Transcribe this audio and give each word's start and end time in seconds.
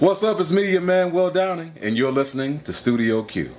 What's 0.00 0.22
up? 0.22 0.40
It's 0.40 0.50
me, 0.50 0.72
your 0.72 0.80
man 0.80 1.12
Will 1.12 1.30
Downing, 1.30 1.74
and 1.82 1.94
you're 1.94 2.10
listening 2.10 2.60
to 2.60 2.72
Studio 2.72 3.22
Q. 3.22 3.54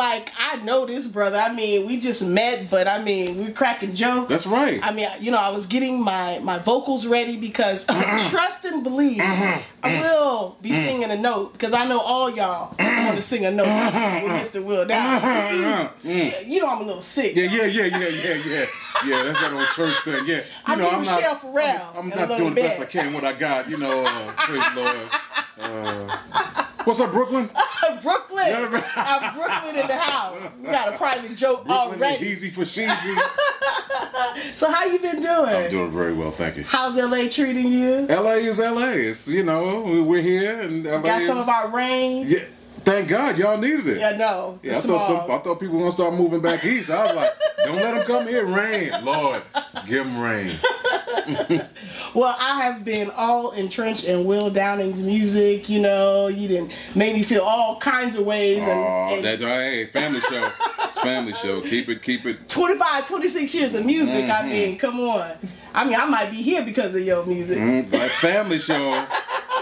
like 0.00 0.32
I 0.38 0.56
know 0.62 0.86
this 0.86 1.06
brother. 1.06 1.36
I 1.36 1.52
mean, 1.52 1.86
we 1.86 2.00
just 2.00 2.22
met, 2.22 2.70
but 2.70 2.88
I 2.88 3.04
mean, 3.04 3.36
we're 3.36 3.52
cracking 3.52 3.94
jokes. 3.94 4.32
That's 4.32 4.46
right. 4.46 4.80
I 4.82 4.92
mean, 4.92 5.06
you 5.20 5.30
know, 5.30 5.36
I 5.36 5.50
was 5.50 5.66
getting 5.66 6.02
my 6.02 6.38
my 6.38 6.58
vocals 6.58 7.06
ready 7.06 7.36
because 7.36 7.84
trust 8.30 8.64
and 8.64 8.82
believe 8.82 9.18
mm-hmm. 9.18 9.60
I 9.82 9.88
mm-hmm. 9.88 10.00
will 10.00 10.56
be 10.62 10.70
mm-hmm. 10.70 10.86
singing 10.86 11.10
a 11.10 11.16
note 11.16 11.52
because 11.52 11.74
I 11.74 11.86
know 11.86 12.00
all 12.00 12.30
y'all 12.30 12.74
want 12.78 13.16
to 13.16 13.22
sing 13.22 13.44
a 13.44 13.50
note 13.50 13.66
with 13.66 14.32
Mr. 14.32 14.64
Will 14.64 14.86
down. 14.86 15.90
You 16.50 16.60
know, 16.60 16.68
I'm 16.68 16.80
a 16.80 16.84
little 16.84 17.02
sick. 17.02 17.36
Yeah, 17.36 17.44
yeah, 17.44 17.64
yeah, 17.64 17.84
yeah, 17.84 18.08
yeah, 18.08 18.34
yeah. 18.46 18.66
Yeah, 19.04 19.22
that's 19.22 19.40
that 19.40 19.52
old 19.52 19.68
church 19.68 19.96
thing. 20.02 20.26
Yeah, 20.26 20.36
you 20.36 20.42
I 20.64 20.74
know, 20.76 20.90
I'm 20.90 21.00
Michelle 21.00 21.20
not. 21.20 21.42
Pharrell 21.42 21.96
I'm, 21.96 22.12
I'm 22.12 22.28
not 22.28 22.38
doing 22.38 22.54
the 22.54 22.62
best 22.62 22.80
I 22.80 22.86
can. 22.86 23.12
What 23.12 23.24
I 23.24 23.34
got, 23.34 23.68
you 23.68 23.76
know. 23.76 24.04
Uh, 24.04 24.32
praise 24.32 24.64
Lord. 24.74 25.10
Uh, 25.58 26.66
what's 26.84 27.00
up, 27.00 27.12
Brooklyn? 27.12 27.50
Uh, 27.82 27.98
Brooklyn, 28.02 28.46
Yeah. 28.46 28.84
I'm 28.94 29.34
Brooklyn 29.34 29.74
in 29.76 29.86
the 29.86 29.96
house. 29.96 30.52
We 30.60 30.66
got 30.70 30.92
a 30.92 30.96
private 30.98 31.34
joke 31.34 31.64
Brooklyn, 31.64 31.98
already. 32.02 32.26
easy 32.26 32.50
for 32.50 32.60
sheezy. 32.62 33.18
So 34.54 34.70
how 34.70 34.84
you 34.84 34.98
been 34.98 35.20
doing? 35.22 35.48
I'm 35.48 35.70
doing 35.70 35.90
very 35.90 36.12
well, 36.12 36.30
thank 36.30 36.56
you. 36.58 36.62
How's 36.64 36.96
LA 36.96 37.28
treating 37.28 37.68
you? 37.72 38.06
LA 38.06 38.32
is 38.34 38.58
LA. 38.58 38.90
It's 38.90 39.26
you 39.26 39.42
know 39.42 39.80
we- 39.80 40.02
we're 40.02 40.20
here 40.22 40.60
and 40.60 40.84
LA 40.84 41.00
Got 41.00 41.22
is, 41.22 41.26
some 41.26 41.38
of 41.38 41.48
our 41.48 41.68
rain. 41.68 42.28
Yeah, 42.28 42.44
thank 42.84 43.08
God 43.08 43.38
y'all 43.38 43.58
needed 43.58 43.86
it. 43.88 43.98
Yeah, 43.98 44.16
no. 44.16 44.58
Yeah, 44.62 44.76
I 44.78 44.80
thought 44.80 45.06
some. 45.06 45.30
I 45.30 45.38
thought 45.38 45.60
people 45.60 45.76
were 45.76 45.80
gonna 45.82 45.92
start 45.92 46.14
moving 46.14 46.40
back 46.40 46.64
east. 46.64 46.90
I 46.90 47.04
was 47.04 47.14
like, 47.14 47.32
don't 47.64 47.76
let 47.76 47.94
them 47.94 48.06
come 48.06 48.26
here. 48.28 48.44
Rain, 48.46 48.92
Lord, 49.04 49.42
give 49.86 50.04
them 50.04 50.18
rain. 50.18 50.58
Well, 52.14 52.34
I 52.38 52.62
have 52.64 52.84
been 52.84 53.10
all 53.12 53.52
entrenched 53.52 54.02
in 54.04 54.24
Will 54.24 54.50
Downing's 54.50 55.00
music. 55.00 55.68
You 55.68 55.78
know, 55.78 56.26
you 56.26 56.48
didn't 56.48 56.72
make 56.96 57.14
me 57.14 57.22
feel 57.22 57.42
all 57.42 57.78
kinds 57.78 58.16
of 58.16 58.24
ways. 58.26 58.64
And, 58.66 58.80
Oh, 58.80 59.14
and 59.14 59.24
that 59.24 59.38
hey, 59.38 59.86
family 59.86 60.20
show. 60.22 60.50
It's 60.84 60.98
family 60.98 61.34
show. 61.34 61.60
Keep 61.60 61.88
it, 61.88 62.02
keep 62.02 62.26
it. 62.26 62.48
25, 62.48 63.06
26 63.06 63.54
years 63.54 63.74
of 63.76 63.86
music. 63.86 64.28
I 64.28 64.44
mean, 64.44 64.76
come 64.76 64.98
on. 65.00 65.32
I 65.72 65.84
mean, 65.84 65.94
I 65.94 66.04
might 66.06 66.30
be 66.32 66.42
here 66.42 66.64
because 66.64 66.96
of 66.96 67.02
your 67.02 67.24
music. 67.24 67.58
Mm, 67.58 67.92
like 67.92 68.10
family 68.12 68.58
show. 68.58 69.06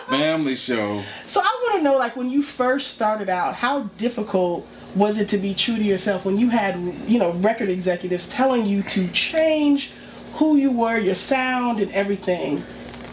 Family 0.08 0.56
show. 0.56 1.02
So 1.26 1.40
I 1.40 1.64
want 1.64 1.76
to 1.78 1.82
know, 1.82 1.96
like, 1.96 2.16
when 2.16 2.30
you 2.30 2.42
first 2.42 2.88
started 2.88 3.28
out, 3.28 3.54
how 3.54 3.82
difficult 3.98 4.66
was 4.94 5.18
it 5.18 5.28
to 5.28 5.38
be 5.38 5.54
true 5.54 5.76
to 5.76 5.82
yourself 5.82 6.24
when 6.24 6.38
you 6.38 6.48
had, 6.48 6.76
you 7.06 7.18
know, 7.18 7.32
record 7.32 7.68
executives 7.68 8.28
telling 8.28 8.64
you 8.64 8.82
to 8.84 9.08
change 9.08 9.90
who 10.34 10.56
you 10.56 10.70
were, 10.70 10.96
your 10.96 11.14
sound, 11.14 11.80
and 11.80 11.92
everything? 11.92 12.64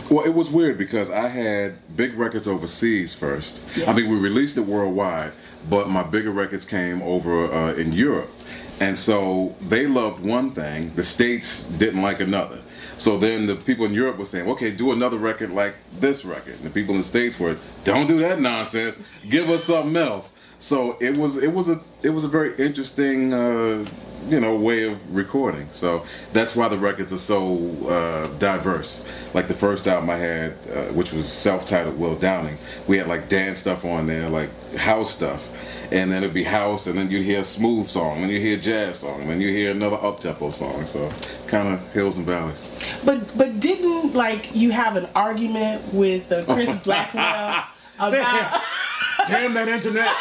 Well, 0.10 0.26
it 0.26 0.34
was 0.34 0.50
weird 0.50 0.78
because 0.78 1.10
I 1.10 1.28
had 1.28 1.78
big 1.98 2.14
records 2.14 2.48
overseas 2.48 3.14
first. 3.14 3.62
Yeah. 3.76 3.90
I 3.90 3.94
mean, 3.94 4.10
we 4.10 4.18
released 4.18 4.58
it 4.58 4.62
worldwide, 4.62 5.34
but 5.70 5.90
my 5.90 6.04
bigger 6.04 6.32
records 6.32 6.64
came 6.64 7.02
over 7.02 7.52
uh, 7.52 7.74
in 7.74 7.92
Europe. 7.92 8.32
And 8.80 8.98
so 8.98 9.56
they 9.62 9.88
loved 9.88 10.22
one 10.22 10.52
thing, 10.52 10.94
the 10.96 11.04
States 11.04 11.64
didn't 11.64 12.02
like 12.02 12.20
another. 12.20 12.60
So 12.98 13.18
then 13.18 13.46
the 13.46 13.56
people 13.56 13.86
in 13.86 13.94
Europe 13.94 14.18
were 14.18 14.26
saying, 14.26 14.50
okay, 14.52 14.72
do 14.72 14.92
another 14.92 15.18
record 15.18 15.52
like 15.52 15.76
this 16.00 16.26
record. 16.26 16.56
And 16.56 16.64
the 16.64 16.70
people 16.70 16.94
in 16.96 17.02
the 17.02 17.08
States 17.08 17.40
were, 17.40 17.58
don't 17.84 18.08
do 18.08 18.20
that 18.20 18.40
nonsense, 18.40 19.00
give 19.30 19.50
us 19.50 19.66
something 19.66 19.96
else. 19.96 20.34
So 20.60 20.98
it 21.00 21.16
was 21.16 21.38
it 21.38 21.54
was 21.54 21.70
a 21.70 21.80
it 22.02 22.10
was 22.10 22.24
a 22.24 22.28
very 22.28 22.56
interesting 22.58 23.34
uh, 23.34 23.86
you 24.30 24.40
know 24.40 24.56
way 24.56 24.84
of 24.84 25.16
recording. 25.16 25.68
So 25.74 26.06
that's 26.34 26.56
why 26.56 26.70
the 26.70 26.80
records 26.80 27.14
are 27.14 27.20
so 27.20 27.58
uh, 27.88 28.28
diverse. 28.40 29.06
Like 29.34 29.48
the 29.48 29.54
first 29.54 29.88
album 29.88 30.10
I 30.10 30.18
had, 30.18 30.58
uh, 30.74 30.86
which 30.94 31.12
was 31.12 31.32
self-titled 31.32 32.00
Will 32.00 32.16
Downing, 32.16 32.58
we 32.88 32.98
had 32.98 33.08
like 33.08 33.30
dance 33.30 33.60
stuff 33.60 33.86
on 33.86 34.08
there, 34.08 34.30
like 34.30 34.50
house 34.76 35.12
stuff, 35.12 35.46
and 35.92 36.12
then 36.12 36.24
it'd 36.24 36.34
be 36.34 36.44
house, 36.44 36.88
and 36.88 36.98
then 36.98 37.10
you'd 37.12 37.24
hear 37.24 37.42
a 37.42 37.44
smooth 37.44 37.86
song, 37.86 38.24
and 38.24 38.32
you 38.32 38.40
hear 38.40 38.58
a 38.58 38.62
jazz 38.62 39.00
song, 39.00 39.22
and 39.22 39.30
then 39.30 39.42
you 39.42 39.50
hear 39.50 39.72
another 39.72 39.98
up-tempo 39.98 40.52
song. 40.52 40.86
So 40.86 41.10
kind 41.48 41.68
of 41.74 41.94
hills 41.94 42.18
and 42.18 42.26
valleys. 42.26 42.66
But 43.04 43.38
but 43.38 43.60
didn't 43.60 44.14
like 44.14 44.54
you 44.56 44.72
have 44.72 44.96
an 44.96 45.08
argument 45.16 45.94
with 45.94 46.32
uh, 46.32 46.46
Chris 46.46 46.76
Blackwell 46.84 47.66
about? 48.00 48.62
Damn 49.28 49.54
that 49.54 49.68
internet! 49.68 50.14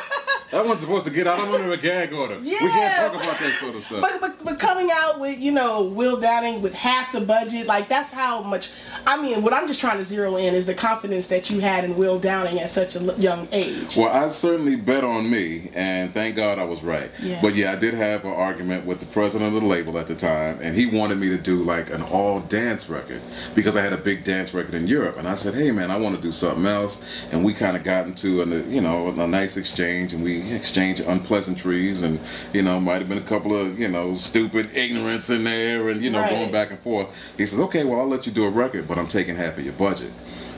that 0.50 0.66
one's 0.66 0.80
supposed 0.80 1.04
to 1.06 1.12
get 1.12 1.26
out. 1.26 1.38
I'm 1.38 1.52
under 1.52 1.70
a 1.70 1.76
gag 1.76 2.12
order. 2.12 2.40
Yeah. 2.42 2.62
We 2.62 2.68
can't 2.70 2.96
talk 2.96 3.22
about 3.22 3.38
that 3.38 3.54
sort 3.60 3.76
of 3.76 3.82
stuff. 3.84 4.00
But, 4.00 4.20
but 4.20 4.44
but 4.44 4.58
coming 4.58 4.90
out 4.92 5.20
with 5.20 5.38
you 5.38 5.52
know 5.52 5.82
Will 5.82 6.18
Downing 6.18 6.60
with 6.60 6.74
half 6.74 7.12
the 7.12 7.20
budget, 7.20 7.66
like 7.66 7.88
that's 7.88 8.12
how 8.12 8.42
much. 8.42 8.70
I 9.06 9.20
mean, 9.20 9.42
what 9.42 9.52
I'm 9.52 9.68
just 9.68 9.80
trying 9.80 9.98
to 9.98 10.04
zero 10.04 10.36
in 10.36 10.54
is 10.54 10.66
the 10.66 10.74
confidence 10.74 11.28
that 11.28 11.50
you 11.50 11.60
had 11.60 11.84
in 11.84 11.96
Will 11.96 12.18
Downing 12.18 12.58
at 12.58 12.70
such 12.70 12.96
a 12.96 13.00
young 13.18 13.48
age. 13.52 13.96
Well, 13.96 14.08
I 14.08 14.28
certainly 14.30 14.76
bet 14.76 15.04
on 15.04 15.30
me, 15.30 15.70
and 15.74 16.12
thank 16.12 16.36
God 16.36 16.58
I 16.58 16.64
was 16.64 16.82
right. 16.82 17.10
Yeah. 17.20 17.40
But 17.40 17.54
yeah, 17.54 17.72
I 17.72 17.76
did 17.76 17.94
have 17.94 18.24
an 18.24 18.32
argument 18.32 18.86
with 18.86 19.00
the 19.00 19.06
president 19.06 19.54
of 19.54 19.62
the 19.62 19.66
label 19.66 19.98
at 19.98 20.06
the 20.06 20.16
time, 20.16 20.58
and 20.60 20.76
he 20.76 20.86
wanted 20.86 21.18
me 21.18 21.28
to 21.28 21.38
do 21.38 21.62
like 21.62 21.90
an 21.90 22.02
all 22.02 22.40
dance 22.40 22.88
record 22.88 23.20
because 23.54 23.76
I 23.76 23.82
had 23.82 23.92
a 23.92 23.98
big 23.98 24.24
dance 24.24 24.52
record 24.52 24.74
in 24.74 24.86
Europe, 24.86 25.16
and 25.16 25.28
I 25.28 25.36
said, 25.36 25.54
"Hey, 25.54 25.70
man, 25.70 25.90
I 25.90 25.96
want 25.96 26.16
to 26.16 26.22
do 26.22 26.32
something 26.32 26.66
else." 26.66 27.00
And 27.30 27.44
we 27.44 27.54
kind 27.54 27.76
of 27.76 27.84
got 27.84 28.06
into 28.06 28.42
a 28.42 28.46
you 28.46 28.80
know 28.80 29.08
a 29.08 29.26
nice 29.26 29.56
exchange, 29.56 30.12
and 30.12 30.24
we 30.24 30.39
exchanged 30.52 31.00
unpleasantries, 31.02 32.02
and 32.02 32.18
you 32.52 32.62
know 32.62 32.80
might 32.80 32.98
have 32.98 33.08
been 33.08 33.18
a 33.18 33.22
couple 33.22 33.56
of 33.56 33.78
you 33.78 33.88
know 33.88 34.14
stupid 34.14 34.70
ignorance 34.76 35.30
in 35.30 35.44
there, 35.44 35.88
and 35.88 36.02
you 36.02 36.10
know 36.10 36.20
Right. 36.20 36.30
going 36.30 36.52
back 36.52 36.70
and 36.70 36.78
forth. 36.80 37.08
He 37.36 37.46
says, 37.46 37.60
"Okay, 37.60 37.84
well, 37.84 38.00
I'll 38.00 38.08
let 38.08 38.26
you 38.26 38.32
do 38.32 38.44
a 38.44 38.50
record, 38.50 38.86
but 38.88 38.98
I'm 38.98 39.06
taking 39.08 39.36
half 39.36 39.56
of 39.58 39.64
your 39.64 39.74
budget." 39.74 40.10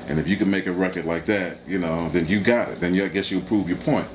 And 0.08 0.18
if 0.18 0.26
you 0.28 0.36
can 0.36 0.50
make 0.50 0.66
a 0.66 0.72
record 0.72 1.04
like 1.04 1.24
that, 1.26 1.58
you 1.66 1.78
know, 1.78 2.08
then 2.10 2.26
you 2.26 2.40
got 2.40 2.68
it. 2.68 2.80
Then 2.80 2.94
you, 2.94 3.04
I 3.04 3.08
guess 3.08 3.30
you 3.30 3.40
prove 3.40 3.68
your 3.68 3.78
point. 3.78 4.08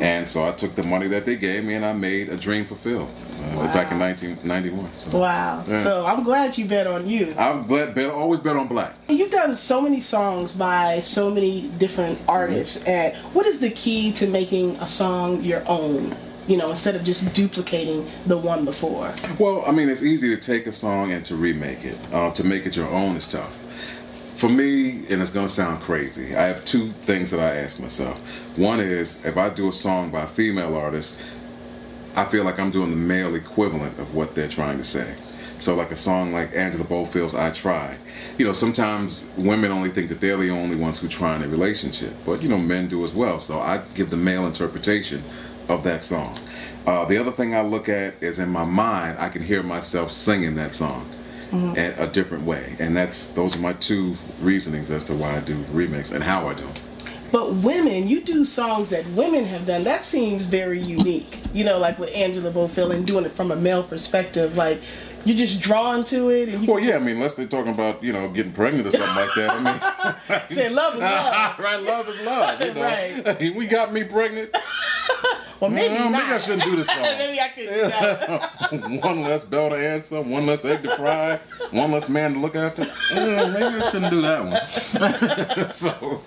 And 0.00 0.30
so 0.30 0.46
I 0.46 0.52
took 0.52 0.74
the 0.74 0.82
money 0.82 1.08
that 1.08 1.24
they 1.24 1.36
gave 1.36 1.64
me 1.64 1.74
and 1.74 1.84
I 1.84 1.92
made 1.94 2.28
a 2.28 2.36
dream 2.36 2.64
fulfilled 2.64 3.08
uh, 3.40 3.56
back 3.72 3.90
in 3.90 3.98
1991. 3.98 4.92
So 4.94 5.18
Wow. 5.18 5.64
Yeah. 5.66 5.78
So 5.82 6.04
I'm 6.06 6.22
glad 6.24 6.56
you 6.58 6.66
bet 6.66 6.86
on 6.86 7.08
you. 7.08 7.34
I'm 7.38 7.66
glad, 7.66 7.94
bet, 7.94 8.10
always 8.10 8.40
bet 8.40 8.56
on 8.56 8.68
black. 8.68 8.94
You've 9.08 9.30
done 9.30 9.54
so 9.54 9.80
many 9.80 10.00
songs 10.00 10.52
by 10.52 11.00
so 11.00 11.30
many 11.30 11.68
different 11.78 12.18
artists, 12.28 12.84
and 12.84 13.16
what 13.34 13.46
is 13.46 13.60
the 13.60 13.70
key 13.70 14.12
to 14.12 14.26
making 14.26 14.76
a 14.76 14.86
song 14.88 15.42
your 15.42 15.62
own? 15.66 16.14
You 16.48 16.56
know, 16.56 16.70
instead 16.70 16.96
of 16.96 17.04
just 17.04 17.32
duplicating 17.34 18.10
the 18.26 18.36
one 18.36 18.64
before. 18.64 19.14
Well, 19.38 19.62
I 19.64 19.70
mean, 19.70 19.88
it's 19.88 20.02
easy 20.02 20.28
to 20.34 20.36
take 20.36 20.66
a 20.66 20.72
song 20.72 21.12
and 21.12 21.24
to 21.26 21.36
remake 21.36 21.84
it. 21.84 21.96
Uh, 22.12 22.32
to 22.32 22.42
make 22.44 22.66
it 22.66 22.74
your 22.76 22.88
own 22.88 23.16
is 23.16 23.28
tough. 23.28 23.56
For 24.42 24.48
me, 24.48 25.06
and 25.08 25.22
it's 25.22 25.30
gonna 25.30 25.48
sound 25.48 25.82
crazy, 25.82 26.34
I 26.34 26.48
have 26.48 26.64
two 26.64 26.90
things 27.02 27.30
that 27.30 27.38
I 27.38 27.58
ask 27.58 27.78
myself. 27.78 28.18
One 28.56 28.80
is 28.80 29.24
if 29.24 29.36
I 29.36 29.50
do 29.50 29.68
a 29.68 29.72
song 29.72 30.10
by 30.10 30.22
a 30.22 30.26
female 30.26 30.74
artist, 30.74 31.16
I 32.16 32.24
feel 32.24 32.42
like 32.42 32.58
I'm 32.58 32.72
doing 32.72 32.90
the 32.90 32.96
male 32.96 33.36
equivalent 33.36 34.00
of 34.00 34.16
what 34.16 34.34
they're 34.34 34.48
trying 34.48 34.78
to 34.78 34.84
say. 34.84 35.14
So, 35.60 35.76
like 35.76 35.92
a 35.92 35.96
song 35.96 36.32
like 36.32 36.56
Angela 36.56 36.82
Bofill's 36.82 37.36
"I 37.36 37.52
Try," 37.52 37.98
you 38.36 38.44
know, 38.44 38.52
sometimes 38.52 39.30
women 39.36 39.70
only 39.70 39.90
think 39.90 40.08
that 40.08 40.20
they're 40.20 40.36
the 40.36 40.50
only 40.50 40.74
ones 40.74 40.98
who 40.98 41.06
try 41.06 41.36
in 41.36 41.44
a 41.44 41.48
relationship, 41.48 42.12
but 42.26 42.42
you 42.42 42.48
know, 42.48 42.58
men 42.58 42.88
do 42.88 43.04
as 43.04 43.14
well. 43.14 43.38
So, 43.38 43.60
I 43.60 43.82
give 43.94 44.10
the 44.10 44.16
male 44.16 44.44
interpretation 44.44 45.22
of 45.68 45.84
that 45.84 46.02
song. 46.02 46.36
Uh, 46.84 47.04
the 47.04 47.16
other 47.16 47.30
thing 47.30 47.54
I 47.54 47.62
look 47.62 47.88
at 47.88 48.20
is 48.20 48.40
in 48.40 48.48
my 48.48 48.64
mind, 48.64 49.20
I 49.20 49.28
can 49.28 49.44
hear 49.44 49.62
myself 49.62 50.10
singing 50.10 50.56
that 50.56 50.74
song 50.74 51.08
Mm-hmm. 51.52 51.76
in 51.76 51.92
a 51.98 52.06
different 52.06 52.44
way, 52.44 52.76
and 52.78 52.96
that's 52.96 53.28
those 53.28 53.54
are 53.54 53.58
my 53.58 53.74
two 53.74 54.16
reasonings 54.40 54.90
as 54.90 55.04
to 55.04 55.14
why 55.14 55.36
I 55.36 55.40
do 55.40 55.56
remix 55.64 56.10
and 56.10 56.24
how 56.24 56.48
I 56.48 56.54
do. 56.54 56.66
But 57.30 57.54
women, 57.56 58.08
you 58.08 58.20
do 58.22 58.44
songs 58.44 58.90
that 58.90 59.06
women 59.08 59.44
have 59.44 59.66
done. 59.66 59.84
That 59.84 60.04
seems 60.04 60.44
very 60.46 60.80
unique. 60.80 61.40
You 61.54 61.64
know, 61.64 61.78
like 61.78 61.98
with 61.98 62.10
Angela 62.14 62.50
Bofill 62.50 62.94
and 62.94 63.06
doing 63.06 63.24
it 63.24 63.32
from 63.32 63.50
a 63.50 63.56
male 63.56 63.82
perspective. 63.82 64.56
Like 64.56 64.80
you're 65.24 65.36
just 65.36 65.60
drawn 65.60 66.04
to 66.06 66.30
it. 66.30 66.48
And 66.50 66.64
you 66.64 66.72
Well, 66.72 66.82
yeah, 66.82 66.96
I 66.96 66.98
mean, 67.00 67.16
unless 67.16 67.34
they're 67.34 67.46
talking 67.46 67.72
about 67.72 68.02
you 68.02 68.12
know 68.12 68.28
getting 68.28 68.52
pregnant 68.52 68.86
or 68.86 68.90
something 68.90 69.14
like 69.14 69.34
that. 69.36 69.50
I 69.50 70.38
mean. 70.38 70.40
say 70.56 70.68
love 70.68 70.94
is 70.94 71.00
love. 71.02 71.58
right, 71.58 71.82
love 71.82 72.08
is 72.08 72.20
love. 72.20 72.60
You 72.60 72.74
know? 72.74 72.82
Right. 72.82 73.54
we 73.54 73.66
got 73.66 73.92
me 73.92 74.04
pregnant. 74.04 74.54
Well, 75.62 75.70
maybe 75.70 75.94
Mm, 75.94 76.10
maybe 76.10 76.24
I 76.24 76.38
shouldn't 76.38 76.64
do 76.64 76.74
this 76.74 76.86
song. 76.88 77.02
maybe 77.02 77.40
I 77.40 77.48
could. 77.50 77.68
that. 77.68 79.00
one 79.04 79.22
less 79.22 79.44
bell 79.44 79.68
to 79.70 79.76
answer, 79.76 80.20
one 80.20 80.44
less 80.44 80.64
egg 80.64 80.82
to 80.82 80.96
fry, 80.96 81.38
one 81.70 81.92
less 81.92 82.08
man 82.08 82.32
to 82.34 82.40
look 82.40 82.56
after. 82.56 82.82
Mm, 82.82 83.52
maybe 83.52 83.80
I 83.80 83.90
shouldn't 83.92 84.10
do 84.10 84.22
that 84.22 84.44
one. 84.44 85.72
so, 85.72 86.20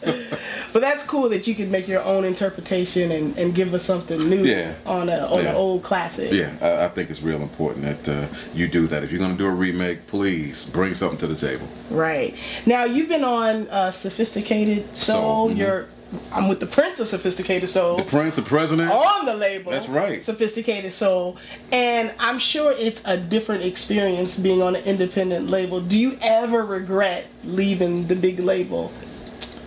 But 0.71 0.79
that's 0.81 1.03
cool 1.03 1.27
that 1.29 1.47
you 1.47 1.53
can 1.55 1.69
make 1.69 1.85
your 1.85 2.01
own 2.03 2.23
interpretation 2.23 3.11
and, 3.11 3.37
and 3.37 3.53
give 3.53 3.73
us 3.73 3.83
something 3.83 4.19
new 4.29 4.45
Yeah. 4.45 4.75
on 4.85 5.09
a 5.09 5.17
on 5.25 5.43
Yeah. 5.43 5.49
an 5.49 5.55
old 5.57 5.83
classic. 5.83 6.31
yeah, 6.31 6.51
I, 6.61 6.85
I 6.85 6.87
think 6.87 7.09
it's 7.09 7.21
real 7.21 7.41
important 7.41 8.05
that 8.05 8.23
uh, 8.23 8.27
you 8.53 8.69
do 8.69 8.87
that. 8.87 9.03
If 9.03 9.11
you're 9.11 9.19
going 9.19 9.31
to 9.31 9.37
do 9.37 9.47
a 9.47 9.51
remake, 9.51 10.07
please 10.07 10.63
bring 10.63 10.93
something 10.93 11.17
to 11.17 11.27
the 11.27 11.35
table. 11.35 11.67
Right. 11.89 12.35
Now 12.65 12.85
you've 12.85 13.09
been 13.09 13.25
on 13.25 13.67
uh, 13.67 13.91
Sophisticated 13.91 14.97
Soul. 14.97 15.15
Soul, 15.21 15.49
mhm. 15.49 15.57
Your 15.57 15.87
I'm 16.31 16.47
with 16.47 16.59
the 16.59 16.65
Prince 16.65 16.99
of 16.99 17.07
Sophisticated 17.09 17.69
Soul 17.69 17.97
The 17.97 18.03
Prince, 18.03 18.35
the 18.35 18.41
President. 18.41 18.91
on 18.91 19.25
the 19.25 19.35
label. 19.35 19.71
That's 19.71 19.87
right. 19.89 20.21
Sophisticated 20.21 20.93
Soul. 20.93 21.37
And 21.71 22.13
I'm 22.19 22.39
sure 22.39 22.71
it's 22.77 23.01
a 23.05 23.17
different 23.17 23.63
experience 23.63 24.37
being 24.37 24.61
on 24.61 24.75
an 24.75 24.83
independent 24.83 25.49
label. 25.49 25.81
Do 25.81 25.97
you 25.99 26.17
ever 26.21 26.65
regret 26.65 27.27
leaving 27.43 28.07
the 28.07 28.15
big 28.15 28.39
label? 28.39 28.91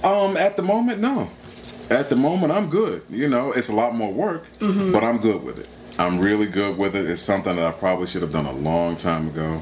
Um, 0.04 0.36
at 0.36 0.56
the 0.56 0.62
moment, 0.62 1.00
no. 1.00 1.30
At 1.90 2.08
the 2.10 2.16
moment, 2.16 2.52
I'm 2.52 2.68
good. 2.70 3.02
You 3.08 3.28
know, 3.28 3.52
it's 3.52 3.68
a 3.68 3.74
lot 3.74 3.94
more 3.94 4.12
work, 4.12 4.44
Mm-hmm. 4.60 4.92
but 4.92 5.02
I'm 5.02 5.18
good 5.18 5.42
with 5.42 5.58
it. 5.58 5.68
I'm 5.98 6.20
really 6.20 6.46
good 6.46 6.78
with 6.78 6.94
it. 6.94 7.08
It's 7.10 7.20
something 7.22 7.56
that 7.56 7.64
I 7.64 7.72
probably 7.72 8.06
should 8.06 8.22
have 8.22 8.30
done 8.30 8.46
a 8.46 8.52
long 8.52 8.96
time 8.96 9.26
ago, 9.28 9.60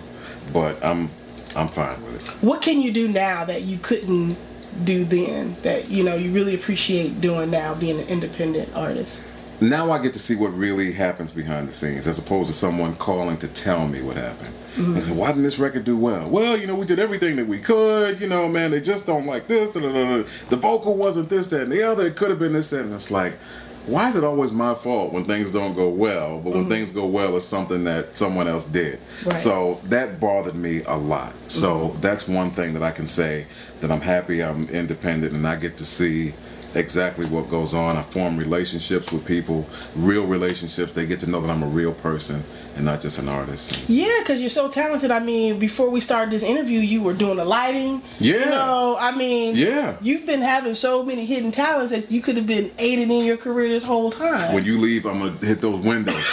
but 0.52 0.84
I'm 0.84 1.08
I'm 1.54 1.68
fine 1.68 2.04
with 2.04 2.16
it. 2.16 2.28
What 2.42 2.60
can 2.60 2.82
you 2.82 2.92
do 2.92 3.08
now 3.08 3.46
that 3.46 3.62
you 3.62 3.78
couldn't 3.78 4.36
do 4.84 5.04
then 5.04 5.56
that 5.62 5.90
you 5.90 6.02
know 6.02 6.14
you 6.14 6.32
really 6.32 6.54
appreciate 6.54 7.20
doing 7.20 7.50
now 7.50 7.74
being 7.74 7.98
an 7.98 8.06
independent 8.08 8.74
artist? 8.74 9.24
Now 9.60 9.90
I 9.90 9.98
get 9.98 10.12
to 10.12 10.18
see 10.18 10.34
what 10.34 10.48
really 10.48 10.92
happens 10.92 11.32
behind 11.32 11.66
the 11.66 11.72
scenes, 11.72 12.06
as 12.06 12.18
opposed 12.18 12.48
to 12.48 12.52
someone 12.52 12.94
calling 12.96 13.38
to 13.38 13.48
tell 13.48 13.88
me 13.88 14.02
what 14.02 14.16
happened. 14.16 14.54
Say, 14.74 14.82
mm-hmm. 14.82 15.16
"Why 15.16 15.28
didn't 15.28 15.44
this 15.44 15.58
record 15.58 15.84
do 15.84 15.96
well?" 15.96 16.28
Well, 16.28 16.58
you 16.58 16.66
know, 16.66 16.74
we 16.74 16.84
did 16.84 16.98
everything 16.98 17.36
that 17.36 17.46
we 17.46 17.58
could. 17.58 18.20
You 18.20 18.28
know, 18.28 18.48
man, 18.48 18.70
they 18.70 18.82
just 18.82 19.06
don't 19.06 19.24
like 19.24 19.46
this. 19.46 19.70
da, 19.70 19.80
da, 19.80 19.88
da. 19.88 20.28
The 20.50 20.56
vocal 20.56 20.94
wasn't 20.94 21.30
this, 21.30 21.46
that, 21.48 21.62
and 21.62 21.72
the 21.72 21.82
other. 21.82 22.06
It 22.06 22.16
could 22.16 22.28
have 22.28 22.38
been 22.38 22.52
this, 22.52 22.68
that, 22.70 22.80
and 22.80 22.92
it's 22.92 23.10
like, 23.10 23.38
why 23.86 24.08
is 24.10 24.16
it 24.16 24.24
always 24.24 24.50
my 24.50 24.74
fault 24.74 25.12
when 25.12 25.24
things 25.24 25.52
don't 25.52 25.74
go 25.74 25.88
well? 25.88 26.40
But 26.40 26.54
when 26.54 26.66
mm. 26.66 26.68
things 26.68 26.92
go 26.92 27.06
well, 27.06 27.36
it's 27.36 27.46
something 27.46 27.84
that 27.84 28.16
someone 28.16 28.48
else 28.48 28.64
did. 28.64 29.00
Right. 29.24 29.38
So 29.38 29.80
that 29.84 30.18
bothered 30.18 30.56
me 30.56 30.82
a 30.84 30.96
lot. 30.96 31.32
So 31.48 31.90
mm. 31.90 32.00
that's 32.00 32.26
one 32.26 32.50
thing 32.50 32.74
that 32.74 32.82
I 32.82 32.90
can 32.90 33.06
say 33.06 33.46
that 33.80 33.90
I'm 33.90 34.00
happy 34.00 34.42
I'm 34.42 34.68
independent 34.70 35.32
and 35.32 35.46
I 35.46 35.56
get 35.56 35.76
to 35.76 35.86
see 35.86 36.34
exactly 36.76 37.26
what 37.26 37.48
goes 37.48 37.74
on. 37.74 37.96
I 37.96 38.02
form 38.02 38.36
relationships 38.36 39.10
with 39.10 39.24
people, 39.24 39.66
real 39.94 40.24
relationships. 40.26 40.92
They 40.92 41.06
get 41.06 41.20
to 41.20 41.26
know 41.30 41.40
that 41.40 41.50
I'm 41.50 41.62
a 41.62 41.66
real 41.68 41.92
person 41.92 42.44
and 42.76 42.84
not 42.84 43.00
just 43.00 43.18
an 43.18 43.28
artist. 43.28 43.78
Yeah, 43.88 44.16
because 44.20 44.40
you're 44.40 44.50
so 44.50 44.68
talented. 44.68 45.10
I 45.10 45.18
mean, 45.20 45.58
before 45.58 45.88
we 45.90 46.00
started 46.00 46.30
this 46.32 46.42
interview, 46.42 46.80
you 46.80 47.02
were 47.02 47.14
doing 47.14 47.36
the 47.38 47.44
lighting. 47.44 48.02
Yeah. 48.18 48.34
You 48.40 48.46
know, 48.46 48.96
I 48.98 49.10
mean, 49.16 49.56
Yeah. 49.56 49.96
you've 50.00 50.26
been 50.26 50.42
having 50.42 50.74
so 50.74 51.02
many 51.02 51.24
hidden 51.24 51.52
talents 51.52 51.90
that 51.92 52.10
you 52.12 52.20
could 52.20 52.36
have 52.36 52.46
been 52.46 52.70
aiding 52.78 53.10
in 53.10 53.24
your 53.24 53.38
career 53.38 53.68
this 53.68 53.82
whole 53.84 54.10
time. 54.10 54.54
When 54.54 54.64
you 54.64 54.78
leave, 54.78 55.06
I'm 55.06 55.18
gonna 55.20 55.32
hit 55.38 55.60
those 55.60 55.80
windows. 55.80 56.24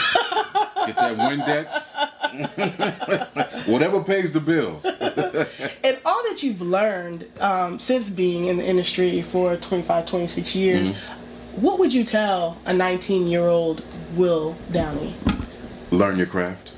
Get 0.86 0.98
that 0.98 1.18
Windex. 1.18 1.72
Whatever 3.66 4.04
pays 4.04 4.32
the 4.32 4.40
bills. 4.40 4.86
and 5.84 5.98
all 6.06 6.22
that 6.30 6.40
you've 6.42 6.62
learned 6.62 7.26
um, 7.40 7.80
since 7.80 8.10
being 8.10 8.46
in 8.46 8.58
the 8.58 8.66
industry 8.66 9.22
for 9.22 9.56
25, 9.58 10.06
26 10.06 10.56
years, 10.56 10.90
Mm-hmm. 10.90 11.62
what 11.62 11.80
would 11.80 11.94
you 11.94 12.04
tell 12.04 12.58
a 12.66 12.74
19 12.74 13.28
year 13.28 13.48
old 13.48 13.84
Will 14.16 14.56
Downing? 14.72 15.14
learn 15.92 16.18
your 16.18 16.28
craft. 16.28 16.72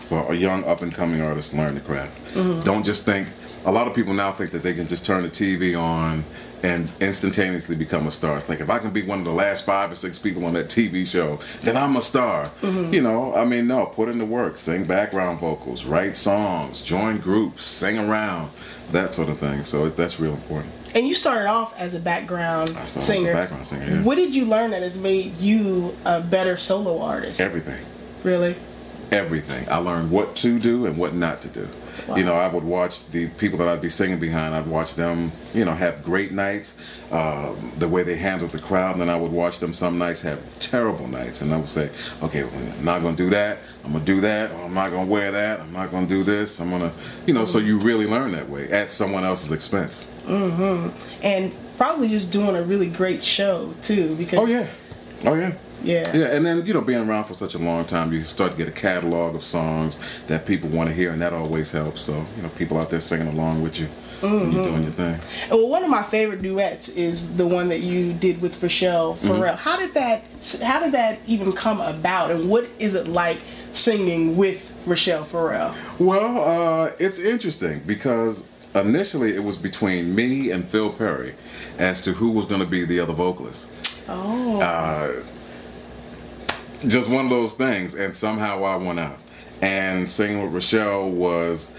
For 0.00 0.30
a 0.32 0.36
young 0.36 0.62
up 0.64 0.82
and 0.82 0.94
coming 0.94 1.20
artist, 1.20 1.52
learn 1.54 1.74
the 1.74 1.80
craft. 1.80 2.16
Don't 2.34 2.84
just 2.84 3.04
think. 3.04 3.28
A 3.64 3.72
lot 3.72 3.88
of 3.88 3.94
people 3.94 4.14
now 4.14 4.30
think 4.30 4.52
that 4.52 4.62
they 4.62 4.72
can 4.74 4.86
just 4.86 5.04
turn 5.04 5.24
the 5.24 5.28
TV 5.30 5.76
on 5.76 6.22
and 6.66 6.88
instantaneously 7.00 7.76
become 7.76 8.08
a 8.08 8.10
star. 8.10 8.36
It's 8.36 8.48
like 8.48 8.60
if 8.60 8.68
I 8.68 8.80
can 8.80 8.90
be 8.90 9.02
one 9.02 9.20
of 9.20 9.24
the 9.24 9.30
last 9.30 9.64
five 9.64 9.92
or 9.92 9.94
six 9.94 10.18
people 10.18 10.44
on 10.44 10.54
that 10.54 10.68
TV 10.68 11.06
show, 11.06 11.38
then 11.62 11.76
I'm 11.76 11.94
a 11.94 12.02
star. 12.02 12.46
Mm-hmm. 12.60 12.92
You 12.92 13.02
know, 13.02 13.32
I 13.36 13.44
mean, 13.44 13.68
no, 13.68 13.86
put 13.86 14.08
in 14.08 14.18
the 14.18 14.24
work, 14.24 14.58
sing 14.58 14.84
background 14.84 15.38
vocals, 15.38 15.84
write 15.84 16.16
songs, 16.16 16.82
join 16.82 17.18
groups, 17.18 17.62
sing 17.62 17.98
around, 17.98 18.50
that 18.90 19.14
sort 19.14 19.28
of 19.28 19.38
thing. 19.38 19.64
So 19.64 19.88
that's 19.90 20.18
real 20.18 20.32
important. 20.32 20.72
And 20.92 21.06
you 21.06 21.14
started 21.14 21.46
off 21.46 21.72
as 21.78 21.94
a 21.94 22.00
background 22.00 22.70
as 22.70 22.96
a 22.96 23.00
singer. 23.00 23.32
background 23.32 23.66
singer, 23.66 23.86
yeah. 23.86 24.02
What 24.02 24.16
did 24.16 24.34
you 24.34 24.46
learn 24.46 24.72
that 24.72 24.82
has 24.82 24.98
made 24.98 25.38
you 25.38 25.96
a 26.04 26.20
better 26.20 26.56
solo 26.56 27.00
artist? 27.00 27.40
Everything. 27.40 27.84
really? 28.24 28.56
everything. 29.12 29.68
I 29.68 29.76
learned 29.76 30.10
what 30.10 30.34
to 30.36 30.58
do 30.58 30.84
and 30.84 30.98
what 30.98 31.14
not 31.14 31.40
to 31.42 31.48
do. 31.48 31.68
You 32.16 32.24
know, 32.24 32.34
I 32.34 32.48
would 32.48 32.64
watch 32.64 33.06
the 33.10 33.28
people 33.28 33.58
that 33.58 33.68
I'd 33.68 33.80
be 33.80 33.90
singing 33.90 34.18
behind. 34.18 34.54
I'd 34.54 34.66
watch 34.66 34.94
them, 34.94 35.32
you 35.54 35.64
know, 35.64 35.72
have 35.72 36.04
great 36.04 36.32
nights, 36.32 36.76
um, 37.10 37.72
the 37.78 37.88
way 37.88 38.02
they 38.02 38.16
handled 38.16 38.50
the 38.50 38.58
crowd, 38.58 38.92
and 38.92 39.00
then 39.00 39.08
I 39.08 39.16
would 39.16 39.32
watch 39.32 39.58
them 39.58 39.72
some 39.72 39.98
nights 39.98 40.20
have 40.22 40.40
terrible 40.58 41.08
nights, 41.08 41.40
and 41.40 41.52
I 41.52 41.56
would 41.56 41.68
say, 41.68 41.90
okay, 42.22 42.44
well, 42.44 42.54
I'm 42.54 42.84
not 42.84 43.02
gonna 43.02 43.16
do 43.16 43.30
that. 43.30 43.58
I'm 43.84 43.92
gonna 43.92 44.04
do 44.04 44.20
that. 44.22 44.50
Or 44.52 44.64
I'm 44.64 44.74
not 44.74 44.90
gonna 44.90 45.06
wear 45.06 45.30
that. 45.32 45.60
I'm 45.60 45.72
not 45.72 45.90
gonna 45.90 46.06
do 46.06 46.22
this. 46.22 46.60
I'm 46.60 46.70
gonna, 46.70 46.92
you 47.26 47.34
know. 47.34 47.44
So 47.44 47.58
you 47.58 47.78
really 47.78 48.06
learn 48.06 48.32
that 48.32 48.48
way 48.48 48.70
at 48.70 48.90
someone 48.90 49.24
else's 49.24 49.52
expense. 49.52 50.04
Mm-hmm. 50.26 50.96
And 51.22 51.54
probably 51.76 52.08
just 52.08 52.32
doing 52.32 52.56
a 52.56 52.62
really 52.62 52.88
great 52.88 53.24
show 53.24 53.74
too 53.82 54.16
because 54.16 54.38
Oh 54.38 54.46
yeah, 54.46 54.66
oh 55.24 55.34
yeah. 55.34 55.52
Yeah. 55.86 56.16
Yeah, 56.16 56.26
and 56.26 56.44
then 56.44 56.66
you 56.66 56.74
know, 56.74 56.80
being 56.80 57.08
around 57.08 57.24
for 57.24 57.34
such 57.34 57.54
a 57.54 57.58
long 57.58 57.84
time, 57.84 58.12
you 58.12 58.24
start 58.24 58.52
to 58.52 58.58
get 58.58 58.68
a 58.68 58.72
catalog 58.72 59.34
of 59.34 59.44
songs 59.44 59.98
that 60.26 60.46
people 60.46 60.68
want 60.68 60.88
to 60.88 60.94
hear, 60.94 61.12
and 61.12 61.22
that 61.22 61.32
always 61.32 61.70
helps. 61.70 62.02
So 62.02 62.24
you 62.36 62.42
know, 62.42 62.48
people 62.50 62.78
out 62.78 62.90
there 62.90 63.00
singing 63.00 63.28
along 63.28 63.62
with 63.62 63.78
you 63.78 63.88
when 64.20 64.52
you're 64.52 64.64
doing 64.64 64.82
your 64.84 64.92
thing. 64.92 65.20
Well, 65.50 65.68
one 65.68 65.84
of 65.84 65.90
my 65.90 66.02
favorite 66.02 66.42
duets 66.42 66.88
is 66.88 67.36
the 67.36 67.46
one 67.46 67.68
that 67.68 67.80
you 67.80 68.12
did 68.12 68.40
with 68.40 68.60
Rachelle 68.60 69.16
Mm-hmm. 69.16 69.56
How 69.56 69.76
did 69.76 69.94
that 69.94 70.24
how 70.62 70.80
did 70.80 70.92
that 70.92 71.20
even 71.26 71.52
come 71.52 71.80
about 71.80 72.30
and 72.30 72.48
what 72.48 72.68
is 72.78 72.94
it 72.94 73.08
like 73.08 73.40
singing 73.72 74.36
with 74.36 74.72
Rachelle 74.86 75.24
Ferrell? 75.26 75.74
Well, 75.98 76.38
uh, 76.40 76.92
it's 76.98 77.18
interesting 77.18 77.80
because 77.80 78.44
initially 78.74 79.34
it 79.34 79.42
was 79.42 79.56
between 79.56 80.14
me 80.14 80.50
and 80.50 80.68
Phil 80.68 80.90
Perry 80.92 81.34
as 81.78 82.02
to 82.02 82.12
who 82.12 82.30
was 82.30 82.46
going 82.46 82.60
to 82.60 82.66
be 82.66 82.84
the 82.84 83.00
other 83.00 83.12
vocalist. 83.12 83.68
Oh. 84.08 84.60
Uh, 84.60 85.22
just 86.86 87.08
one 87.08 87.24
of 87.24 87.30
those 87.30 87.54
things, 87.54 87.94
and 87.94 88.16
somehow 88.16 88.64
I 88.64 88.76
won 88.76 88.98
out. 88.98 89.18
And 89.62 90.08
singing 90.08 90.42
with 90.42 90.52
Rachelle 90.52 91.10
was 91.10 91.70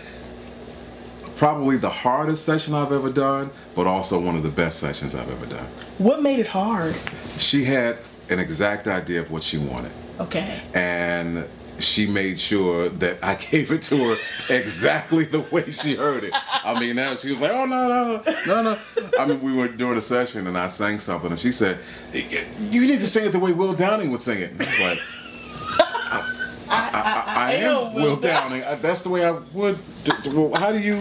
probably 1.35 1.77
the 1.77 1.89
hardest 1.89 2.44
session 2.45 2.73
I've 2.73 2.91
ever 2.91 3.11
done, 3.11 3.51
but 3.75 3.85
also 3.85 4.19
one 4.19 4.35
of 4.35 4.44
the 4.44 4.49
best 4.49 4.79
sessions 4.79 5.13
I've 5.13 5.29
ever 5.29 5.45
done. 5.45 5.67
what 5.99 6.21
made 6.21 6.39
it 6.39 6.47
hard? 6.47 6.95
She 7.38 7.63
had 7.65 7.97
an 8.29 8.39
exact 8.39 8.88
idea 8.88 9.21
of 9.21 9.29
what 9.31 9.44
she 9.44 9.57
wanted, 9.57 9.91
Okay. 10.19 10.61
and 10.73 11.45
she 11.79 12.07
made 12.07 12.39
sure 12.39 12.89
that 12.89 13.19
I 13.24 13.35
gave 13.51 13.71
it 13.71 13.81
to 13.83 13.97
her 13.97 14.15
exactly 14.50 15.25
the 15.25 15.39
way 15.41 15.71
she 15.71 15.95
heard 15.95 16.24
it. 16.24 16.33
I 16.33 16.79
mean, 16.79 16.95
now 16.95 17.15
she 17.15 17.29
was 17.29 17.39
like, 17.39 17.51
"Oh 17.51 17.65
no, 17.65 17.88
no, 17.88 18.33
no, 18.47 18.62
no!" 18.63 18.77
I 19.19 19.25
mean, 19.25 19.41
we 19.41 19.53
were 19.53 19.68
doing 19.68 19.97
a 19.97 20.01
session, 20.01 20.47
and 20.47 20.57
I 20.57 20.68
sang 20.68 21.00
something, 21.00 21.29
and 21.29 21.39
she 21.39 21.51
said, 21.51 21.79
"You 22.13 22.81
need 22.81 23.00
to 23.00 23.07
sing 23.07 23.25
it 23.25 23.31
the 23.31 23.39
way 23.39 23.53
Will 23.53 23.74
Downing 23.74 24.12
would 24.12 24.21
sing 24.21 24.39
it." 24.39 24.51
And 24.51 24.62
I 24.62 24.65
was 24.65 24.79
like. 24.79 25.00
I, 26.69 26.89
I, 26.89 27.24
I 27.50 27.53
am 27.53 27.88
am 27.88 27.94
Will 27.94 28.04
Will 28.04 28.16
Downing. 28.18 28.61
I, 28.63 28.75
that's 28.75 29.01
the 29.01 29.07
way 29.09 29.23
I 29.23 29.31
would. 29.31 29.78
d- 30.04 30.11
d- 30.21 30.30
well, 30.31 30.54
How 30.59 30.73
do 30.73 30.80
you? 30.80 30.99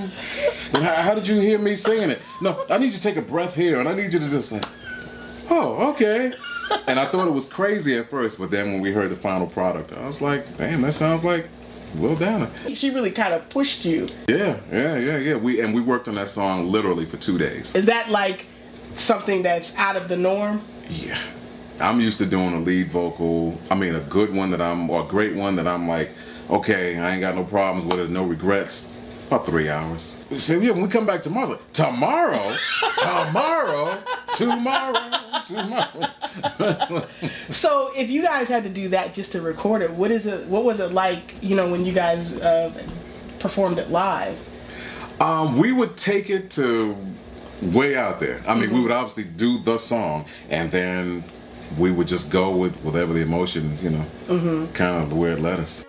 How, 0.73 1.03
how 1.03 1.15
did 1.15 1.27
you 1.27 1.41
hear 1.41 1.59
me 1.59 1.75
singing 1.75 2.11
it? 2.11 2.23
No, 2.41 2.65
I 2.71 2.79
need 2.79 2.87
you 2.87 2.93
to 2.93 3.01
take 3.01 3.17
a 3.17 3.23
breath 3.23 3.55
here, 3.57 3.81
and 3.81 3.89
I 3.89 3.95
need 3.95 4.13
you 4.13 4.21
to 4.21 4.29
just 4.29 4.53
like, 4.53 4.65
oh, 5.51 5.91
okay. 5.91 6.33
And 6.87 6.99
I 6.99 7.07
thought 7.07 7.29
it 7.29 7.33
was 7.33 7.47
crazy 7.47 7.97
at 7.97 8.11
first, 8.11 8.39
but 8.39 8.51
then 8.51 8.73
when 8.73 8.81
we 8.81 8.93
heard 8.93 9.11
the 9.11 9.17
final 9.17 9.47
product, 9.47 9.93
I 9.93 10.07
was 10.07 10.21
like, 10.21 10.57
damn, 10.57 10.83
that 10.83 10.95
sounds 10.95 11.25
like 11.25 11.49
Will 11.97 12.17
Downing. 12.17 12.51
She 12.75 12.91
really 12.91 13.11
kind 13.11 13.35
of 13.35 13.49
pushed 13.49 13.85
you. 13.85 14.09
Yeah, 14.29 14.59
yeah, 14.71 14.97
yeah, 14.97 15.17
yeah. 15.19 15.35
We 15.37 15.61
and 15.61 15.75
we 15.75 15.81
worked 15.81 16.09
on 16.09 16.15
that 16.17 16.29
song 16.29 16.71
literally 16.71 17.07
for 17.07 17.17
two 17.17 17.39
days. 17.39 17.75
Is 17.75 17.87
that 17.87 18.11
like 18.11 18.47
something 18.95 19.43
that's 19.43 19.77
out 19.77 19.97
of 19.97 20.09
the 20.09 20.17
norm? 20.17 20.63
Yeah. 20.89 21.19
I'm 21.79 22.01
used 22.01 22.19
to 22.19 22.27
doing 22.27 22.55
a 22.55 22.61
lead 22.61 22.91
vocal. 22.91 23.59
I 23.71 23.75
mean, 23.75 23.95
a 23.95 24.01
good 24.01 24.33
one 24.33 24.51
that 24.51 24.61
I'm, 24.63 24.89
or 24.89 25.03
a 25.03 25.07
great 25.07 25.35
one 25.35 25.57
that 25.57 25.67
I'm 25.67 25.87
like, 25.87 26.11
okay, 26.49 26.99
I 26.99 27.13
ain't 27.13 27.21
got 27.21 27.35
no 27.35 27.45
problems 27.45 27.85
with 27.93 28.01
it, 28.01 28.11
no 28.11 28.25
regrets. 28.25 28.89
About 29.27 29.45
three 29.45 29.69
hours. 29.69 30.17
We 30.31 30.39
said, 30.39 30.63
yeah, 30.63 30.71
when 30.71 30.83
we 30.83 30.89
come 30.89 31.05
back 31.05 31.21
tomorrow, 31.21 31.51
like, 31.51 31.73
tomorrow, 31.73 32.57
tomorrow, 32.97 34.03
tomorrow, 34.35 35.11
tomorrow. 35.45 37.07
So 37.51 37.91
if 37.97 38.09
you 38.11 38.23
guys 38.23 38.49
had 38.49 38.63
to 38.65 38.71
do 38.71 38.89
that 38.91 39.15
just 39.15 39.33
to 39.33 39.41
record 39.41 39.83
it, 39.83 39.91
what 39.91 40.11
is 40.11 40.27
it? 40.27 40.47
What 40.47 40.65
was 40.65 40.79
it 40.81 40.93
like? 40.93 41.35
You 41.41 41.57
know, 41.57 41.69
when 41.69 41.85
you 41.85 41.93
guys 41.93 42.37
uh, 42.37 42.71
performed 43.39 43.79
it 43.79 43.91
live? 43.91 44.39
Um, 45.21 45.59
we 45.59 45.73
would 45.73 45.97
take 45.97 46.29
it 46.31 46.51
to 46.51 46.97
way 47.63 47.97
out 47.97 48.21
there. 48.21 48.43
I 48.47 48.55
mean, 48.55 48.71
we 48.71 48.81
would 48.81 48.93
obviously 48.93 49.25
do 49.25 49.59
the 49.59 49.79
song, 49.79 50.27
and 50.51 50.71
then 50.71 51.25
we 51.79 51.91
would 51.91 52.07
just 52.07 52.31
go 52.31 52.55
with 52.55 52.75
whatever 52.85 53.13
the 53.15 53.21
emotion, 53.21 53.79
you 53.83 53.91
know, 53.91 54.69
kind 54.75 55.03
of 55.03 55.13
where 55.17 55.33
it 55.33 55.41
led 55.41 55.59
us. 55.59 55.86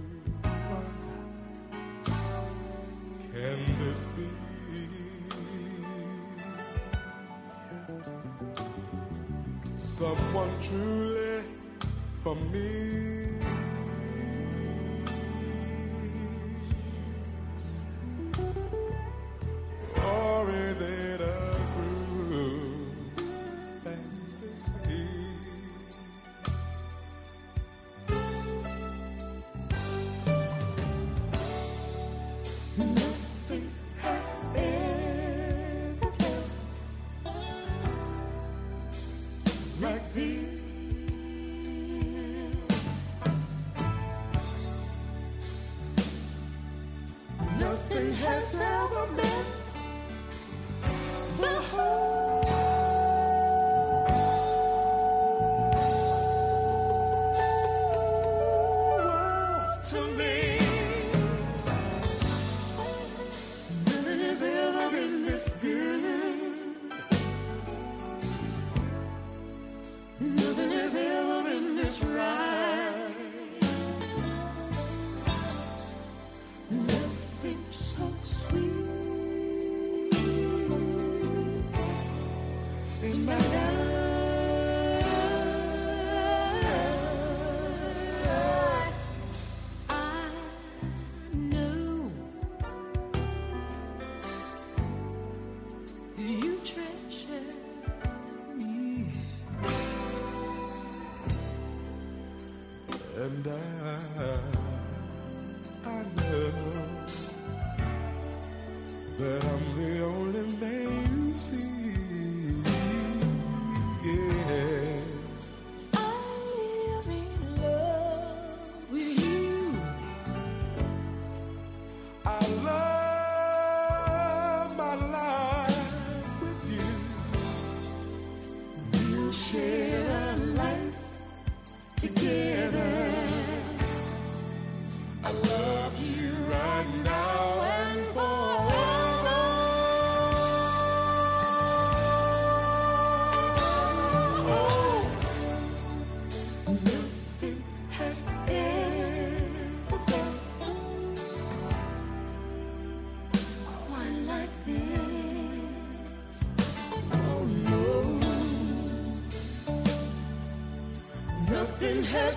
Can 3.33 3.59
this 3.79 4.05
be? 4.17 4.45
someone 9.95 10.51
truly 10.61 11.45
for 12.25 12.35
me. 12.35 12.84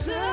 Nothing 0.06 0.27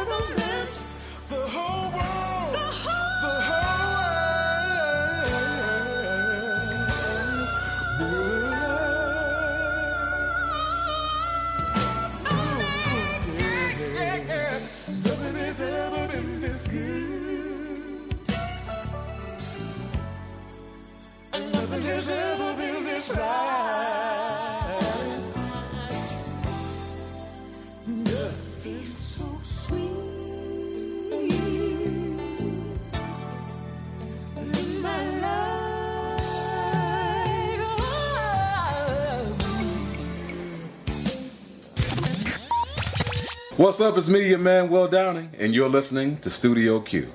What's 43.65 43.81
up? 43.81 43.97
It's 43.97 44.11
me, 44.11 44.29
your 44.29 44.37
man 44.37 44.69
Will 44.69 44.89
Downing, 44.89 45.31
and 45.39 45.55
you're 45.55 45.71
listening 45.71 46.19
to 46.19 46.29
Studio 46.29 46.81
Q. 46.81 47.11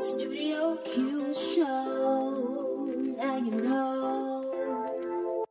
Studio 0.00 0.78
Q 0.86 1.34
Show. 1.34 2.94
Now 3.18 3.36
you 3.36 3.50
know. 3.50 5.44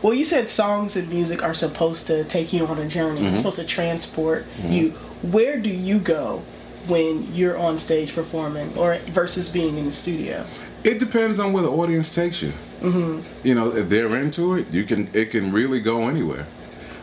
Well, 0.00 0.14
you 0.14 0.24
said 0.24 0.48
songs 0.48 0.96
and 0.96 1.10
music 1.10 1.42
are 1.42 1.52
supposed 1.52 2.06
to 2.06 2.24
take 2.24 2.54
you 2.54 2.66
on 2.66 2.78
a 2.78 2.88
journey. 2.88 3.26
It's 3.26 3.36
supposed 3.36 3.58
to 3.58 3.66
transport 3.66 4.46
you. 4.64 4.92
Where 5.20 5.58
do 5.58 5.68
you 5.68 5.98
go 5.98 6.42
when 6.86 7.34
you're 7.34 7.58
on 7.58 7.78
stage 7.78 8.14
performing, 8.14 8.74
or 8.78 8.96
versus 9.08 9.50
being 9.50 9.76
in 9.76 9.84
the 9.84 9.92
studio? 9.92 10.46
It 10.84 10.98
depends 10.98 11.38
on 11.38 11.52
where 11.52 11.62
the 11.62 11.70
audience 11.70 12.14
takes 12.14 12.40
you. 12.40 12.54
Mm-hmm. 12.80 13.46
You 13.46 13.54
know, 13.54 13.76
if 13.76 13.90
they're 13.90 14.16
into 14.16 14.54
it, 14.54 14.72
you 14.72 14.84
can. 14.84 15.10
It 15.12 15.32
can 15.32 15.52
really 15.52 15.82
go 15.82 16.08
anywhere. 16.08 16.46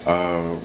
Uh, 0.06 0.58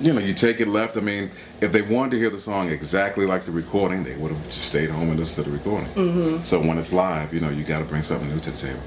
you 0.00 0.12
know, 0.12 0.20
you 0.20 0.34
take 0.34 0.60
it 0.60 0.68
left. 0.68 0.96
I 0.96 1.00
mean, 1.00 1.30
if 1.60 1.72
they 1.72 1.80
wanted 1.80 2.10
to 2.10 2.18
hear 2.18 2.30
the 2.30 2.40
song 2.40 2.68
exactly 2.68 3.24
like 3.24 3.44
the 3.46 3.50
recording, 3.50 4.04
they 4.04 4.14
would 4.14 4.30
have 4.30 4.46
just 4.46 4.66
stayed 4.66 4.90
home 4.90 5.08
and 5.08 5.18
listened 5.18 5.44
to 5.44 5.50
the 5.50 5.56
recording. 5.56 5.88
Mm-hmm. 5.94 6.44
So 6.44 6.60
when 6.60 6.76
it's 6.76 6.92
live, 6.92 7.32
you 7.32 7.40
know, 7.40 7.48
you 7.48 7.64
got 7.64 7.78
to 7.78 7.84
bring 7.84 8.02
something 8.02 8.28
new 8.28 8.40
to 8.40 8.50
the 8.50 8.58
table. 8.58 8.80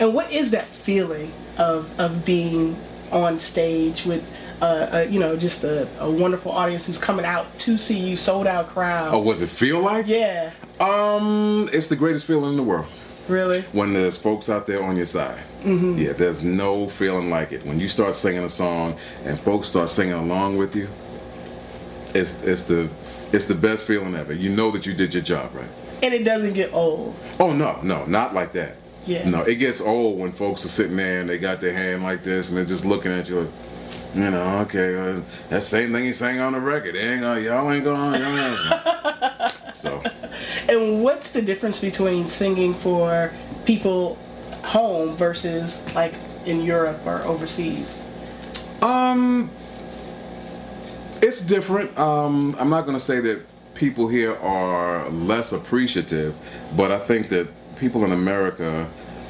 And 0.00 0.12
what 0.12 0.30
is 0.32 0.50
that 0.50 0.68
feeling 0.68 1.32
of 1.56 1.88
of 1.98 2.24
being 2.24 2.76
on 3.12 3.38
stage 3.38 4.04
with, 4.04 4.28
uh, 4.60 4.64
uh, 4.64 5.06
you 5.08 5.20
know, 5.20 5.36
just 5.36 5.62
a, 5.62 5.88
a 6.00 6.10
wonderful 6.10 6.50
audience 6.50 6.86
who's 6.86 6.98
coming 6.98 7.24
out 7.24 7.56
to 7.60 7.78
see 7.78 7.98
you, 7.98 8.16
sold 8.16 8.48
out 8.48 8.68
crowd? 8.68 9.14
Oh, 9.14 9.20
was 9.20 9.40
it 9.40 9.48
feel 9.48 9.80
like? 9.80 10.08
Yeah, 10.08 10.50
Um, 10.80 11.70
it's 11.72 11.86
the 11.86 11.96
greatest 11.96 12.26
feeling 12.26 12.50
in 12.50 12.56
the 12.56 12.62
world. 12.62 12.86
Really. 13.28 13.62
when 13.72 13.92
there's 13.92 14.16
folks 14.16 14.48
out 14.48 14.66
there 14.66 14.82
on 14.82 14.96
your 14.96 15.06
side. 15.06 15.38
Mm-hmm. 15.62 15.98
Yeah, 15.98 16.12
there's 16.12 16.42
no 16.42 16.88
feeling 16.88 17.30
like 17.30 17.52
it. 17.52 17.64
When 17.64 17.80
you 17.80 17.88
start 17.88 18.14
singing 18.14 18.44
a 18.44 18.48
song 18.48 18.98
and 19.24 19.38
folks 19.40 19.68
start 19.68 19.90
singing 19.90 20.14
along 20.14 20.58
with 20.58 20.74
you, 20.76 20.88
it's 22.14 22.42
it's 22.42 22.62
the 22.64 22.88
it's 23.32 23.46
the 23.46 23.54
best 23.54 23.86
feeling 23.86 24.14
ever. 24.14 24.32
You 24.32 24.50
know 24.50 24.70
that 24.70 24.86
you 24.86 24.94
did 24.94 25.12
your 25.14 25.22
job 25.22 25.54
right. 25.54 25.68
And 26.02 26.12
it 26.14 26.24
doesn't 26.24 26.52
get 26.52 26.72
old. 26.72 27.16
Oh 27.40 27.52
no, 27.52 27.80
no, 27.82 28.04
not 28.06 28.34
like 28.34 28.52
that. 28.52 28.76
Yeah. 29.06 29.28
No, 29.28 29.42
it 29.42 29.56
gets 29.56 29.80
old 29.80 30.18
when 30.18 30.32
folks 30.32 30.64
are 30.64 30.68
sitting 30.68 30.96
there 30.96 31.20
and 31.20 31.28
they 31.30 31.38
got 31.38 31.60
their 31.60 31.72
hand 31.72 32.02
like 32.02 32.24
this 32.24 32.48
and 32.48 32.56
they're 32.56 32.64
just 32.64 32.84
looking 32.84 33.12
at 33.12 33.28
you 33.28 33.40
like, 33.42 33.50
you 34.16 34.30
know, 34.30 34.60
okay, 34.60 34.96
uh, 34.96 35.20
that 35.50 35.62
same 35.62 35.92
thing 35.92 36.04
he 36.04 36.12
sang 36.12 36.40
on 36.40 36.54
the 36.54 36.60
record. 36.60 36.96
Ain't 36.96 37.20
gonna, 37.20 37.40
y'all 37.40 37.70
ain't 37.70 37.84
going. 37.84 38.20
Y'all 38.20 39.50
so, 39.74 40.02
And 40.68 41.02
what's 41.02 41.30
the 41.30 41.42
difference 41.42 41.78
between 41.78 42.26
singing 42.26 42.72
for 42.74 43.30
people 43.66 44.16
home 44.64 45.16
versus 45.16 45.86
like 45.94 46.14
in 46.46 46.62
Europe 46.62 47.06
or 47.06 47.22
overseas? 47.24 48.00
Um, 48.80 49.50
it's 51.20 51.42
different. 51.42 51.96
Um, 51.98 52.56
I'm 52.58 52.70
not 52.70 52.82
going 52.82 52.96
to 52.96 53.04
say 53.04 53.20
that 53.20 53.42
people 53.74 54.08
here 54.08 54.36
are 54.36 55.08
less 55.10 55.52
appreciative, 55.52 56.34
but 56.74 56.90
I 56.90 56.98
think 56.98 57.28
that 57.28 57.48
people 57.76 58.04
in 58.04 58.12
America 58.12 58.88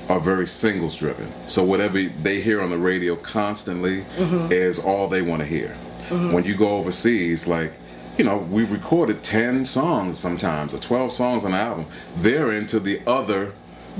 are 0.08 0.20
very 0.20 0.46
singles 0.46 0.96
driven. 0.96 1.32
So 1.48 1.64
whatever 1.64 2.02
they 2.02 2.40
hear 2.40 2.62
on 2.62 2.70
the 2.70 2.78
radio 2.78 3.16
constantly 3.16 4.02
mm-hmm. 4.16 4.52
is 4.52 4.78
all 4.78 5.08
they 5.08 5.22
want 5.22 5.42
to 5.42 5.46
hear. 5.46 5.76
Mm-hmm. 6.08 6.32
When 6.32 6.44
you 6.44 6.56
go 6.56 6.76
overseas, 6.76 7.46
like 7.46 7.72
you 8.18 8.24
know, 8.24 8.38
we've 8.38 8.70
recorded 8.70 9.22
10 9.22 9.66
songs 9.66 10.18
sometimes, 10.18 10.72
or 10.72 10.78
12 10.78 11.12
songs 11.12 11.44
on 11.44 11.52
an 11.52 11.58
album. 11.58 11.86
They're 12.16 12.50
into 12.50 12.80
the 12.80 13.02
other 13.06 13.52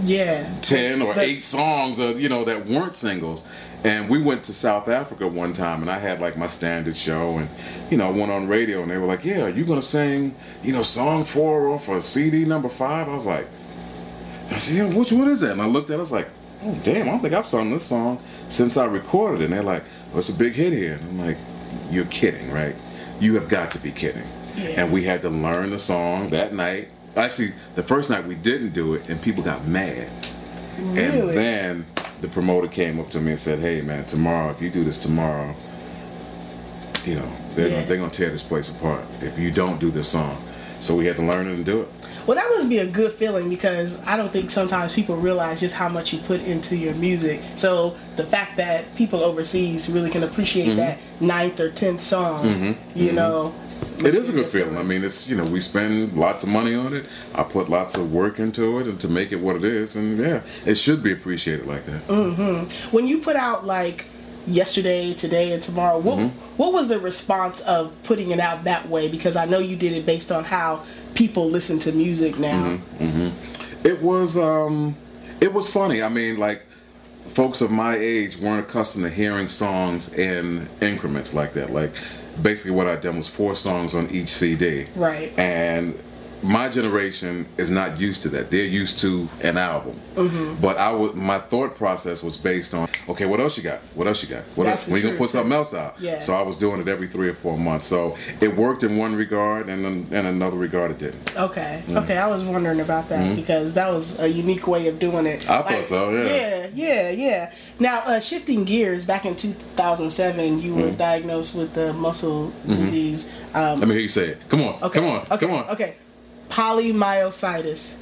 Yeah. 0.02 0.48
10 0.62 1.02
or 1.02 1.14
The- 1.14 1.20
8 1.20 1.44
songs 1.44 1.98
of, 1.98 2.20
you 2.20 2.28
know 2.28 2.44
that 2.44 2.66
weren't 2.66 2.96
singles 2.96 3.44
and 3.84 4.08
we 4.08 4.18
went 4.18 4.42
to 4.42 4.52
south 4.52 4.88
africa 4.88 5.26
one 5.26 5.52
time 5.52 5.80
and 5.82 5.90
i 5.90 5.98
had 5.98 6.20
like 6.20 6.36
my 6.36 6.46
standard 6.46 6.96
show 6.96 7.38
and 7.38 7.48
you 7.90 7.96
know 7.96 8.08
I 8.08 8.10
went 8.10 8.32
on 8.32 8.48
radio 8.48 8.82
and 8.82 8.90
they 8.90 8.96
were 8.96 9.06
like 9.06 9.25
yeah 9.25 9.46
you 9.48 9.64
gonna 9.64 9.82
sing 9.82 10.34
you 10.62 10.72
know 10.72 10.82
song 10.82 11.25
four 11.25 11.68
off 11.68 11.88
of 11.88 12.02
cd 12.02 12.44
number 12.44 12.68
five 12.68 13.08
i 13.08 13.14
was 13.14 13.26
like 13.26 13.46
i 14.50 14.58
said 14.58 14.76
yeah 14.76 14.84
which 14.84 15.12
one 15.12 15.28
is 15.28 15.40
that 15.40 15.52
and 15.52 15.62
i 15.62 15.66
looked 15.66 15.90
at 15.90 15.94
it 15.94 15.96
i 15.96 16.00
was 16.00 16.12
like 16.12 16.28
oh 16.62 16.74
damn 16.82 17.02
i 17.08 17.10
don't 17.12 17.20
think 17.20 17.34
i've 17.34 17.46
sung 17.46 17.70
this 17.70 17.84
song 17.84 18.18
since 18.48 18.76
i 18.76 18.84
recorded 18.84 19.40
it 19.40 19.44
and 19.44 19.52
they're 19.52 19.62
like 19.62 19.82
well 20.10 20.18
it's 20.18 20.28
a 20.28 20.32
big 20.34 20.52
hit 20.54 20.72
here 20.72 20.94
and 20.94 21.02
i'm 21.20 21.26
like 21.26 21.38
you're 21.90 22.04
kidding 22.06 22.50
right 22.52 22.74
you 23.20 23.34
have 23.34 23.48
got 23.48 23.70
to 23.70 23.78
be 23.78 23.90
kidding 23.90 24.24
Yeah. 24.56 24.82
and 24.82 24.92
we 24.92 25.04
had 25.04 25.22
to 25.22 25.30
learn 25.30 25.70
the 25.70 25.78
song 25.78 26.30
that 26.30 26.54
night 26.54 26.88
actually 27.16 27.52
the 27.74 27.82
first 27.82 28.08
night 28.10 28.26
we 28.26 28.34
didn't 28.34 28.72
do 28.72 28.94
it 28.94 29.08
and 29.08 29.20
people 29.20 29.42
got 29.42 29.66
mad 29.66 30.08
Really? 30.78 31.00
and 31.04 31.28
then 31.30 31.86
the 32.20 32.28
promoter 32.28 32.68
came 32.68 33.00
up 33.00 33.08
to 33.10 33.20
me 33.20 33.32
and 33.32 33.40
said, 33.40 33.60
"Hey, 33.60 33.80
man, 33.82 34.04
tomorrow, 34.06 34.50
if 34.50 34.60
you 34.62 34.68
do 34.70 34.84
this 34.84 34.96
tomorrow, 34.98 35.54
you 37.04 37.14
know 37.14 37.32
they're 37.54 37.68
Yeah. 37.68 37.74
gonna, 37.76 37.86
they're 37.86 37.96
gonna 37.98 38.10
tear 38.10 38.30
this 38.30 38.42
place 38.42 38.68
apart 38.70 39.04
if 39.22 39.38
you 39.38 39.50
don't 39.50 39.78
do 39.80 39.90
this 39.90 40.08
song." 40.08 40.36
So 40.80 40.94
we 40.94 41.06
had 41.06 41.16
to 41.16 41.22
learn 41.22 41.46
it 41.46 41.54
and 41.54 41.64
do 41.64 41.82
it. 41.82 41.88
Well, 42.26 42.35
that 42.35 42.49
must 42.50 42.68
be 42.68 42.78
a 42.78 42.87
good 42.87 43.12
feeling 43.12 43.49
because 43.49 44.00
I 44.04 44.16
don't 44.16 44.33
think 44.33 44.50
sometimes 44.50 44.92
people 44.92 45.16
realize 45.16 45.61
just 45.61 45.76
how 45.76 45.88
much 45.88 46.12
you 46.12 46.18
put 46.18 46.40
into 46.42 46.76
your 46.76 46.95
music. 46.95 47.40
So 47.54 47.97
the 48.16 48.25
fact 48.25 48.56
that 48.56 48.92
people 48.97 49.23
overseas 49.23 49.88
really 49.88 50.11
can 50.11 50.25
appreciate 50.25 50.67
Mm-hmm. 50.67 50.76
that 50.78 50.99
ninth 51.21 51.60
or 51.60 51.71
tenth 51.71 52.02
song, 52.02 52.76
you 52.95 53.12
know, 53.12 53.54
It 53.99 54.15
is 54.15 54.28
a 54.28 54.32
good 54.32 54.49
feeling. 54.49 54.76
I 54.76 54.82
mean, 54.82 55.04
it's 55.04 55.28
you 55.28 55.36
know 55.36 55.45
we 55.45 55.60
spend 55.60 56.15
lots 56.15 56.43
of 56.43 56.49
money 56.49 56.75
on 56.75 56.95
it. 56.95 57.06
I 57.34 57.43
put 57.45 57.69
lots 57.71 57.95
of 57.95 58.12
work 58.12 58.39
into 58.41 58.78
it 58.80 58.86
and 58.89 58.99
to 59.00 59.08
make 59.08 59.30
it 59.32 59.36
what 59.36 59.54
it 59.56 59.65
is, 59.65 59.95
and 59.97 60.19
yeah, 60.19 60.41
it 60.65 60.75
should 60.76 61.02
be 61.02 61.12
appreciated 61.12 61.67
like 61.67 61.84
that. 61.86 62.00
when 62.91 63.06
you 63.06 63.19
put 63.19 63.36
out 63.36 63.65
like 63.67 64.06
yesterday, 64.47 65.12
today, 65.15 65.52
and 65.52 65.62
tomorrow, 65.62 65.99
what 65.99 66.19
Mm-hmm. 66.19 66.39
what 66.56 66.73
was 66.73 66.89
the 66.89 66.99
response 66.99 67.60
of 67.62 67.93
putting 68.02 68.30
it 68.32 68.41
out 68.41 68.65
that 68.65 68.89
way? 68.89 69.08
Because 69.08 69.36
I 69.36 69.45
know 69.45 69.58
you 69.58 69.76
did 69.76 69.93
it 69.93 70.04
based 70.06 70.32
on 70.32 70.45
how 70.45 70.82
people 71.16 71.48
listen 71.50 71.78
to 71.80 71.92
music 71.92 72.38
now. 72.38 72.78
Mm-hmm. 72.98 73.86
It 73.86 74.00
was 74.02 74.36
um, 74.36 74.96
it 75.40 75.52
was 75.52 75.68
funny. 75.68 76.02
I 76.02 76.08
mean, 76.08 76.36
like 76.38 76.66
folks 77.26 77.60
of 77.60 77.70
my 77.70 77.96
age 77.96 78.36
weren't 78.36 78.68
accustomed 78.68 79.04
to 79.04 79.10
hearing 79.10 79.48
songs 79.48 80.12
in 80.12 80.68
increments 80.80 81.34
like 81.34 81.54
that. 81.54 81.72
Like 81.72 81.92
basically, 82.40 82.72
what 82.72 82.86
I 82.86 82.96
done 82.96 83.16
was 83.16 83.28
four 83.28 83.54
songs 83.54 83.94
on 83.94 84.08
each 84.10 84.28
CD. 84.28 84.86
Right. 84.94 85.36
And 85.38 85.98
my 86.42 86.68
generation 86.68 87.46
is 87.56 87.70
not 87.70 87.99
used 87.99 88.22
to 88.22 88.28
that. 88.30 88.50
They're 88.50 88.64
used 88.64 88.99
to 89.00 89.28
an 89.40 89.56
album. 89.56 90.00
Mm-hmm. 90.14 90.60
But 90.60 90.76
I 90.78 90.90
was 90.90 91.14
my 91.14 91.38
thought 91.38 91.76
process 91.76 92.22
was 92.22 92.36
based 92.36 92.75
on 92.75 92.88
okay, 93.08 93.25
what 93.26 93.40
else 93.40 93.56
you 93.56 93.62
got? 93.62 93.80
What 93.94 94.06
else 94.06 94.22
you 94.22 94.28
got? 94.28 94.42
What 94.54 94.64
That's 94.64 94.82
else? 94.82 94.90
When 94.90 95.00
you 95.00 95.06
gonna 95.08 95.18
put 95.18 95.30
something 95.30 95.52
else 95.52 95.72
out? 95.75 96.00
Yeah. 96.00 96.20
So 96.20 96.34
I 96.34 96.42
was 96.42 96.56
doing 96.56 96.80
it 96.80 96.88
every 96.88 97.08
three 97.08 97.28
or 97.28 97.34
four 97.34 97.56
months. 97.58 97.86
So 97.86 98.16
it 98.40 98.54
worked 98.56 98.82
in 98.82 98.96
one 98.96 99.14
regard, 99.14 99.68
and 99.68 99.84
in, 99.86 100.12
in 100.12 100.26
another 100.26 100.56
regard, 100.56 100.90
it 100.92 100.99
didn't. 100.99 101.36
Okay. 101.36 101.82
Okay. 101.88 102.16
I 102.18 102.26
was 102.26 102.42
wondering 102.44 102.80
about 102.80 103.08
that 103.08 103.34
because 103.36 103.75
that 103.75 103.90
was 103.90 104.18
a 104.18 104.28
unique 104.28 104.66
way 104.66 104.88
of 104.88 104.99
doing 104.99 105.26
it. 105.26 105.40
Mm-hmm. 105.40 105.50
I 105.52 105.62
thought 105.62 105.86
so, 105.86 106.10
yeah. 106.10 106.26
Yeah. 106.34 106.70
Yeah. 106.75 107.10
Yeah. 107.10 107.52
Now, 107.78 107.99
uh, 108.00 108.20
shifting 108.20 108.64
gears, 108.64 109.04
back 109.04 109.25
in 109.25 109.36
2007, 109.36 110.60
you 110.60 110.72
Mm-hmm. 110.72 110.80
were 110.82 110.90
diagnosed 110.90 111.54
with 111.54 111.72
the 111.75 111.92
muscle 111.94 112.52
disease. 112.66 113.30
Um, 113.54 113.78
Let 113.80 113.88
me 113.88 113.94
hear 113.94 114.02
you 114.02 114.08
say 114.08 114.28
it. 114.30 114.49
Come 114.49 114.62
on. 114.62 114.75
okay. 114.82 114.99
Come 114.99 115.04
on. 115.08 115.20
Okay. 115.30 115.36
Come 115.38 115.52
on. 115.52 115.68
Okay. 115.70 115.96
Polymyositis. 116.49 117.97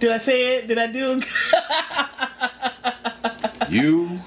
Did 0.00 0.12
I 0.12 0.18
say 0.18 0.56
it? 0.56 0.68
Did 0.68 0.78
I 0.78 0.86
do? 0.88 1.22
You. 3.68 4.20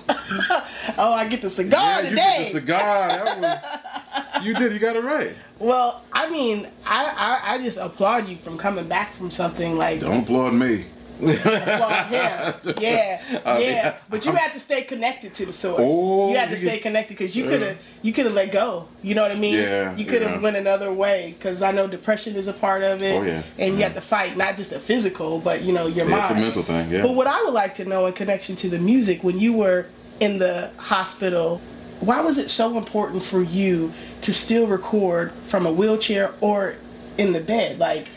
Oh, 0.97 1.13
I 1.13 1.27
get 1.27 1.41
the 1.41 1.49
cigar 1.49 2.01
yeah, 2.01 2.01
you 2.01 2.09
today. 2.09 2.33
did 2.37 2.47
the 2.47 2.51
cigar. 2.51 3.07
That 3.07 3.39
was. 3.39 4.43
You 4.43 4.53
did. 4.55 4.71
You 4.73 4.79
got 4.79 4.95
it 4.95 5.03
right. 5.03 5.35
Well, 5.59 6.03
I 6.11 6.29
mean, 6.29 6.67
I, 6.85 7.05
I 7.05 7.53
I 7.53 7.57
just 7.59 7.77
applaud 7.77 8.27
you 8.27 8.37
from 8.37 8.57
coming 8.57 8.87
back 8.87 9.13
from 9.15 9.29
something 9.29 9.77
like 9.77 9.99
Don't 9.99 10.23
applaud 10.23 10.53
me. 10.53 10.85
Him. 11.19 11.27
Yeah, 12.79 13.21
oh, 13.45 13.51
I 13.51 13.59
mean, 13.59 13.67
yeah. 13.69 13.97
But 14.09 14.25
you 14.25 14.31
had 14.33 14.53
to 14.53 14.59
stay 14.59 14.83
connected 14.83 15.33
to 15.35 15.45
the 15.45 15.53
source. 15.53 15.79
Oh, 15.81 16.29
you 16.29 16.37
had 16.37 16.49
to 16.49 16.57
stay 16.57 16.79
connected 16.79 17.17
because 17.17 17.35
you 17.35 17.45
could 17.45 17.61
have 17.61 17.77
you 18.01 18.13
could 18.13 18.25
have 18.25 18.33
let 18.33 18.51
go. 18.51 18.87
You 19.01 19.15
know 19.15 19.21
what 19.21 19.31
I 19.31 19.35
mean? 19.35 19.55
Yeah, 19.55 19.95
You 19.95 20.05
could 20.05 20.21
have 20.21 20.31
yeah. 20.31 20.41
went 20.41 20.55
another 20.55 20.91
way 20.93 21.35
because 21.37 21.61
I 21.61 21.71
know 21.71 21.87
depression 21.87 22.35
is 22.35 22.47
a 22.47 22.53
part 22.53 22.83
of 22.83 23.01
it. 23.01 23.15
Oh, 23.15 23.23
yeah, 23.23 23.43
And 23.57 23.73
you 23.73 23.79
yeah. 23.79 23.87
have 23.87 23.93
mm. 23.93 24.01
to 24.01 24.01
fight 24.01 24.37
not 24.37 24.57
just 24.57 24.71
a 24.71 24.79
physical, 24.79 25.39
but 25.39 25.61
you 25.61 25.73
know 25.73 25.87
your 25.87 26.07
Yeah, 26.07 26.19
it's 26.19 26.31
a 26.31 26.35
mental 26.35 26.63
thing. 26.63 26.91
Yeah. 26.91 27.01
But 27.01 27.13
what 27.15 27.27
I 27.27 27.43
would 27.43 27.53
like 27.53 27.75
to 27.75 27.85
know 27.85 28.05
in 28.05 28.13
connection 28.13 28.55
to 28.57 28.69
the 28.69 28.79
music, 28.79 29.23
when 29.23 29.39
you 29.39 29.53
were 29.53 29.87
in 30.19 30.39
the 30.39 30.71
hospital, 30.77 31.61
why 31.99 32.21
was 32.21 32.37
it 32.37 32.49
so 32.49 32.77
important 32.77 33.23
for 33.23 33.41
you 33.41 33.93
to 34.21 34.33
still 34.33 34.67
record 34.67 35.31
from 35.47 35.65
a 35.65 35.71
wheelchair 35.71 36.33
or 36.41 36.75
in 37.17 37.33
the 37.33 37.39
bed? 37.39 37.79
Like, 37.79 38.09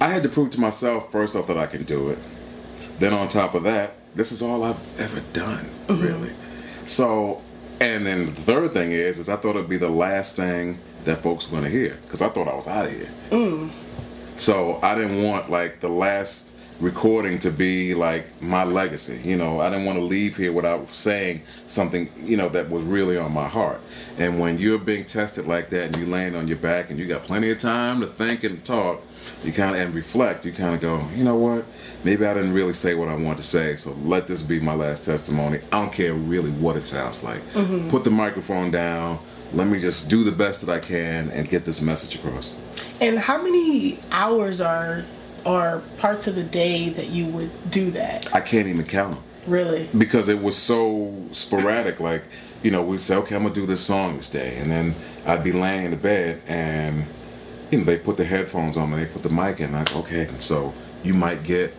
I 0.00 0.08
had 0.08 0.22
to 0.24 0.28
prove 0.28 0.50
to 0.52 0.60
myself 0.60 1.10
first 1.10 1.36
off 1.36 1.46
that 1.46 1.56
I 1.56 1.66
can 1.66 1.84
do 1.84 2.10
it. 2.10 2.18
Then 2.98 3.12
on 3.12 3.28
top 3.28 3.54
of 3.54 3.62
that, 3.64 3.94
this 4.14 4.32
is 4.32 4.42
all 4.42 4.64
I've 4.64 5.00
ever 5.00 5.20
done, 5.32 5.68
mm-hmm. 5.86 6.02
really. 6.02 6.32
So, 6.86 7.42
and 7.80 8.06
then 8.06 8.34
the 8.34 8.40
third 8.40 8.72
thing 8.72 8.92
is, 8.92 9.18
is 9.18 9.28
I 9.28 9.36
thought 9.36 9.56
it'd 9.56 9.68
be 9.68 9.76
the 9.76 9.90
last 9.90 10.36
thing 10.36 10.78
that 11.04 11.22
folks 11.22 11.50
were 11.50 11.58
gonna 11.58 11.70
hear 11.70 11.98
because 12.02 12.22
I 12.22 12.28
thought 12.28 12.48
I 12.48 12.54
was 12.54 12.66
out 12.66 12.86
of 12.86 12.92
here. 12.92 13.08
Mm. 13.30 13.70
So 14.36 14.80
I 14.82 14.94
didn't 14.94 15.22
want 15.22 15.50
like 15.50 15.80
the 15.80 15.88
last 15.88 16.52
recording 16.80 17.38
to 17.40 17.50
be 17.50 17.94
like 17.94 18.40
my 18.42 18.64
legacy. 18.64 19.20
You 19.24 19.36
know, 19.36 19.60
I 19.60 19.70
didn't 19.70 19.86
want 19.86 19.98
to 19.98 20.04
leave 20.04 20.36
here 20.36 20.52
without 20.52 20.94
saying 20.94 21.42
something, 21.66 22.10
you 22.22 22.36
know, 22.36 22.48
that 22.50 22.68
was 22.70 22.82
really 22.84 23.16
on 23.16 23.32
my 23.32 23.48
heart. 23.48 23.80
And 24.18 24.38
when 24.38 24.58
you're 24.58 24.78
being 24.78 25.04
tested 25.06 25.46
like 25.46 25.70
that 25.70 25.84
and 25.86 25.96
you 25.96 26.06
land 26.06 26.36
on 26.36 26.48
your 26.48 26.58
back 26.58 26.90
and 26.90 26.98
you 26.98 27.06
got 27.06 27.24
plenty 27.24 27.50
of 27.50 27.58
time 27.58 28.00
to 28.00 28.06
think 28.06 28.44
and 28.44 28.64
talk, 28.64 29.02
you 29.42 29.52
kind 29.52 29.74
of 29.74 29.80
and 29.82 29.94
reflect, 29.94 30.44
you 30.44 30.52
kind 30.52 30.74
of 30.74 30.80
go, 30.80 31.06
you 31.14 31.24
know 31.24 31.34
what? 31.36 31.64
Maybe 32.04 32.24
I 32.26 32.34
didn't 32.34 32.52
really 32.52 32.72
say 32.74 32.94
what 32.94 33.08
I 33.08 33.14
wanted 33.14 33.38
to 33.38 33.42
say, 33.42 33.76
so 33.76 33.92
let 34.04 34.26
this 34.26 34.42
be 34.42 34.60
my 34.60 34.74
last 34.74 35.04
testimony. 35.04 35.60
I 35.72 35.80
don't 35.80 35.92
care 35.92 36.12
really 36.14 36.50
what 36.50 36.76
it 36.76 36.86
sounds 36.86 37.22
like. 37.22 37.42
Mm-hmm. 37.52 37.90
Put 37.90 38.04
the 38.04 38.10
microphone 38.10 38.70
down. 38.70 39.18
Let 39.52 39.66
me 39.66 39.80
just 39.80 40.08
do 40.08 40.24
the 40.24 40.32
best 40.32 40.64
that 40.64 40.70
I 40.72 40.78
can 40.80 41.30
and 41.30 41.48
get 41.48 41.64
this 41.64 41.80
message 41.80 42.16
across. 42.16 42.54
and 43.00 43.18
how 43.18 43.40
many 43.42 43.98
hours 44.10 44.60
are 44.60 45.04
are 45.46 45.78
parts 45.98 46.26
of 46.26 46.34
the 46.34 46.42
day 46.42 46.90
that 46.90 47.06
you 47.06 47.26
would 47.26 47.70
do 47.70 47.90
that? 47.92 48.34
I 48.34 48.40
can't 48.40 48.66
even 48.66 48.84
count 48.84 49.14
them. 49.14 49.22
Really? 49.46 49.88
because 49.96 50.28
it 50.28 50.42
was 50.42 50.56
so 50.56 51.14
sporadic. 51.30 52.00
Like, 52.00 52.24
you 52.64 52.70
know, 52.72 52.82
we'd 52.82 53.00
say, 53.00 53.14
okay, 53.16 53.36
I'm 53.36 53.44
gonna 53.44 53.54
do 53.54 53.64
this 53.64 53.80
song 53.80 54.16
this 54.16 54.28
day, 54.28 54.56
and 54.56 54.70
then 54.70 54.96
I'd 55.24 55.44
be 55.44 55.52
laying 55.52 55.84
in 55.84 55.90
the 55.92 55.96
bed, 55.96 56.42
and 56.48 57.06
you 57.70 57.78
know, 57.78 57.84
they 57.84 57.96
put 57.96 58.16
the 58.16 58.24
headphones 58.24 58.76
on 58.76 58.90
me, 58.90 58.96
they 58.96 59.06
put 59.06 59.22
the 59.22 59.28
mic 59.28 59.60
in, 59.60 59.72
like, 59.72 59.94
okay, 59.94 60.28
so 60.40 60.74
you 61.04 61.14
might 61.14 61.44
get 61.44 61.72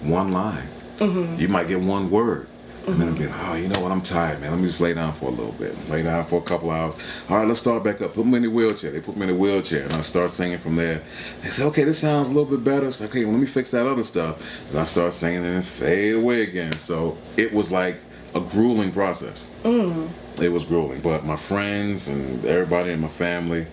one 0.00 0.30
line. 0.30 0.68
Mm-hmm. 0.98 1.40
You 1.40 1.48
might 1.48 1.68
get 1.68 1.80
one 1.80 2.10
word. 2.10 2.47
And 2.92 3.00
then 3.00 3.08
I'd 3.08 3.18
be 3.18 3.26
like, 3.26 3.48
oh, 3.48 3.54
you 3.54 3.68
know 3.68 3.80
what? 3.80 3.92
I'm 3.92 4.02
tired, 4.02 4.40
man. 4.40 4.50
Let 4.50 4.60
me 4.60 4.66
just 4.66 4.80
lay 4.80 4.94
down 4.94 5.12
for 5.12 5.26
a 5.26 5.30
little 5.30 5.52
bit. 5.52 5.88
Lay 5.90 6.02
down 6.02 6.24
for 6.24 6.38
a 6.38 6.42
couple 6.42 6.70
hours. 6.70 6.94
All 7.28 7.36
right, 7.36 7.46
let's 7.46 7.60
start 7.60 7.84
back 7.84 8.00
up. 8.00 8.14
Put 8.14 8.26
me 8.26 8.36
in 8.36 8.42
the 8.42 8.48
wheelchair. 8.48 8.90
They 8.90 9.00
put 9.00 9.16
me 9.16 9.22
in 9.22 9.28
the 9.28 9.34
wheelchair, 9.34 9.84
and 9.84 9.92
I 9.92 10.02
start 10.02 10.30
singing 10.30 10.58
from 10.58 10.76
there. 10.76 11.02
They 11.42 11.50
say, 11.50 11.64
okay, 11.64 11.84
this 11.84 11.98
sounds 11.98 12.28
a 12.28 12.32
little 12.32 12.48
bit 12.48 12.64
better. 12.64 12.86
Like, 12.86 13.02
okay, 13.02 13.24
well, 13.24 13.32
let 13.34 13.40
me 13.40 13.46
fix 13.46 13.70
that 13.72 13.86
other 13.86 14.04
stuff. 14.04 14.42
And 14.70 14.78
I 14.78 14.84
start 14.86 15.14
singing, 15.14 15.44
and 15.44 15.64
fade 15.64 16.14
away 16.14 16.42
again. 16.42 16.78
So 16.78 17.18
it 17.36 17.52
was 17.52 17.70
like 17.70 18.00
a 18.34 18.40
grueling 18.40 18.92
process. 18.92 19.46
Mm. 19.64 20.10
It 20.40 20.50
was 20.50 20.64
grueling, 20.64 21.00
but 21.00 21.24
my 21.24 21.36
friends 21.36 22.08
and 22.08 22.44
everybody 22.44 22.92
in 22.92 23.00
my 23.00 23.08
family, 23.08 23.66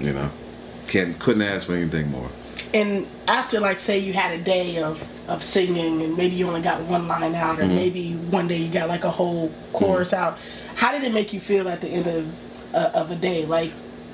you 0.00 0.12
know, 0.12 0.30
can't 0.88 1.18
couldn't 1.18 1.42
ask 1.42 1.66
for 1.66 1.74
anything 1.74 2.10
more. 2.10 2.30
And 2.74 3.06
after, 3.28 3.60
like, 3.60 3.78
say 3.78 4.00
you 4.00 4.12
had 4.12 4.32
a 4.32 4.42
day 4.42 4.82
of, 4.82 5.00
of 5.28 5.44
singing 5.44 6.02
and 6.02 6.16
maybe 6.16 6.34
you 6.34 6.48
only 6.48 6.60
got 6.60 6.82
one 6.82 7.06
line 7.06 7.34
out, 7.34 7.60
or 7.60 7.66
maybe 7.66 8.14
one 8.14 8.48
day 8.48 8.56
you 8.56 8.70
got 8.70 8.88
like 8.88 9.04
a 9.04 9.10
whole 9.10 9.52
chorus 9.72 10.12
out, 10.12 10.38
how 10.74 10.90
did 10.90 11.04
it 11.04 11.14
make 11.14 11.32
you 11.32 11.38
feel 11.38 11.68
at 11.68 11.80
the 11.80 11.88
end 11.88 12.08
of, 12.08 12.74
uh, 12.74 12.90
of 12.92 13.12
a 13.12 13.16
day? 13.16 13.46
Like, 13.46 13.70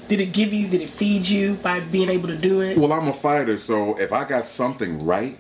did 0.09 0.21
it 0.21 0.33
give 0.33 0.53
you, 0.53 0.69
did 0.69 0.83
it 0.83 0.91
feed 0.91 1.27
you 1.27 1.55
by 1.55 1.81
being 1.81 2.11
able 2.11 2.29
to 2.29 2.37
do 2.37 2.61
it? 2.61 2.77
Well, 2.77 2.93
I'm 2.93 3.09
a 3.09 3.15
fighter, 3.15 3.57
so 3.57 3.99
if 3.99 4.13
I 4.13 4.25
got 4.25 4.47
something 4.47 5.07
right, 5.07 5.39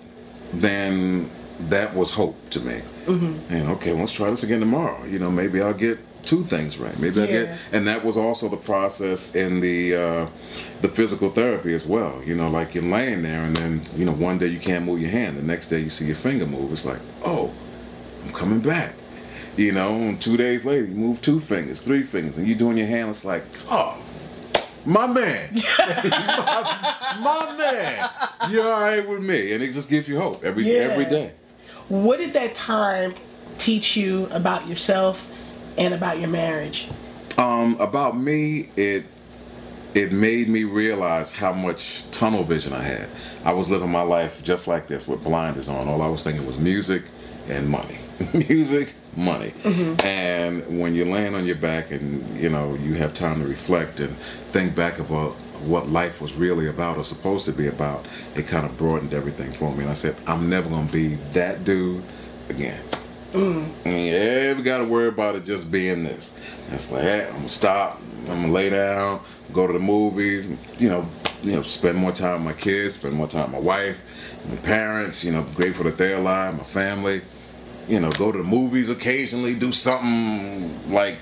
then 0.54 1.30
that 1.68 1.94
was 1.94 2.12
hope 2.12 2.36
to 2.50 2.60
me. 2.60 2.82
Mm-hmm. 3.06 3.52
And 3.52 3.68
okay, 3.72 3.90
well, 3.92 4.00
let's 4.00 4.12
try 4.12 4.30
this 4.30 4.42
again 4.42 4.60
tomorrow. 4.60 5.04
You 5.04 5.18
know, 5.18 5.30
maybe 5.30 5.60
I'll 5.60 5.74
get 5.74 5.98
two 6.24 6.44
things 6.44 6.76
right. 6.78 6.98
Maybe 6.98 7.20
I 7.22 7.26
get, 7.26 7.58
and 7.72 7.88
that 7.88 8.04
was 8.04 8.16
also 8.16 8.48
the 8.48 8.56
process 8.56 9.34
in 9.34 9.60
the 9.60 9.94
uh, 9.94 10.26
the 10.80 10.88
physical 10.88 11.30
therapy 11.30 11.74
as 11.74 11.86
well. 11.86 12.22
You 12.24 12.34
know, 12.36 12.48
like 12.50 12.74
you're 12.74 12.84
laying 12.84 13.22
there, 13.22 13.42
and 13.42 13.56
then 13.56 13.86
you 13.96 14.04
know, 14.04 14.12
one 14.12 14.38
day 14.38 14.46
you 14.48 14.58
can't 14.60 14.84
move 14.84 15.00
your 15.00 15.10
hand, 15.10 15.38
the 15.38 15.42
next 15.44 15.68
day 15.68 15.80
you 15.80 15.90
see 15.90 16.06
your 16.06 16.16
finger 16.16 16.46
move. 16.46 16.72
It's 16.72 16.84
like, 16.84 17.00
oh, 17.24 17.52
I'm 18.24 18.32
coming 18.32 18.60
back. 18.60 18.94
You 19.56 19.72
know, 19.72 19.94
and 19.94 20.20
two 20.20 20.36
days 20.36 20.64
later 20.64 20.84
you 20.86 20.94
move 20.94 21.20
two 21.20 21.40
fingers, 21.40 21.80
three 21.80 22.02
fingers, 22.02 22.38
and 22.38 22.46
you're 22.46 22.56
doing 22.56 22.78
your 22.78 22.86
hand. 22.86 23.10
It's 23.10 23.24
like, 23.24 23.44
oh, 23.68 23.96
my 24.84 25.06
man, 25.06 25.50
my, 25.78 27.16
my 27.20 27.54
man, 27.58 28.10
you're 28.50 28.64
all 28.72 28.80
right 28.80 29.06
with 29.06 29.20
me, 29.20 29.52
and 29.52 29.62
it 29.62 29.72
just 29.72 29.88
gives 29.88 30.08
you 30.08 30.18
hope 30.18 30.44
every 30.44 30.64
Yeah. 30.64 30.82
every 30.82 31.04
day. 31.06 31.32
What 31.90 32.18
did 32.18 32.34
that 32.34 32.54
time 32.54 33.16
teach 33.58 33.96
you 33.96 34.28
about 34.30 34.68
yourself 34.68 35.26
and 35.76 35.92
about 35.92 36.20
your 36.20 36.28
marriage? 36.28 36.86
Um, 37.36 37.76
about 37.80 38.16
me, 38.16 38.68
it 38.76 39.06
it 39.92 40.12
made 40.12 40.48
me 40.48 40.62
realize 40.62 41.32
how 41.32 41.52
much 41.52 42.08
tunnel 42.12 42.44
vision 42.44 42.72
I 42.72 42.82
had. 42.82 43.08
I 43.44 43.54
was 43.54 43.68
living 43.68 43.90
my 43.90 44.02
life 44.02 44.40
just 44.44 44.68
like 44.68 44.86
this 44.86 45.08
with 45.08 45.24
blinders 45.24 45.68
on. 45.68 45.88
All 45.88 46.00
I 46.00 46.06
was 46.06 46.22
thinking 46.22 46.46
was 46.46 46.60
music 46.60 47.06
and 47.48 47.68
money. 47.68 47.98
music, 48.32 48.94
money. 49.16 49.52
And 50.04 50.80
when 50.80 50.94
you're 50.94 51.06
laying 51.06 51.34
on 51.34 51.44
your 51.44 51.56
back 51.56 51.90
and 51.90 52.40
you 52.40 52.50
know 52.50 52.74
you 52.74 52.94
have 52.94 53.14
time 53.14 53.42
to 53.42 53.48
reflect 53.48 53.98
and 53.98 54.16
think 54.50 54.76
back 54.76 55.00
about 55.00 55.34
what 55.66 55.88
life 55.88 56.20
was 56.20 56.32
really 56.32 56.68
about 56.68 56.96
or 56.96 57.04
supposed 57.04 57.44
to 57.46 57.52
be 57.52 57.66
about, 57.66 58.06
it 58.34 58.46
kind 58.46 58.64
of 58.64 58.76
broadened 58.76 59.12
everything 59.12 59.52
for 59.52 59.72
me. 59.74 59.82
And 59.82 59.90
I 59.90 59.94
said, 59.94 60.16
I'm 60.26 60.48
never 60.48 60.68
gonna 60.68 60.90
be 60.90 61.14
that 61.32 61.64
dude 61.64 62.02
again. 62.48 62.82
And 63.32 63.72
You 63.84 64.14
ever 64.16 64.62
got 64.62 64.78
to 64.78 64.84
worry 64.84 65.08
about 65.08 65.36
it 65.36 65.44
just 65.44 65.70
being 65.70 66.02
this. 66.02 66.34
And 66.66 66.74
it's 66.74 66.90
like, 66.90 67.02
hey, 67.02 67.26
I'm 67.26 67.36
gonna 67.36 67.48
stop. 67.48 68.00
I'm 68.22 68.42
gonna 68.42 68.52
lay 68.52 68.70
down, 68.70 69.20
go 69.52 69.66
to 69.66 69.72
the 69.72 69.78
movies. 69.78 70.48
You 70.78 70.88
know, 70.88 71.08
you 71.42 71.52
know, 71.52 71.62
spend 71.62 71.96
more 71.96 72.12
time 72.12 72.44
with 72.44 72.56
my 72.56 72.60
kids, 72.60 72.94
spend 72.94 73.14
more 73.14 73.28
time 73.28 73.52
with 73.52 73.62
my 73.62 73.66
wife, 73.66 74.00
my 74.48 74.56
parents. 74.56 75.22
You 75.22 75.32
know, 75.32 75.42
grateful 75.54 75.84
that 75.84 75.96
they're 75.96 76.16
alive, 76.16 76.56
my 76.56 76.64
family. 76.64 77.22
You 77.88 78.00
know, 78.00 78.10
go 78.10 78.32
to 78.32 78.38
the 78.38 78.44
movies 78.44 78.88
occasionally, 78.88 79.54
do 79.54 79.72
something 79.72 80.92
like 80.92 81.18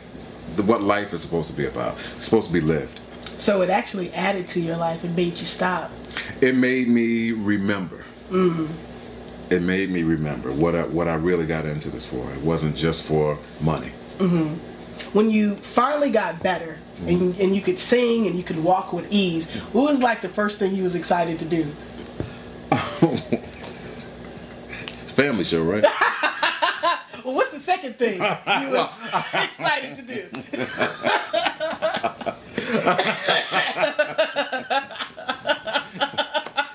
the, 0.57 0.63
what 0.63 0.83
life 0.83 1.13
is 1.13 1.23
supposed 1.23 1.49
to 1.49 1.55
be 1.55 1.67
about. 1.67 1.99
It's 2.17 2.25
supposed 2.25 2.49
to 2.49 2.53
be 2.53 2.61
lived. 2.61 3.01
So 3.39 3.63
it 3.63 3.71
actually 3.71 4.13
added 4.13 4.49
to 4.49 4.61
your 4.61 4.77
life 4.77 5.05
and 5.05 5.15
made 5.15 5.39
you 5.39 5.47
stop. 5.47 5.93
It 6.41 6.57
made 6.57 6.89
me 6.89 7.31
remember. 7.31 8.05
Mm-hmm. 8.31 8.67
It 9.53 9.63
made 9.63 9.91
me 9.91 10.03
remember 10.03 10.53
what 10.53 10.75
I, 10.75 10.83
what 10.83 11.07
I 11.09 11.15
really 11.15 11.47
got 11.47 11.65
into 11.65 11.89
this 11.89 12.05
for. 12.05 12.31
It 12.33 12.41
wasn't 12.41 12.77
just 12.77 13.05
for 13.05 13.39
money. 13.61 13.93
Mm-hmm. 14.19 14.55
When 15.13 15.31
you 15.31 15.55
finally 15.57 16.11
got 16.11 16.43
better 16.43 16.79
and, 17.07 17.21
mm-hmm. 17.21 17.41
and 17.41 17.55
you 17.55 17.63
could 17.63 17.79
sing 17.79 18.27
and 18.27 18.37
you 18.37 18.43
could 18.43 18.63
walk 18.63 18.93
with 18.93 19.07
ease, 19.11 19.51
what 19.73 19.85
was 19.85 20.03
like 20.03 20.21
the 20.21 20.29
first 20.29 20.59
thing 20.59 20.75
you 20.75 20.83
was 20.83 20.97
excited 20.97 21.39
to 21.39 21.45
do? 21.45 21.65
Family 25.07 25.45
show, 25.45 25.63
right? 25.63 25.87
Well, 27.25 27.35
what's 27.37 27.51
the 27.51 27.61
second 27.61 27.99
thing 27.99 28.15
you 28.15 28.71
was 28.71 28.99
excited 29.35 29.97
to 29.97 30.03
do? 30.03 30.29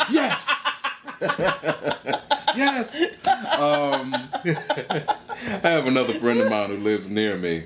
Yes. 0.10 0.50
yes. 2.56 2.96
Um, 3.26 4.14
I 4.44 5.70
have 5.70 5.88
another 5.88 6.14
friend 6.14 6.40
of 6.40 6.50
mine 6.50 6.70
who 6.70 6.78
lives 6.78 7.10
near 7.10 7.38
me, 7.38 7.64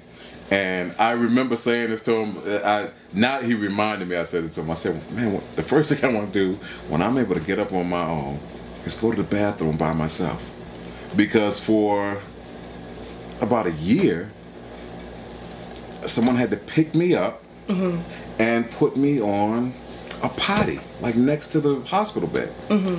and 0.52 0.94
I 0.98 1.12
remember 1.12 1.56
saying 1.56 1.90
this 1.90 2.04
to 2.04 2.14
him. 2.16 2.42
I 2.64 2.90
not 3.14 3.44
he 3.44 3.54
reminded 3.54 4.08
me. 4.08 4.16
I 4.16 4.24
said 4.24 4.44
it 4.44 4.54
to 4.54 4.62
him. 4.62 4.72
I 4.72 4.76
said, 4.76 5.12
"Man, 5.12 5.42
the 5.56 5.64
first 5.64 5.90
thing 5.90 6.04
I 6.06 6.14
want 6.16 6.32
to 6.32 6.40
do 6.52 6.54
when 6.90 7.02
I'm 7.02 7.18
able 7.18 7.34
to 7.36 7.42
get 7.42 7.60
up 7.60 7.74
on 7.74 7.90
my 7.90 8.06
own 8.06 8.40
is 8.86 8.96
go 8.96 9.12
to 9.12 9.18
the 9.18 9.24
bathroom 9.24 9.78
by 9.78 9.94
myself, 9.94 10.42
because 11.16 11.60
for 11.60 12.22
about 13.42 13.68
a 13.68 13.72
year, 13.74 14.32
someone 16.06 16.36
had 16.36 16.52
to 16.52 16.58
pick 16.58 16.96
me 16.96 17.14
up 17.16 17.44
and 18.40 18.70
put 18.72 18.96
me 18.98 19.20
on 19.22 19.74
a 20.24 20.30
potty, 20.30 20.80
like 21.00 21.16
next 21.16 21.50
to 21.50 21.60
the 21.62 21.80
hospital 21.82 22.28
bed, 22.28 22.52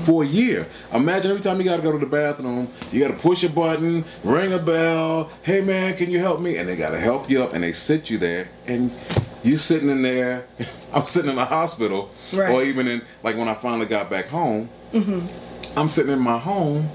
for 0.04 0.22
a 0.22 0.26
year. 0.26 0.68
Imagine 0.92 1.32
every 1.32 1.42
time 1.42 1.58
you 1.58 1.64
gotta 1.64 1.82
go 1.82 1.90
to 1.90 1.98
the 1.98 2.06
bathroom, 2.06 2.68
you 2.92 3.00
gotta 3.00 3.18
push 3.20 3.42
a 3.42 3.48
button, 3.48 4.04
ring 4.22 4.52
a 4.52 4.58
bell. 4.58 5.30
Hey 5.42 5.60
man, 5.60 5.96
can 5.96 6.10
you 6.10 6.20
help 6.20 6.40
me? 6.40 6.56
And 6.56 6.68
they 6.68 6.76
gotta 6.76 7.00
help 7.00 7.28
you 7.28 7.42
up, 7.42 7.54
and 7.54 7.64
they 7.64 7.72
sit 7.72 8.08
you 8.08 8.18
there, 8.18 8.48
and 8.66 8.96
you 9.42 9.58
sitting 9.58 9.88
in 9.88 10.02
there. 10.02 10.46
I'm 10.92 11.06
sitting 11.08 11.28
in 11.30 11.36
the 11.36 11.44
hospital, 11.44 12.10
Right. 12.32 12.50
or 12.50 12.62
even 12.62 12.86
in 12.86 13.02
like 13.24 13.36
when 13.36 13.48
I 13.48 13.54
finally 13.54 13.86
got 13.86 14.08
back 14.08 14.28
home. 14.28 14.68
Mm-hmm. 14.92 15.26
I'm 15.78 15.88
sitting 15.88 16.12
in 16.12 16.20
my 16.20 16.38
home 16.38 16.88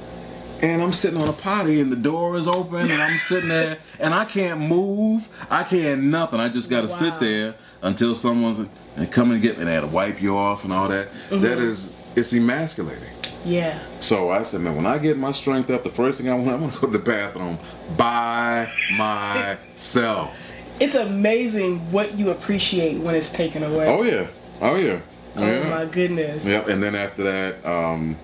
and 0.64 0.82
I'm 0.82 0.94
sitting 0.94 1.22
on 1.22 1.28
a 1.28 1.34
potty 1.34 1.82
and 1.82 1.92
the 1.92 1.98
door 1.98 2.38
is 2.38 2.48
open 2.48 2.90
and 2.90 3.02
I'm 3.02 3.20
sitting 3.20 3.50
there 3.50 3.78
and 4.00 4.14
I 4.14 4.24
can't 4.24 4.62
move. 4.62 5.28
I 5.50 5.64
can't 5.64 6.04
nothing. 6.04 6.40
I 6.40 6.48
just 6.48 6.70
gotta 6.70 6.88
Wow. 6.88 6.96
sit 6.96 7.20
there 7.20 7.56
until 7.82 8.16
someone's 8.16 8.66
and 8.96 9.12
come 9.12 9.32
and 9.32 9.42
get 9.42 9.58
me. 9.60 9.66
They 9.66 9.74
had 9.74 9.82
to 9.82 9.88
wipe 9.88 10.22
you 10.22 10.38
off 10.38 10.64
and 10.64 10.72
all 10.72 10.88
that. 10.88 11.10
That 11.30 11.58
is 11.60 11.92
it's 12.16 12.32
emasculating. 12.32 13.10
Yeah. 13.44 13.78
So 14.00 14.30
I 14.30 14.44
said, 14.44 14.62
man, 14.62 14.76
when 14.78 14.86
I 14.86 14.98
get 15.00 15.18
my 15.18 15.34
strength 15.34 15.70
up, 15.70 15.84
the 15.84 15.90
first 15.90 16.18
thing 16.22 16.30
I 16.30 16.36
want, 16.36 16.50
I 16.50 16.56
want 16.56 16.74
to 16.76 16.80
go 16.80 16.88
to 16.88 16.94
the 16.98 17.04
bathroom 17.04 17.60
by 17.98 18.70
myself. 18.98 20.34
It's 20.80 20.96
amazing 20.96 21.80
what 21.92 22.18
you 22.18 22.30
appreciate 22.30 22.98
when 23.00 23.16
it's 23.16 23.32
taken 23.32 23.64
away. 23.64 23.88
Oh 23.88 24.04
yeah. 24.04 24.28
Oh 24.62 24.76
yeah. 24.76 25.00
Oh 25.36 25.46
yeah. 25.46 25.70
my 25.70 25.86
goodness. 25.86 26.48
Yep. 26.48 26.68
And 26.70 26.82
then 26.82 26.96
after 26.96 27.24
that, 27.24 27.66
um, 27.66 28.16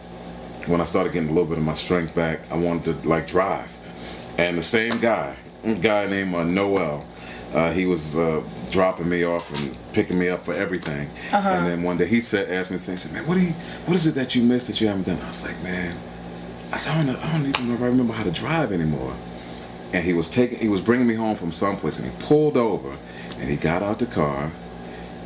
when 0.69 0.81
I 0.81 0.85
started 0.85 1.13
getting 1.13 1.29
a 1.29 1.33
little 1.33 1.49
bit 1.49 1.57
of 1.57 1.63
my 1.63 1.73
strength 1.73 2.13
back, 2.13 2.39
I 2.51 2.55
wanted 2.55 3.01
to 3.01 3.07
like 3.07 3.27
drive. 3.27 3.75
And 4.37 4.57
the 4.57 4.63
same 4.63 4.99
guy, 4.99 5.35
guy 5.81 6.05
named 6.05 6.33
uh, 6.35 6.43
Noel, 6.43 7.05
uh, 7.53 7.71
he 7.73 7.87
was 7.87 8.15
uh, 8.15 8.43
dropping 8.69 9.09
me 9.09 9.23
off 9.23 9.51
and 9.51 9.75
picking 9.91 10.19
me 10.19 10.29
up 10.29 10.45
for 10.45 10.53
everything. 10.53 11.09
And 11.31 11.67
then 11.67 11.83
one 11.83 11.97
day 11.97 12.05
he 12.05 12.21
said, 12.21 12.51
asked 12.51 12.69
me, 12.69 12.77
he 12.77 12.97
said, 12.97 13.11
"Man, 13.11 13.25
what 13.25 13.33
do 13.33 13.41
you, 13.41 13.53
what 13.85 13.95
is 13.95 14.05
it 14.05 14.13
that 14.15 14.35
you 14.35 14.43
missed 14.43 14.67
that 14.67 14.79
you 14.79 14.87
haven't 14.87 15.07
done?" 15.07 15.19
I 15.19 15.27
was 15.27 15.43
like, 15.43 15.61
"Man, 15.63 15.97
I 16.71 16.77
said, 16.77 16.93
I 16.93 16.97
don't, 16.97 17.07
know, 17.07 17.19
I 17.19 17.31
don't 17.31 17.47
even 17.47 17.67
know 17.67 17.73
if 17.73 17.81
I 17.81 17.87
remember 17.87 18.13
how 18.13 18.23
to 18.23 18.31
drive 18.31 18.71
anymore." 18.71 19.15
And 19.91 20.05
he 20.05 20.13
was 20.13 20.29
taking, 20.29 20.59
he 20.59 20.69
was 20.69 20.81
bringing 20.81 21.07
me 21.07 21.15
home 21.15 21.35
from 21.35 21.51
someplace, 21.51 21.97
and 21.97 22.09
he 22.09 22.15
pulled 22.23 22.55
over, 22.55 22.95
and 23.39 23.49
he 23.49 23.55
got 23.55 23.81
out 23.81 23.97
the 23.97 24.05
car, 24.05 24.51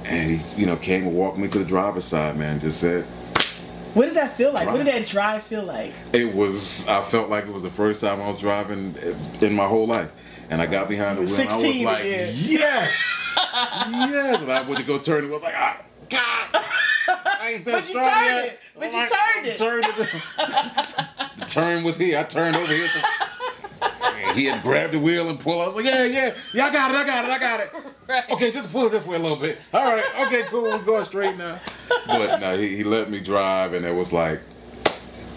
and 0.05 0.39
he, 0.39 0.61
you 0.61 0.65
know, 0.65 0.77
came 0.77 1.03
and 1.03 1.13
walked 1.13 1.37
me 1.37 1.49
to 1.49 1.59
the 1.59 1.65
driver's 1.65 2.05
side, 2.05 2.37
man. 2.37 2.61
Just 2.61 2.79
said, 2.79 3.05
What 3.93 4.05
did 4.05 4.15
that 4.15 4.35
feel 4.35 4.51
like? 4.51 4.67
What 4.67 4.77
did 4.77 4.87
that 4.87 5.07
drive 5.07 5.43
feel 5.43 5.63
like? 5.63 5.93
It 6.13 6.33
was. 6.33 6.87
I 6.87 7.03
felt 7.03 7.29
like 7.29 7.45
it 7.45 7.53
was 7.53 7.63
the 7.63 7.69
first 7.69 8.01
time 8.01 8.21
I 8.21 8.27
was 8.27 8.39
driving 8.39 8.95
in 9.41 9.53
my 9.53 9.67
whole 9.67 9.85
life, 9.85 10.09
and 10.49 10.61
I 10.61 10.65
got 10.65 10.89
behind 10.89 11.17
the 11.17 11.21
wheel. 11.21 11.35
were 11.35 11.41
and 11.41 11.49
I 11.51 11.57
was 11.57 11.79
like, 11.83 12.05
again. 12.05 12.33
yes, 12.35 12.91
yes. 13.37 14.41
And 14.41 14.51
I 14.51 14.61
went 14.61 14.77
to 14.77 14.83
go 14.83 14.97
turn. 14.97 15.25
It 15.25 15.29
was 15.29 15.43
like, 15.43 15.53
ah, 15.55 15.81
God. 16.09 16.63
I 17.07 17.51
ain't 17.55 17.65
that 17.65 17.71
But 17.71 17.83
you 17.83 17.89
strong 17.89 18.13
turned 18.13 18.25
yet. 18.25 18.45
it. 18.45 18.59
But 18.75 18.83
I'm 18.85 18.91
you 18.91 18.97
like, 18.97 19.11
turned 19.11 19.47
it. 19.47 19.57
Turned 19.57 19.85
it. 19.85 21.39
the 21.39 21.45
turn 21.45 21.83
was 21.83 21.97
here. 21.97 22.17
I 22.17 22.23
turned 22.23 22.55
over 22.55 22.73
here. 22.73 22.87
So 22.87 22.99
and 23.81 24.37
he 24.37 24.45
had 24.45 24.63
grabbed 24.63 24.93
the 24.93 24.99
wheel 24.99 25.29
and 25.29 25.39
pulled. 25.39 25.61
I 25.61 25.67
was 25.67 25.75
like, 25.75 25.85
yeah, 25.85 26.05
yeah, 26.05 26.33
yeah. 26.53 26.65
I 26.65 26.73
got 26.73 26.91
it. 26.91 26.97
I 26.97 27.05
got 27.05 27.25
it. 27.25 27.31
I 27.31 27.39
got 27.39 27.59
it. 27.59 27.73
Right. 28.07 28.29
Okay, 28.31 28.51
just 28.51 28.71
pull 28.71 28.85
it 28.87 28.91
this 28.91 29.05
way 29.05 29.15
a 29.15 29.19
little 29.19 29.37
bit. 29.37 29.59
All 29.73 29.83
right. 29.83 30.03
Okay, 30.27 30.43
cool. 30.49 30.63
We're 30.63 30.79
going 30.83 31.05
straight 31.05 31.37
now. 31.37 31.59
But 32.07 32.39
no, 32.39 32.57
he, 32.57 32.77
he 32.77 32.83
let 32.83 33.09
me 33.09 33.19
drive, 33.19 33.73
and 33.73 33.85
it 33.85 33.93
was 33.95 34.11
like 34.11 34.41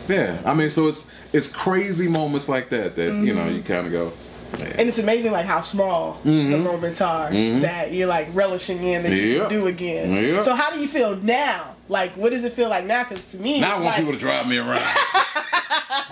Yeah, 0.09 0.41
I 0.45 0.55
mean, 0.55 0.71
so 0.71 0.89
it's 0.89 1.07
it's 1.33 1.49
crazy 1.51 2.09
moments 2.09 2.49
like 2.49 2.69
that 2.71 2.97
that 2.97 3.15
you 3.15 3.35
know 3.35 3.49
you 3.49 3.63
kind 3.63 3.87
of 3.87 3.93
go. 3.93 4.13
And 4.53 4.89
it's 4.89 4.99
amazing 4.99 5.33
like 5.33 5.45
how 5.47 5.61
small 5.61 6.19
the 6.25 6.31
moments 6.57 7.01
are 7.01 7.31
that 7.33 7.93
you're 7.93 8.07
like 8.07 8.29
relishing 8.33 8.83
in 8.85 9.03
that 9.03 9.11
you 9.13 9.39
Mm-hmm. 9.41 9.49
Can 9.49 9.59
do 9.59 9.67
again. 9.67 10.13
Yeah. 10.13 10.41
So 10.41 10.55
how 10.55 10.71
do 10.71 10.79
you 10.81 10.87
feel 10.89 11.17
now? 11.17 11.75
Like 11.89 12.17
what 12.17 12.31
does 12.31 12.45
it 12.45 12.53
feel 12.53 12.69
like 12.69 12.85
now? 12.87 13.03
Because 13.05 13.27
to 13.33 13.39
me, 13.39 13.61
Now 13.61 13.71
I 13.71 13.73
want 13.75 13.85
like, 13.85 13.97
people 13.97 14.13
to 14.13 14.19
drive 14.19 14.47
me 14.47 14.57
around. 14.59 14.81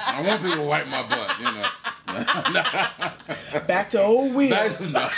I 0.06 0.20
want 0.26 0.42
people 0.42 0.56
to 0.56 0.62
wipe 0.62 0.86
my 0.88 1.02
butt, 1.08 1.38
you 1.38 1.44
know. 1.44 1.68
back 3.66 3.88
to 3.90 4.02
old 4.02 4.34
Will. 4.34 4.50
That- 4.54 4.80
no. 4.80 5.08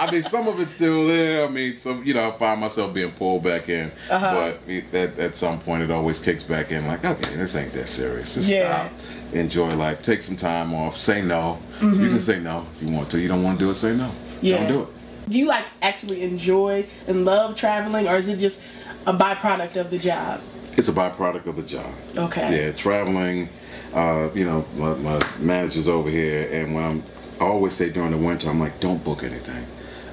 I 0.00 0.10
mean, 0.10 0.22
some 0.22 0.48
of 0.48 0.58
it's 0.60 0.72
still 0.72 1.06
there. 1.06 1.44
I 1.44 1.48
mean, 1.48 1.76
some 1.76 2.02
you 2.04 2.14
know, 2.14 2.30
I 2.30 2.38
find 2.38 2.60
myself 2.60 2.94
being 2.94 3.12
pulled 3.12 3.42
back 3.42 3.68
in, 3.68 3.92
Uh-huh. 4.08 4.34
but 4.34 4.60
it, 4.70 4.94
at, 4.94 5.18
at 5.18 5.36
some 5.36 5.60
point, 5.60 5.82
it 5.82 5.90
always 5.90 6.20
kicks 6.20 6.42
back 6.42 6.72
in. 6.72 6.86
Like, 6.86 7.04
okay, 7.04 7.36
this 7.36 7.54
ain't 7.54 7.74
that 7.74 7.88
serious. 7.88 8.34
Just 8.34 8.48
Yeah. 8.48 8.88
stop, 8.88 9.34
enjoy 9.34 9.74
life, 9.74 10.00
take 10.00 10.22
some 10.22 10.36
time 10.36 10.72
off, 10.74 10.96
say 10.96 11.20
no. 11.20 11.58
Mm-hmm. 11.80 12.02
You 12.02 12.08
can 12.08 12.20
say 12.20 12.40
no 12.40 12.66
if 12.76 12.82
you 12.82 12.94
want 12.94 13.10
to. 13.10 13.20
You 13.20 13.28
don't 13.28 13.42
want 13.42 13.58
to 13.58 13.64
do 13.66 13.70
it, 13.70 13.74
say 13.74 13.94
no. 13.94 14.10
Yeah. 14.40 14.56
Don't 14.58 14.68
do 14.68 14.82
it. 14.82 14.88
Do 15.30 15.38
you 15.38 15.46
like 15.46 15.66
actually 15.82 16.22
enjoy 16.22 16.86
and 17.06 17.26
love 17.26 17.54
traveling, 17.54 18.08
or 18.08 18.16
is 18.16 18.26
it 18.28 18.38
just 18.38 18.62
a 19.06 19.12
byproduct 19.12 19.76
of 19.76 19.90
the 19.90 19.98
job? 19.98 20.40
It's 20.78 20.88
a 20.88 20.92
byproduct 20.94 21.44
of 21.46 21.56
the 21.56 21.62
job. 21.62 21.92
Okay. 22.16 22.64
Yeah, 22.66 22.72
traveling. 22.72 23.50
Uh, 23.92 24.30
you 24.34 24.44
know, 24.46 24.64
my, 24.76 24.94
my 24.94 25.20
manager's 25.38 25.88
over 25.88 26.08
here, 26.08 26.48
and 26.50 26.74
when 26.74 26.84
I'm, 26.84 27.02
I 27.40 27.44
always 27.44 27.74
say 27.74 27.90
during 27.90 28.12
the 28.12 28.16
winter, 28.16 28.48
I'm 28.48 28.60
like, 28.60 28.80
don't 28.80 29.02
book 29.04 29.22
anything. 29.24 29.66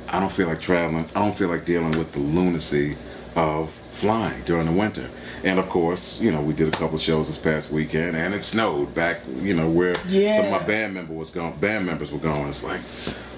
I 0.09 0.19
don't 0.19 0.31
feel 0.31 0.47
like 0.47 0.61
traveling. 0.61 1.09
I 1.15 1.19
don't 1.19 1.35
feel 1.35 1.49
like 1.49 1.65
dealing 1.65 1.97
with 1.97 2.11
the 2.13 2.19
lunacy 2.19 2.97
of 3.35 3.69
flying 3.91 4.41
during 4.43 4.65
the 4.65 4.71
winter. 4.71 5.09
And 5.43 5.59
of 5.59 5.69
course, 5.69 6.19
you 6.19 6.31
know, 6.31 6.41
we 6.41 6.53
did 6.53 6.67
a 6.67 6.71
couple 6.71 6.95
of 6.95 7.01
shows 7.01 7.27
this 7.27 7.37
past 7.37 7.71
weekend, 7.71 8.15
and 8.15 8.33
it 8.33 8.43
snowed 8.43 8.93
back. 8.95 9.21
You 9.41 9.55
know, 9.55 9.69
where 9.69 9.95
some 9.95 10.45
of 10.45 10.51
my 10.51 10.63
band 10.65 10.93
member 10.93 11.13
was 11.13 11.29
going. 11.29 11.53
Band 11.57 11.85
members 11.85 12.11
were 12.11 12.19
going. 12.19 12.47
It's 12.47 12.63
like. 12.63 12.81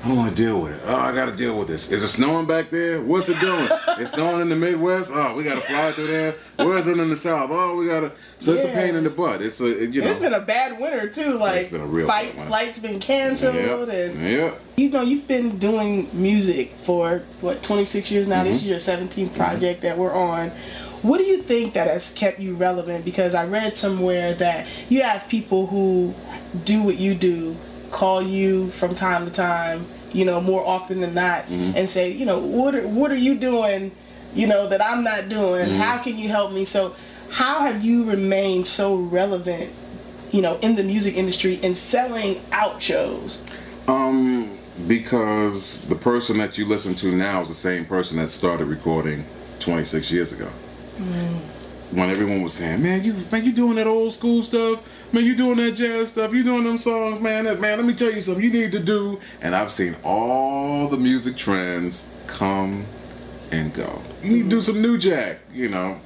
I 0.02 0.08
don't 0.08 0.18
want 0.18 0.36
to 0.36 0.44
deal 0.44 0.62
with 0.62 0.72
it. 0.72 0.82
Oh, 0.86 0.96
I 0.96 1.14
got 1.14 1.26
to 1.26 1.36
deal 1.36 1.60
with 1.60 1.68
this. 1.68 1.92
Is 1.92 2.02
it 2.02 2.08
snowing 2.08 2.46
back 2.46 2.70
there? 2.70 3.02
What's 3.02 3.28
it 3.28 3.38
doing? 3.42 3.68
it's 4.00 4.14
snowing 4.14 4.40
in 4.42 4.48
the 4.48 4.56
Midwest. 4.56 5.12
Oh, 5.14 5.36
we 5.36 5.44
got 5.44 5.56
to 5.56 5.62
fly 5.62 5.92
through 5.92 6.08
there. 6.08 6.36
Where 6.56 6.78
is 6.78 6.88
it 6.88 6.98
in 6.98 7.10
the 7.10 7.18
South? 7.18 7.50
Oh, 7.52 7.76
we 7.76 7.88
got 7.88 8.00
to. 8.02 8.12
So 8.40 8.54
it's 8.54 8.64
a 8.64 8.70
pain 8.70 8.96
in 8.96 9.04
the 9.04 9.10
butt. 9.10 9.42
It's 9.42 9.60
a 9.60 9.68
you 9.68 10.02
know. 10.02 10.08
It's 10.08 10.22
been 10.22 10.34
a 10.34 10.40
bad 10.40 10.80
winter 10.80 11.10
too. 11.10 11.38
Like 11.38 11.64
it's 11.64 11.72
been 11.72 11.82
a 11.82 11.86
real 11.86 12.06
flights, 12.06 12.38
bad 12.38 12.48
flights 12.48 12.80
been 12.80 13.02
canceled, 13.02 13.56
yeah, 13.56 13.96
and 13.96 14.22
yeah. 14.30 14.56
you 14.78 14.90
know 14.90 15.02
you've 15.02 15.28
been 15.28 15.60
doing 15.60 16.10
music 16.14 16.76
for 16.78 17.22
what 17.42 17.62
26 17.62 18.10
years 18.10 18.28
now. 18.28 18.44
This 18.46 18.56
is 18.56 18.62
Mm-hmm. 18.62 18.70
your 18.70 18.80
17th 19.28 19.36
project 19.36 19.82
that 19.82 19.98
we're 19.98 20.14
on. 20.14 20.52
What 21.02 21.18
do 21.18 21.24
you 21.26 21.42
think 21.42 21.74
that 21.74 21.88
has 21.88 22.14
kept 22.14 22.40
you 22.40 22.56
relevant? 22.56 23.04
Because 23.06 23.34
I 23.36 23.46
read 23.46 23.78
somewhere 23.78 24.34
that 24.36 24.68
you 24.90 25.02
have 25.02 25.28
people 25.30 25.68
who 25.68 26.14
do 26.66 26.84
what 26.84 26.98
you 26.98 27.16
do, 27.16 27.56
call 27.92 28.22
you 28.22 28.70
from 28.72 28.96
time 28.96 29.26
to 29.26 29.32
time, 29.32 29.86
you 30.14 30.26
know, 30.26 30.40
more 30.42 30.66
often 30.66 31.02
than 31.02 31.14
not, 31.14 31.46
Mm-hmm. 31.46 31.78
and 31.78 31.90
say, 31.90 32.12
you 32.12 32.26
know, 32.26 32.40
what 32.40 32.76
are, 32.76 32.88
what 32.88 33.12
are 33.12 33.18
you 33.18 33.36
doing, 33.36 33.92
you 34.34 34.48
know, 34.48 34.68
that 34.68 34.84
I'm 34.84 35.04
not 35.04 35.30
doing? 35.30 35.68
Mm-hmm. 35.70 35.78
How 35.78 35.98
can 35.98 36.18
you 36.18 36.30
help 36.30 36.52
me? 36.52 36.66
So, 36.66 36.96
how 37.30 37.62
have 37.62 37.84
you 37.86 38.04
remained 38.06 38.66
so 38.68 38.96
relevant, 38.96 39.72
you 40.32 40.42
know, 40.42 40.58
in 40.62 40.76
the 40.76 40.84
music 40.84 41.16
industry 41.16 41.60
and 41.62 41.76
selling 41.78 42.42
out 42.52 42.82
shows? 42.82 43.44
Um, 43.88 44.58
because 44.88 45.82
the 45.82 45.96
person 45.96 46.38
that 46.40 46.58
you 46.58 46.66
listen 46.66 46.96
to 46.96 47.12
now 47.16 47.42
is 47.42 47.50
the 47.50 47.56
same 47.56 47.86
person 47.86 48.18
that 48.18 48.30
started 48.30 48.66
recording 48.66 49.26
26 49.60 50.12
years 50.12 50.32
ago. 50.32 50.50
When 51.92 52.10
everyone 52.10 52.44
was 52.44 52.54
saying, 52.54 52.84
"Man, 52.84 53.04
you 53.04 53.16
man, 53.32 53.44
you 53.46 53.52
doing 53.52 53.76
that 53.76 53.88
old 53.88 54.14
school 54.14 54.44
stuff? 54.44 54.80
Man, 55.12 55.26
you 55.26 55.36
doing 55.36 55.58
that 55.58 55.72
jazz 55.72 56.10
stuff? 56.10 56.34
You 56.34 56.44
doing 56.44 56.64
them 56.64 56.78
songs, 56.78 57.20
man? 57.20 57.46
That, 57.46 57.60
man, 57.60 57.78
let 57.78 57.86
me 57.86 57.94
tell 57.94 58.12
you 58.12 58.22
something. 58.22 58.44
You 58.44 58.52
need 58.52 58.72
to 58.74 58.80
do." 58.80 59.20
And 59.42 59.56
I've 59.56 59.72
seen 59.72 59.96
all 60.04 60.88
the 60.88 60.98
music 60.98 61.36
trends 61.36 62.08
come 62.28 62.86
and 63.52 63.74
go. 63.74 64.02
You 64.24 64.32
need 64.32 64.44
to 64.44 64.50
do 64.50 64.62
some 64.62 64.82
new 64.82 64.98
jack, 64.98 65.40
you 65.54 65.70
know. 65.70 66.00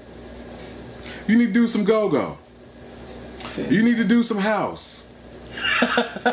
You 1.28 1.38
need 1.38 1.48
to 1.48 1.54
do 1.54 1.68
some 1.68 1.84
go 1.84 2.10
go. 2.10 2.38
You 3.58 3.84
need 3.84 3.98
to 3.98 4.04
do 4.04 4.24
some 4.24 4.38
house. 4.38 5.04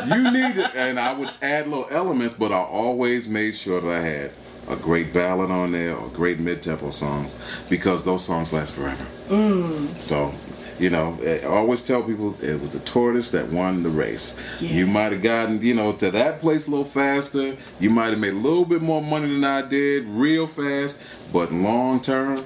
you 0.07 0.31
need 0.31 0.55
to, 0.55 0.71
and 0.75 0.99
I 0.99 1.13
would 1.13 1.29
add 1.41 1.67
little 1.67 1.87
elements, 1.91 2.35
but 2.37 2.51
I 2.51 2.59
always 2.59 3.27
made 3.27 3.55
sure 3.55 3.79
that 3.81 3.89
I 3.89 4.01
had 4.01 4.31
a 4.67 4.75
great 4.75 5.13
ballad 5.13 5.51
on 5.51 5.71
there 5.71 5.95
or 5.95 6.07
great 6.09 6.39
mid-tempo 6.39 6.91
songs 6.91 7.31
because 7.69 8.03
those 8.03 8.23
songs 8.23 8.53
last 8.53 8.75
forever. 8.75 9.05
Mm. 9.29 10.01
So, 10.01 10.33
you 10.81 10.89
know, 10.89 11.17
eh, 11.23 11.41
I 11.43 11.45
always 11.45 11.81
tell 11.81 12.01
people 12.01 12.35
it 12.41 12.59
was 12.59 12.71
the 12.71 12.79
tortoise 12.79 13.31
that 13.31 13.49
won 13.49 13.83
the 13.83 13.89
race. 13.89 14.35
Yeah. 14.59 14.71
You 14.71 14.87
might 14.87 15.11
have 15.11 15.21
gotten, 15.21 15.61
you 15.61 15.75
know, 15.75 15.93
to 15.93 16.09
that 16.11 16.41
place 16.41 16.67
a 16.67 16.71
little 16.71 16.85
faster. 16.85 17.55
You 17.79 17.91
might 17.91 18.09
have 18.09 18.19
made 18.19 18.33
a 18.33 18.37
little 18.37 18.65
bit 18.65 18.81
more 18.81 19.01
money 19.01 19.31
than 19.31 19.43
I 19.43 19.61
did, 19.61 20.07
real 20.07 20.47
fast, 20.47 20.99
but 21.31 21.53
long 21.53 22.01
term, 22.01 22.45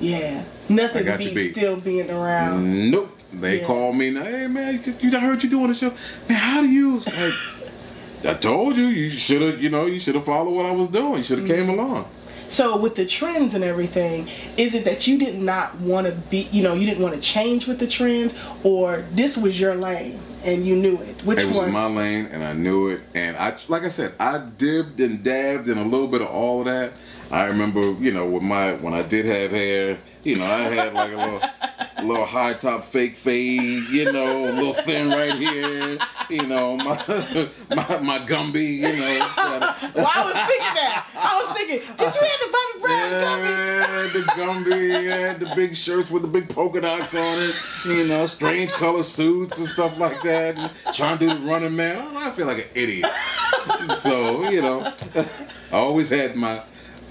Yeah, 0.00 0.44
nothing 0.68 1.04
beats 1.18 1.50
still 1.50 1.76
being 1.76 2.10
around. 2.10 2.90
Nope. 2.90 3.10
They 3.32 3.60
Yeah. 3.60 3.66
call 3.66 3.92
me 3.92 4.10
now. 4.10 4.24
Hey 4.24 4.46
man, 4.46 4.80
you, 5.00 5.16
I 5.16 5.20
heard 5.20 5.42
you 5.42 5.50
doing 5.50 5.70
a 5.70 5.74
show. 5.74 5.92
Man, 6.28 6.38
how 6.38 6.62
do 6.62 6.68
you? 6.68 7.00
Like, 7.00 7.34
I 8.24 8.34
told 8.34 8.76
you. 8.76 8.86
You 8.86 9.10
should 9.10 9.42
have. 9.42 9.62
You 9.62 9.70
know, 9.70 9.86
you 9.86 9.98
should 9.98 10.14
have 10.14 10.24
followed 10.24 10.52
what 10.52 10.66
I 10.66 10.70
was 10.70 10.88
doing. 10.88 11.18
You 11.18 11.22
should 11.24 11.40
have 11.40 11.48
came 11.48 11.66
mm-hmm. 11.66 11.78
along. 11.80 12.08
So 12.54 12.76
with 12.76 12.94
the 12.94 13.04
trends 13.04 13.54
and 13.54 13.64
everything, 13.64 14.28
is 14.56 14.76
it 14.76 14.84
that 14.84 15.08
you 15.08 15.18
did 15.18 15.36
not 15.40 15.80
want 15.80 16.06
to 16.06 16.12
be, 16.12 16.48
you 16.52 16.62
know, 16.62 16.74
you 16.74 16.86
didn't 16.86 17.02
want 17.02 17.16
to 17.16 17.20
change 17.20 17.66
with 17.66 17.80
the 17.80 17.88
trends, 17.88 18.32
or 18.62 19.04
this 19.10 19.36
was 19.36 19.58
your 19.58 19.74
lane 19.74 20.20
and 20.44 20.64
you 20.64 20.76
knew 20.76 21.00
it? 21.02 21.24
Which 21.24 21.40
It 21.40 21.48
was 21.48 21.56
one? 21.56 21.72
my 21.72 21.86
lane, 21.86 22.26
and 22.26 22.44
I 22.44 22.52
knew 22.52 22.90
it. 22.90 23.00
And 23.12 23.36
I, 23.36 23.56
like 23.66 23.82
I 23.82 23.88
said, 23.88 24.14
I 24.20 24.38
dibbed 24.38 25.00
and 25.00 25.24
dabbed 25.24 25.68
and 25.68 25.80
a 25.80 25.84
little 25.84 26.06
bit 26.06 26.20
of 26.22 26.28
all 26.28 26.60
of 26.60 26.66
that. 26.66 26.92
I 27.32 27.46
remember, 27.46 27.80
you 27.94 28.12
know, 28.12 28.24
with 28.24 28.44
my 28.44 28.74
when 28.74 28.94
I 28.94 29.02
did 29.02 29.24
have 29.24 29.50
hair, 29.50 29.98
you 30.22 30.36
know, 30.36 30.46
I 30.46 30.58
had 30.60 30.94
like 30.94 31.12
a 31.12 31.16
little, 31.16 31.40
little 32.02 32.24
high 32.24 32.54
top 32.54 32.84
fake 32.84 33.16
fade, 33.16 33.88
you 33.88 34.10
know, 34.12 34.48
a 34.48 34.52
little 34.52 34.74
thin 34.74 35.08
right 35.10 35.34
here, 35.34 35.98
you 36.28 36.46
know, 36.46 36.76
my 36.76 36.96
my, 37.70 37.98
my 37.98 38.18
Gumby, 38.26 38.78
you 38.78 38.96
know. 38.96 39.18
well, 39.94 40.10
I 40.14 40.24
was 40.24 40.34
thinking 40.34 40.74
that. 40.74 41.06
I 41.14 41.36
was 41.36 41.56
thinking, 41.56 41.78
did 41.96 42.14
you 42.14 42.20
have 42.20 42.40
the 42.40 42.50
Bobby 42.52 42.80
Brown? 42.80 43.10
Yeah, 43.12 44.08
the 44.12 44.20
Gumby, 44.32 45.04
yeah, 45.04 45.34
the 45.34 45.54
big 45.54 45.76
shirts 45.76 46.10
with 46.10 46.22
the 46.22 46.28
big 46.28 46.48
polka 46.48 46.80
dots 46.80 47.14
on 47.14 47.38
it, 47.38 47.54
you 47.84 48.06
know, 48.06 48.26
strange 48.26 48.72
color 48.72 49.02
suits 49.02 49.58
and 49.58 49.68
stuff 49.68 49.98
like 49.98 50.22
that. 50.22 50.56
and 50.58 50.70
trying 50.94 51.18
to 51.18 51.28
do 51.28 51.34
the 51.34 51.46
running 51.46 51.76
man. 51.76 51.96
Oh, 51.96 52.16
I 52.18 52.30
feel 52.30 52.46
like 52.46 52.58
an 52.58 52.70
idiot. 52.74 53.10
So, 53.98 54.48
you 54.50 54.60
know, 54.60 54.92
I 55.14 55.76
always 55.76 56.08
had 56.08 56.36
my, 56.36 56.62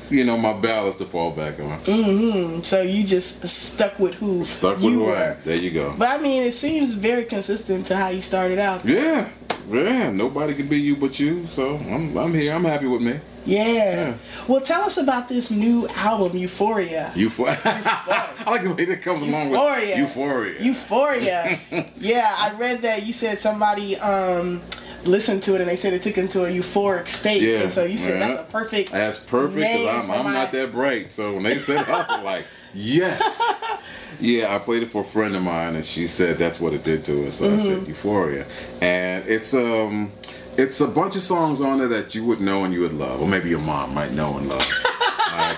you 0.10 0.24
know, 0.24 0.38
my 0.38 0.54
ballads 0.54 0.98
to 0.98 1.06
fall 1.06 1.32
back 1.32 1.60
on. 1.60 1.84
Mm-hmm. 1.84 2.64
So 2.64 2.82
you 2.82 3.04
just 3.04 3.46
stuck 3.48 4.00
with 4.00 4.16
who 4.16 4.44
Stuck 4.44 4.78
with 4.78 4.94
who 4.94 5.14
I. 5.14 5.34
There 5.44 5.56
you 5.56 5.72
go. 5.72 5.96
But 5.98 6.10
I 6.10 6.22
mean, 6.22 6.44
it 6.44 6.54
seems 6.54 6.94
very 6.94 7.26
consistent 7.26 7.86
to 7.88 7.96
how 7.96 8.10
you 8.10 8.22
started 8.22 8.60
out. 8.60 8.86
Yeah, 8.86 9.30
yeah, 9.70 10.12
nobody 10.12 10.54
can 10.54 10.68
be 10.68 10.80
you 10.80 10.96
but 10.96 11.20
you. 11.20 11.46
So 11.46 11.78
I'm, 11.78 12.18
I'm 12.18 12.34
here. 12.34 12.54
I'm 12.54 12.66
happy 12.66 12.88
with 12.88 13.02
me. 13.02 13.20
Yeah. 13.46 14.18
Well, 14.48 14.62
tell 14.62 14.84
us 14.84 14.98
about 14.98 15.28
this 15.28 15.52
new 15.52 15.88
album, 15.90 16.38
Euphoria. 16.38 17.12
Euphoria. 17.16 17.60
I 17.66 18.44
like 18.46 18.64
the 18.64 18.74
way 18.74 18.86
that 18.86 19.02
comes 19.02 19.22
along 19.22 19.50
Euphoria. 19.50 19.90
with 19.90 19.98
euphoria. 19.98 20.62
Euphoria. 20.62 21.60
yeah, 21.98 22.36
I 22.38 22.54
read 22.54 22.82
that 22.84 23.06
you 23.06 23.14
said 23.14 23.40
somebody 23.40 23.98
um 23.98 24.62
listened 25.06 25.44
to 25.44 25.56
it 25.56 25.62
and 25.62 25.70
they 25.70 25.76
said 25.76 25.94
it 25.94 26.02
took 26.02 26.16
them 26.16 26.28
to 26.30 26.46
a 26.46 26.50
euphoric 26.50 27.08
state. 27.08 27.42
Yeah, 27.42 27.60
And 27.62 27.72
so 27.72 27.84
you 27.86 27.98
said 27.98 28.20
yeah. 28.20 28.28
that's 28.28 28.42
a 28.42 28.52
perfect. 28.52 28.92
That's 28.92 29.20
perfect 29.20 29.56
because 29.58 29.88
I'm, 29.88 30.12
I'm 30.12 30.24
my- 30.26 30.34
not 30.34 30.52
that 30.54 30.72
bright. 30.72 31.12
So 31.12 31.34
when 31.34 31.44
they 31.44 31.58
said 31.60 31.88
I 31.88 32.16
was 32.18 32.24
like, 32.24 32.46
yes. 32.74 33.42
Yeah, 34.20 34.56
I 34.56 34.60
played 34.60 34.84
it 34.84 34.90
for 34.90 35.02
a 35.02 35.06
friend 35.06 35.36
of 35.36 35.42
mine, 35.42 35.76
and 35.76 35.84
she 35.84 36.06
said 36.06 36.38
that's 36.38 36.60
what 36.60 36.72
it 36.74 36.84
did 36.84 37.04
to 37.06 37.24
her. 37.24 37.32
So 37.32 37.46
I 37.46 37.48
Mm-hmm. 37.58 37.60
said 37.80 37.88
Euphoria, 37.88 38.46
and 38.80 39.28
it's 39.28 39.56
um, 39.56 40.12
it's 40.56 40.80
a 40.82 40.88
bunch 40.88 41.16
of 41.16 41.24
songs 41.24 41.60
on 41.60 41.80
there 41.80 41.88
that 41.88 42.14
you 42.14 42.24
would 42.26 42.40
know 42.40 42.64
and 42.64 42.72
you 42.74 42.82
would 42.82 42.94
love, 42.94 43.20
or 43.22 43.28
maybe 43.28 43.50
your 43.50 43.60
mom 43.60 43.92
might 43.94 44.12
know 44.12 44.38
and 44.38 44.48
love. 44.48 44.66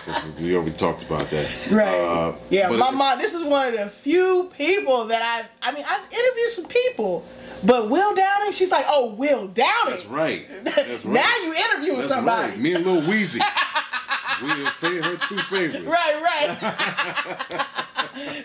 Because 0.05 0.35
we 0.37 0.55
already 0.55 0.71
talked 0.71 1.03
about 1.03 1.29
that. 1.31 1.51
Right. 1.69 1.99
Uh, 1.99 2.33
yeah, 2.49 2.69
my 2.69 2.91
mom. 2.91 3.19
This 3.19 3.33
is 3.33 3.43
one 3.43 3.67
of 3.67 3.73
the 3.73 3.89
few 3.89 4.49
people 4.57 5.03
that 5.07 5.21
I've. 5.21 5.47
I 5.61 5.73
mean, 5.75 5.83
I've 5.87 6.01
interviewed 6.13 6.49
some 6.51 6.65
people, 6.65 7.25
but 7.65 7.89
Will 7.89 8.13
Downing. 8.15 8.51
She's 8.51 8.71
like, 8.71 8.85
oh, 8.87 9.07
Will 9.13 9.47
Downing. 9.47 9.71
That's 9.87 10.05
right. 10.05 10.47
That's 10.63 10.77
right. 11.05 11.05
now 11.05 11.35
you 11.43 11.53
interviewing 11.53 11.97
That's 11.99 12.09
somebody. 12.09 12.51
right. 12.51 12.59
Me 12.59 12.73
and 12.73 12.85
Lil 12.85 13.01
Weezy. 13.01 13.39
we 14.41 14.49
are 14.51 15.01
her 15.03 15.17
two 15.27 15.39
favorites. 15.43 15.85
Right, 15.85 16.21
right. 16.21 17.65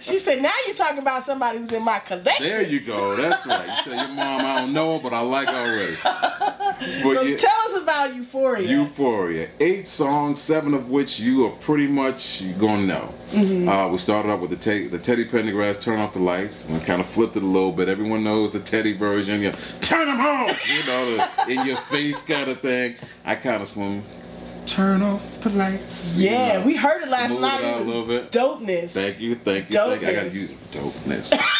she 0.01 0.19
said, 0.19 0.43
now 0.43 0.51
you're 0.67 0.75
talking 0.75 0.99
about 0.99 1.25
somebody 1.25 1.59
who's 1.59 1.73
in 1.73 1.85
my 1.85 1.99
collection. 2.01 2.45
There 2.47 2.63
you 2.63 2.81
go. 2.81 3.17
That's 3.17 3.47
right. 3.47 3.67
You 3.67 3.85
tell 3.93 4.07
your 4.07 4.15
mom 4.15 4.41
I 4.41 4.61
don't 4.61 4.73
know 4.73 4.97
her, 4.99 5.03
but 5.03 5.13
I 5.15 5.21
like 5.21 5.49
her 5.49 5.55
already. 5.57 5.97
But 6.03 7.15
So 7.15 7.23
yeah. 7.23 7.37
tell 7.37 7.61
us 7.69 7.83
about 7.83 8.15
Euphoria. 8.15 8.69
Euphoria. 8.69 9.49
Eight 9.61 9.87
songs, 9.87 10.41
seven 10.41 10.75
of 10.75 10.89
which 10.91 11.21
you 11.21 11.47
are 11.47 11.51
pretty 11.51 11.87
much 11.87 12.43
gonna 12.59 12.87
know. 12.87 13.15
Mm-hmm. 13.33 13.69
Uh, 13.69 13.89
we 13.89 13.99
started 13.99 14.31
off 14.31 14.41
with 14.41 14.51
the, 14.51 14.57
te- 14.57 14.89
the 14.89 14.99
Teddy 14.99 15.25
Pendergrass 15.25 15.81
"Turn 15.81 16.01
Off 16.01 16.15
the 16.15 16.19
Lights" 16.21 16.65
and 16.67 16.85
kind 16.85 17.01
of 17.01 17.07
flipped 17.07 17.37
it 17.37 17.43
a 17.43 17.47
little 17.47 17.71
bit. 17.73 17.89
Everyone 17.89 18.25
knows 18.25 18.53
the 18.53 18.61
Teddy 18.61 18.93
version. 18.93 19.10
You 19.19 19.51
know, 19.51 19.53
turn 19.81 20.07
them 20.07 20.21
off, 20.21 20.69
you 20.69 20.85
know, 20.87 21.17
the 21.17 21.49
in 21.53 21.67
your 21.67 21.77
face 21.79 22.23
kind 22.23 22.51
of 22.51 22.61
thing. 22.61 22.97
I 23.25 23.35
kind 23.35 23.63
of 23.63 23.69
swim. 23.69 24.03
Turn 24.67 25.03
off 25.03 25.41
the 25.41 25.51
lights. 25.51 26.17
you 26.17 26.31
yeah, 26.31 26.59
know, 26.59 26.65
we 26.67 26.77
heard 26.77 27.03
it 27.03 27.09
last 27.11 27.39
night. 27.39 27.61
It 27.61 27.65
out 27.67 27.73
It 27.73 27.77
a 27.77 27.79
was 27.81 27.87
little 27.89 28.07
bit. 28.07 28.31
dopeness. 28.31 28.93
Thank 28.93 29.19
you, 29.19 29.35
thank 29.35 29.73
you, 29.73 29.79
thank 29.79 30.03
you. 30.03 30.09
I 30.09 30.13
gotta 30.13 30.29
Dopeness. 30.29 30.35
use 30.35 30.51
dopeness. 30.71 31.33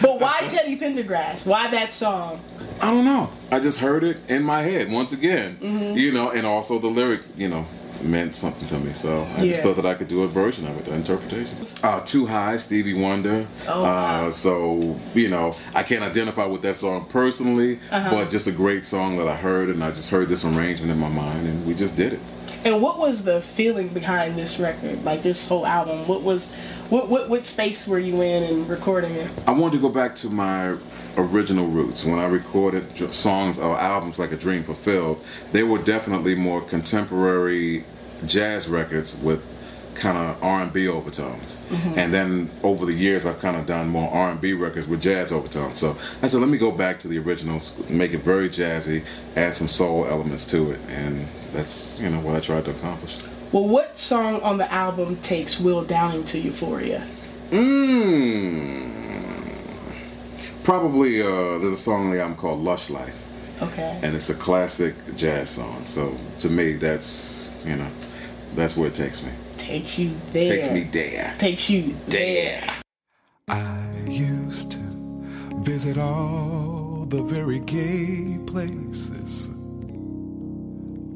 But 0.00 0.20
why 0.20 0.40
Teddy 0.48 0.78
Pendergrass? 0.78 1.44
Why 1.46 1.68
that 1.70 1.92
song? 1.92 2.40
I 2.80 2.90
don't 2.90 3.04
know. 3.04 3.30
I 3.50 3.58
just 3.60 3.80
heard 3.80 4.04
it 4.04 4.18
in 4.28 4.42
my 4.42 4.62
head 4.62 4.90
once 4.90 5.12
again. 5.12 5.58
Mm-hmm. 5.60 5.96
You 5.98 6.12
know, 6.12 6.30
and 6.30 6.46
also 6.46 6.78
the 6.78 6.86
lyric, 6.88 7.22
you 7.36 7.48
know, 7.48 7.66
meant 8.02 8.34
something 8.36 8.66
to 8.68 8.78
me. 8.78 8.92
So 8.92 9.26
I 9.36 9.46
just 9.46 9.62
thought 9.62 9.76
that 9.76 9.86
I 9.86 9.94
could 9.94 10.08
do 10.08 10.22
a 10.22 10.28
version 10.28 10.66
of 10.66 10.78
it, 10.78 10.88
an 10.88 10.94
interpretation. 10.94 11.56
Uh, 11.82 12.00
Too 12.00 12.26
High, 12.26 12.56
Stevie 12.56 12.94
Wonder. 12.94 13.46
Oh, 13.66 13.82
wow. 13.82 14.26
uh, 14.26 14.30
so, 14.30 14.96
you 15.14 15.28
know, 15.28 15.56
I 15.74 15.82
can't 15.82 16.02
identify 16.02 16.44
with 16.46 16.62
that 16.62 16.76
song 16.76 17.06
personally, 17.06 17.78
Uh-huh. 17.90 18.10
but 18.10 18.30
just 18.30 18.46
a 18.46 18.52
great 18.52 18.86
song 18.86 19.16
that 19.18 19.28
I 19.28 19.36
heard, 19.36 19.68
and 19.68 19.82
I 19.82 19.90
just 19.90 20.10
heard 20.10 20.28
this 20.28 20.44
arrangement 20.44 20.90
in 20.92 20.98
my 20.98 21.08
mind, 21.08 21.46
and 21.46 21.66
we 21.66 21.74
just 21.74 21.96
did 21.96 22.12
it. 22.14 22.20
And 22.64 22.82
what 22.82 22.98
was 22.98 23.22
the 23.24 23.40
feeling 23.40 23.88
behind 23.88 24.36
this 24.36 24.58
record? 24.58 25.04
Like 25.04 25.22
this 25.22 25.48
whole 25.48 25.64
album? 25.64 26.06
What 26.08 26.22
was 26.22 26.52
what 26.90 27.08
what, 27.08 27.28
what 27.28 27.46
space 27.46 27.86
were 27.86 28.00
you 28.00 28.20
in 28.22 28.42
and 28.42 28.68
recording 28.68 29.14
it? 29.14 29.30
I 29.46 29.52
wanted 29.52 29.76
to 29.76 29.82
go 29.82 29.88
back 29.88 30.16
to 30.16 30.28
my 30.28 30.74
original 31.18 31.66
roots. 31.66 32.04
When 32.04 32.18
I 32.18 32.26
recorded 32.26 33.14
songs 33.14 33.58
or 33.58 33.78
albums 33.78 34.18
like 34.18 34.32
A 34.32 34.36
Dream 34.36 34.62
Fulfilled, 34.62 35.22
they 35.52 35.62
were 35.62 35.78
definitely 35.78 36.34
more 36.34 36.62
contemporary 36.62 37.84
jazz 38.24 38.68
records 38.68 39.16
with 39.16 39.42
kind 39.98 40.16
of 40.16 40.42
R&B 40.42 40.88
overtones. 40.88 41.58
Mm-hmm. 41.68 41.98
And 41.98 42.14
then 42.14 42.50
over 42.62 42.86
the 42.86 42.94
years, 42.94 43.26
I've 43.26 43.40
kind 43.40 43.56
of 43.56 43.66
done 43.66 43.88
more 43.88 44.08
R&B 44.10 44.52
records 44.52 44.86
with 44.86 45.02
jazz 45.02 45.32
overtones. 45.32 45.78
So 45.78 45.98
I 46.22 46.28
said, 46.28 46.40
let 46.40 46.48
me 46.48 46.58
go 46.58 46.70
back 46.70 46.98
to 47.00 47.08
the 47.08 47.18
originals, 47.18 47.76
make 47.88 48.12
it 48.12 48.18
very 48.18 48.48
jazzy, 48.48 49.04
add 49.36 49.54
some 49.54 49.68
soul 49.68 50.06
elements 50.06 50.46
to 50.52 50.70
it, 50.72 50.80
and 50.88 51.26
that's 51.52 51.98
you 52.00 52.08
know 52.08 52.20
what 52.20 52.36
I 52.36 52.40
tried 52.40 52.64
to 52.66 52.70
accomplish. 52.70 53.18
Well, 53.50 53.66
what 53.66 53.98
song 53.98 54.40
on 54.42 54.58
the 54.58 54.70
album 54.72 55.16
takes 55.16 55.58
Will 55.58 55.82
Downing 55.82 56.24
to 56.26 56.38
Euphoria? 56.38 57.06
Mmm. 57.50 59.17
Probably 60.68 61.22
uh, 61.22 61.56
there's 61.56 61.72
a 61.72 61.76
song 61.78 62.08
on 62.08 62.10
the 62.10 62.20
album 62.20 62.36
called 62.36 62.62
Lush 62.62 62.90
Life. 62.90 63.18
Okay. 63.62 63.98
and 64.02 64.14
it's 64.14 64.28
a 64.28 64.34
classic 64.34 64.94
jazz 65.16 65.48
song. 65.48 65.86
So 65.86 66.14
to 66.40 66.50
me, 66.50 66.74
that's 66.74 67.50
you 67.64 67.74
know, 67.74 67.88
that's 68.54 68.76
where 68.76 68.88
it 68.88 68.94
takes 68.94 69.22
me. 69.22 69.30
Takes 69.56 69.98
you 69.98 70.14
there. 70.30 70.46
Takes 70.46 70.70
me 70.70 70.82
there. 70.82 71.34
Takes 71.38 71.70
you 71.70 71.94
there. 72.08 72.68
I 73.48 73.88
used 74.06 74.72
to 74.72 74.78
visit 75.62 75.96
all 75.96 77.06
the 77.08 77.22
very 77.22 77.60
gay 77.60 78.38
places, 78.46 79.48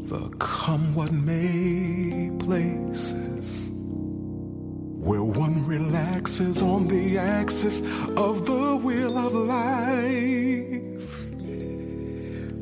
the 0.09 0.31
come 0.39 0.95
what 0.95 1.13
may 1.13 2.31
places, 2.39 3.71
where 5.03 5.25
one 5.25 5.67
relaxes 5.67 6.63
on 6.63 6.87
the 6.87 7.19
axis 7.19 7.81
of 8.17 8.47
the 8.47 8.77
wheel 8.77 9.19
of 9.19 9.35
life 9.35 11.19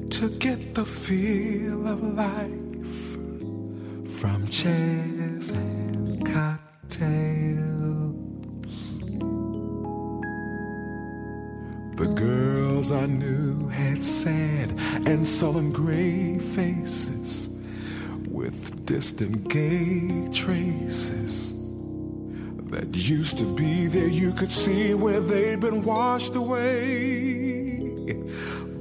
to 0.09 0.27
get 0.39 0.75
the 0.75 0.85
feel 0.87 1.87
of 1.87 2.03
life 2.03 3.13
from 4.19 4.49
chairs 4.49 5.51
and 5.51 6.25
cocktails. 6.25 7.61
The 11.97 12.11
girls 12.15 12.91
I 12.91 13.05
knew 13.05 13.69
had 13.69 14.03
sad 14.03 14.71
and 15.07 15.27
sullen 15.27 15.73
gray 15.73 16.39
faces 16.39 17.67
with 18.31 18.87
distant 18.87 19.47
gay 19.51 20.27
traces 20.33 21.60
that 22.71 22.95
used 22.97 23.37
to 23.39 23.45
be 23.57 23.87
there. 23.87 24.09
You 24.09 24.33
could 24.33 24.53
see 24.53 24.95
where 24.95 25.21
they'd 25.21 25.61
been 25.61 25.83
washed 25.83 26.37
away 26.37 28.15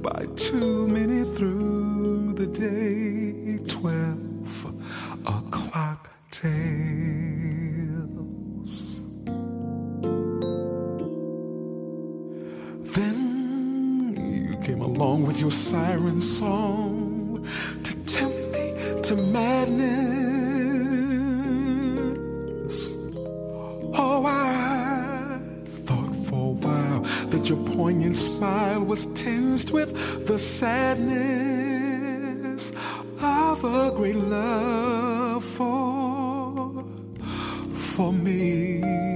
by 0.00 0.26
too 0.36 0.86
many 0.88 1.24
through 1.24 2.34
the 2.34 2.46
day. 2.46 3.58
Twelve 3.66 4.64
o'clock 5.26 6.08
tales. 6.30 6.60
Then 12.94 14.14
you 14.48 14.56
came 14.62 14.80
along 14.80 15.26
with 15.26 15.40
your 15.40 15.50
siren 15.50 16.20
song 16.20 17.46
to 17.82 18.04
tempt 18.04 18.52
me 18.52 18.74
to 19.02 19.16
madness. 19.16 20.29
Your 27.50 27.58
poignant 27.66 28.16
smile 28.16 28.80
was 28.84 29.06
tinged 29.06 29.72
with 29.72 30.24
the 30.28 30.38
sadness 30.38 31.10
of 33.20 33.64
a 33.64 33.90
great 33.90 34.14
love 34.14 35.42
for 35.44 36.84
for 37.74 38.12
me. 38.12 39.09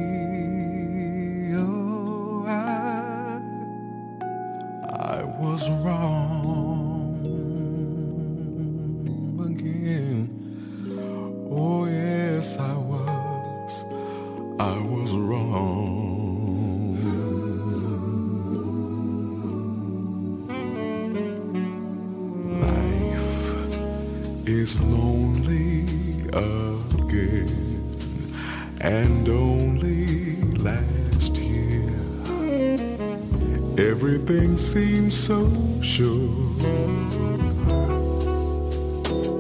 Everything 34.27 34.57
seems 34.57 35.15
so 35.15 35.39
sure. 35.83 36.57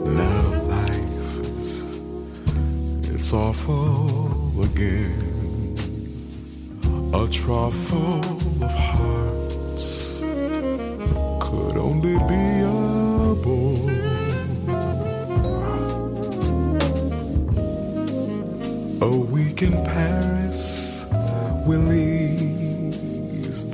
Now 0.05 0.43
life 0.69 1.39
is 1.39 1.85
it's 3.09 3.33
awful 3.33 4.63
again. 4.63 5.75
A 7.15 7.27
trough 7.31 7.95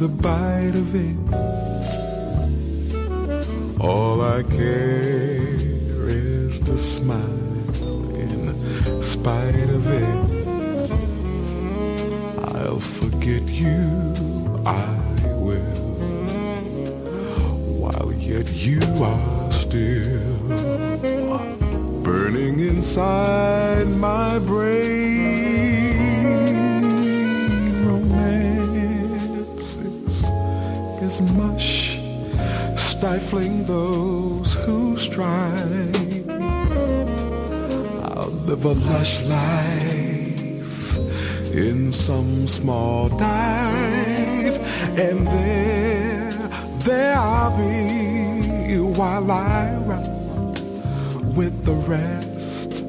the 0.00 0.08
bite 0.08 0.74
of 0.74 0.94
it. 0.94 1.16
All 3.78 4.22
I 4.22 4.42
care 4.44 6.08
is 6.08 6.58
to 6.60 6.74
smile 6.74 7.20
in 8.14 8.54
spite 9.02 9.68
of 9.68 9.86
it. 9.90 10.16
I'll 12.56 12.80
forget 12.80 13.42
you, 13.42 13.84
I 14.64 14.88
will, 15.36 15.92
while 17.82 18.12
yet 18.14 18.50
you 18.54 18.80
are 19.04 19.52
still 19.52 20.38
burning 22.02 22.58
inside 22.60 23.86
my 23.86 24.38
brain. 24.38 25.69
Mush, 31.36 32.00
stifling 32.76 33.64
those 33.64 34.54
who 34.54 34.96
strive. 34.96 36.28
I'll 38.16 38.34
live 38.46 38.64
a 38.64 38.72
lush 38.72 39.24
life 39.24 40.96
in 41.52 41.92
some 41.92 42.46
small 42.48 43.08
dive, 43.08 44.56
and 44.98 45.26
there, 45.26 46.32
There 46.84 47.16
I'll 47.16 47.56
be 47.58 48.78
while 49.00 49.30
I 49.30 49.74
ride 49.86 50.60
with 51.36 51.64
the 51.64 51.74
rest 51.88 52.84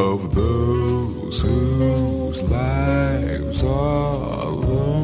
of 0.00 0.34
those 0.34 1.40
whose 1.40 2.42
lives 2.44 3.62
are 3.62 4.46
lonely. 4.46 5.03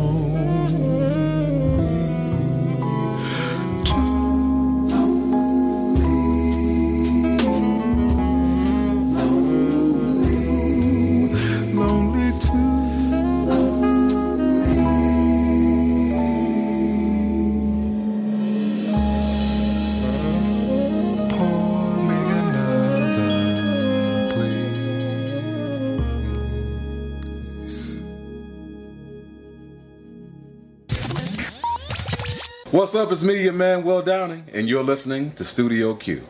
What's 32.72 32.94
up? 32.94 33.10
It's 33.10 33.24
me, 33.24 33.42
your 33.42 33.52
man 33.52 33.82
Will 33.82 34.00
Downing, 34.00 34.44
and 34.52 34.68
you're 34.68 34.84
listening 34.84 35.32
to 35.32 35.44
Studio 35.44 35.92
Q. 35.96 36.24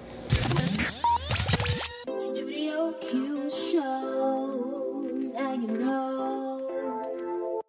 Studio 2.16 2.92
Q 2.92 3.50
Show. 3.50 5.10
Now 5.34 5.52
you 5.52 5.66
know. 5.66 7.60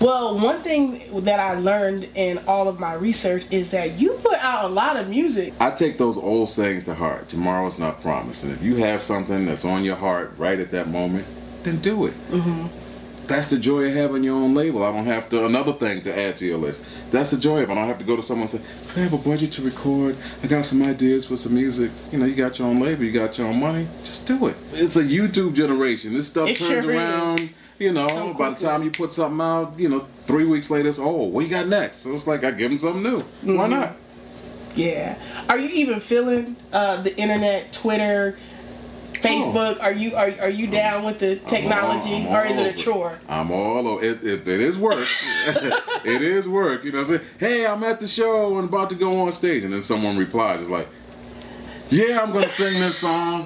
Well, 0.00 0.36
one 0.36 0.62
thing 0.62 1.22
that 1.22 1.38
I 1.38 1.54
learned 1.54 2.08
in 2.16 2.38
all 2.48 2.66
of 2.66 2.80
my 2.80 2.94
research 2.94 3.44
is 3.52 3.70
that 3.70 4.00
you 4.00 4.14
put 4.24 4.40
out 4.40 4.64
a 4.64 4.68
lot 4.68 4.96
of 4.96 5.08
music. 5.08 5.54
I 5.60 5.70
take 5.70 5.96
those 5.96 6.18
old 6.18 6.50
sayings 6.50 6.82
to 6.86 6.94
heart. 6.96 7.28
Tomorrow's 7.28 7.78
not 7.78 8.02
promised, 8.02 8.42
and 8.42 8.52
if 8.52 8.60
you 8.60 8.74
have 8.78 9.00
something 9.00 9.46
that's 9.46 9.64
on 9.64 9.84
your 9.84 9.94
heart 9.94 10.34
right 10.38 10.58
at 10.58 10.72
that 10.72 10.88
moment, 10.88 11.24
then 11.62 11.76
do 11.78 12.06
it. 12.06 12.14
Mm-hmm. 12.32 12.83
That's 13.26 13.48
the 13.48 13.58
joy 13.58 13.84
of 13.84 13.94
having 13.94 14.22
your 14.22 14.36
own 14.36 14.54
label. 14.54 14.84
I 14.84 14.92
don't 14.92 15.06
have 15.06 15.28
to. 15.30 15.46
Another 15.46 15.72
thing 15.72 16.02
to 16.02 16.18
add 16.18 16.36
to 16.38 16.44
your 16.46 16.58
list. 16.58 16.84
That's 17.10 17.30
the 17.30 17.38
joy 17.38 17.62
of. 17.62 17.70
it. 17.70 17.72
I 17.72 17.74
don't 17.76 17.88
have 17.88 17.98
to 17.98 18.04
go 18.04 18.16
to 18.16 18.22
someone 18.22 18.48
and 18.48 18.60
say, 18.60 18.68
"I 18.96 19.00
have 19.04 19.12
a 19.12 19.18
budget 19.18 19.52
to 19.52 19.62
record. 19.62 20.16
I 20.42 20.46
got 20.46 20.64
some 20.66 20.82
ideas 20.82 21.24
for 21.26 21.36
some 21.36 21.54
music." 21.54 21.90
You 22.12 22.18
know, 22.18 22.26
you 22.26 22.34
got 22.34 22.58
your 22.58 22.68
own 22.68 22.80
label. 22.80 23.04
You 23.04 23.12
got 23.12 23.38
your 23.38 23.46
own 23.46 23.60
money. 23.60 23.88
Just 24.02 24.26
do 24.26 24.46
it. 24.48 24.56
It's 24.72 24.96
a 24.96 25.02
YouTube 25.02 25.54
generation. 25.54 26.12
This 26.14 26.26
stuff 26.26 26.48
It 26.48 26.56
turns 26.56 26.68
sure 26.70 26.78
is. 26.80 26.96
around. 26.96 27.50
You 27.78 27.92
know, 27.92 28.08
So 28.08 28.34
by 28.34 28.50
the 28.50 28.56
time 28.56 28.84
you 28.84 28.90
put 28.92 29.12
something 29.12 29.40
out, 29.40 29.74
you 29.76 29.88
know, 29.88 30.06
three 30.28 30.44
weeks 30.44 30.70
later, 30.70 30.88
it's 30.88 31.00
oh, 31.00 31.10
what 31.24 31.40
you 31.40 31.48
got 31.50 31.66
next? 31.66 31.98
So 31.98 32.14
it's 32.14 32.26
like 32.26 32.44
I 32.44 32.52
give 32.52 32.70
them 32.70 32.78
something 32.78 33.02
new. 33.02 33.18
Mm-hmm. 33.18 33.56
Why 33.56 33.66
not? 33.66 33.96
Yeah. 34.76 35.16
Are 35.48 35.58
you 35.58 35.68
even 35.70 35.98
feeling 36.00 36.56
uh, 36.72 37.02
the 37.02 37.16
internet, 37.16 37.72
Twitter, 37.72 38.38
Facebook? 39.24 39.80
Are 39.80 39.92
you 39.92 40.14
are, 40.16 40.30
are 40.40 40.48
you 40.50 40.66
down 40.66 41.04
with 41.04 41.18
the 41.18 41.36
technology, 41.36 42.14
I'm 42.14 42.26
all- 42.26 42.36
I'm 42.36 42.46
or 42.46 42.50
is 42.50 42.58
it 42.58 42.74
a 42.74 42.78
chore? 42.78 43.18
I'm 43.28 43.50
all 43.50 43.88
over. 43.88 44.04
It, 44.04 44.24
it, 44.24 44.46
it 44.48 44.60
is 44.60 44.78
work. 44.78 45.06
it 46.04 46.22
is 46.22 46.48
work. 46.48 46.84
You 46.84 46.92
know, 46.92 47.04
say, 47.04 47.20
hey, 47.38 47.66
I'm 47.66 47.82
at 47.84 48.00
the 48.00 48.08
show 48.08 48.58
and 48.58 48.68
about 48.68 48.90
to 48.90 48.96
go 48.96 49.20
on 49.22 49.32
stage, 49.32 49.64
and 49.64 49.72
then 49.72 49.82
someone 49.82 50.16
replies, 50.16 50.60
it's 50.60 50.70
like, 50.70 50.88
yeah, 51.90 52.20
I'm 52.22 52.32
gonna 52.32 52.48
sing 52.48 52.80
this 52.80 52.98
song. 52.98 53.44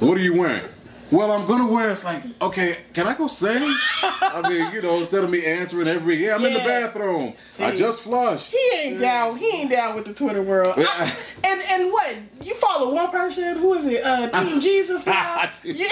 What 0.00 0.16
are 0.16 0.20
you 0.20 0.34
wearing? 0.34 0.68
Well, 1.10 1.32
I'm 1.32 1.46
gonna 1.46 1.66
wear. 1.66 1.90
It's 1.90 2.04
like, 2.04 2.22
okay, 2.42 2.78
can 2.92 3.06
I 3.06 3.14
go 3.14 3.28
sing? 3.28 3.62
I 4.02 4.46
mean, 4.48 4.72
you 4.72 4.82
know, 4.82 4.98
instead 4.98 5.24
of 5.24 5.30
me 5.30 5.44
answering 5.46 5.88
every, 5.88 6.22
yeah, 6.22 6.34
I'm 6.34 6.44
in 6.44 6.52
the 6.52 6.58
Yeah. 6.58 6.80
bathroom. 6.86 7.32
I 7.60 7.74
just 7.74 8.00
flushed. 8.00 8.50
He 8.52 8.70
ain't 8.82 9.00
down. 9.00 9.36
He 9.36 9.48
ain't 9.48 9.70
down 9.70 9.94
with 9.94 10.04
the 10.04 10.12
Twitter 10.12 10.42
world. 10.42 10.74
I- 10.76 11.14
and 11.44 11.62
and 11.70 11.90
what 11.92 12.14
you 12.42 12.54
follow 12.56 12.92
one 12.94 13.10
person? 13.10 13.56
Who 13.58 13.72
is 13.74 13.86
it? 13.86 14.04
Uh, 14.04 14.28
Team 14.28 14.60
Jesus 14.68 15.06
now. 15.06 15.50
Yeah. 15.64 15.86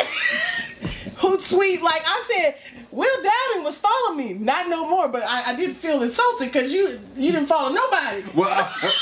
Sweet? 1.41 1.83
Like 1.83 2.03
I 2.05 2.23
said, 2.35 2.55
Will 2.91 3.23
Downing 3.23 3.65
was 3.65 3.77
following 3.79 4.17
me. 4.19 4.33
Not 4.35 4.69
no 4.69 4.89
more, 4.89 5.09
but 5.09 5.23
I, 5.23 5.53
I 5.53 5.57
did 5.57 5.77
feel 5.77 6.03
insulted 6.03 6.53
because 6.53 6.73
you 6.73 7.01
you 7.17 7.33
didn't 7.33 7.47
follow 7.47 7.71
nobody. 7.73 8.23
Well, 8.35 8.51
I, 8.51 8.93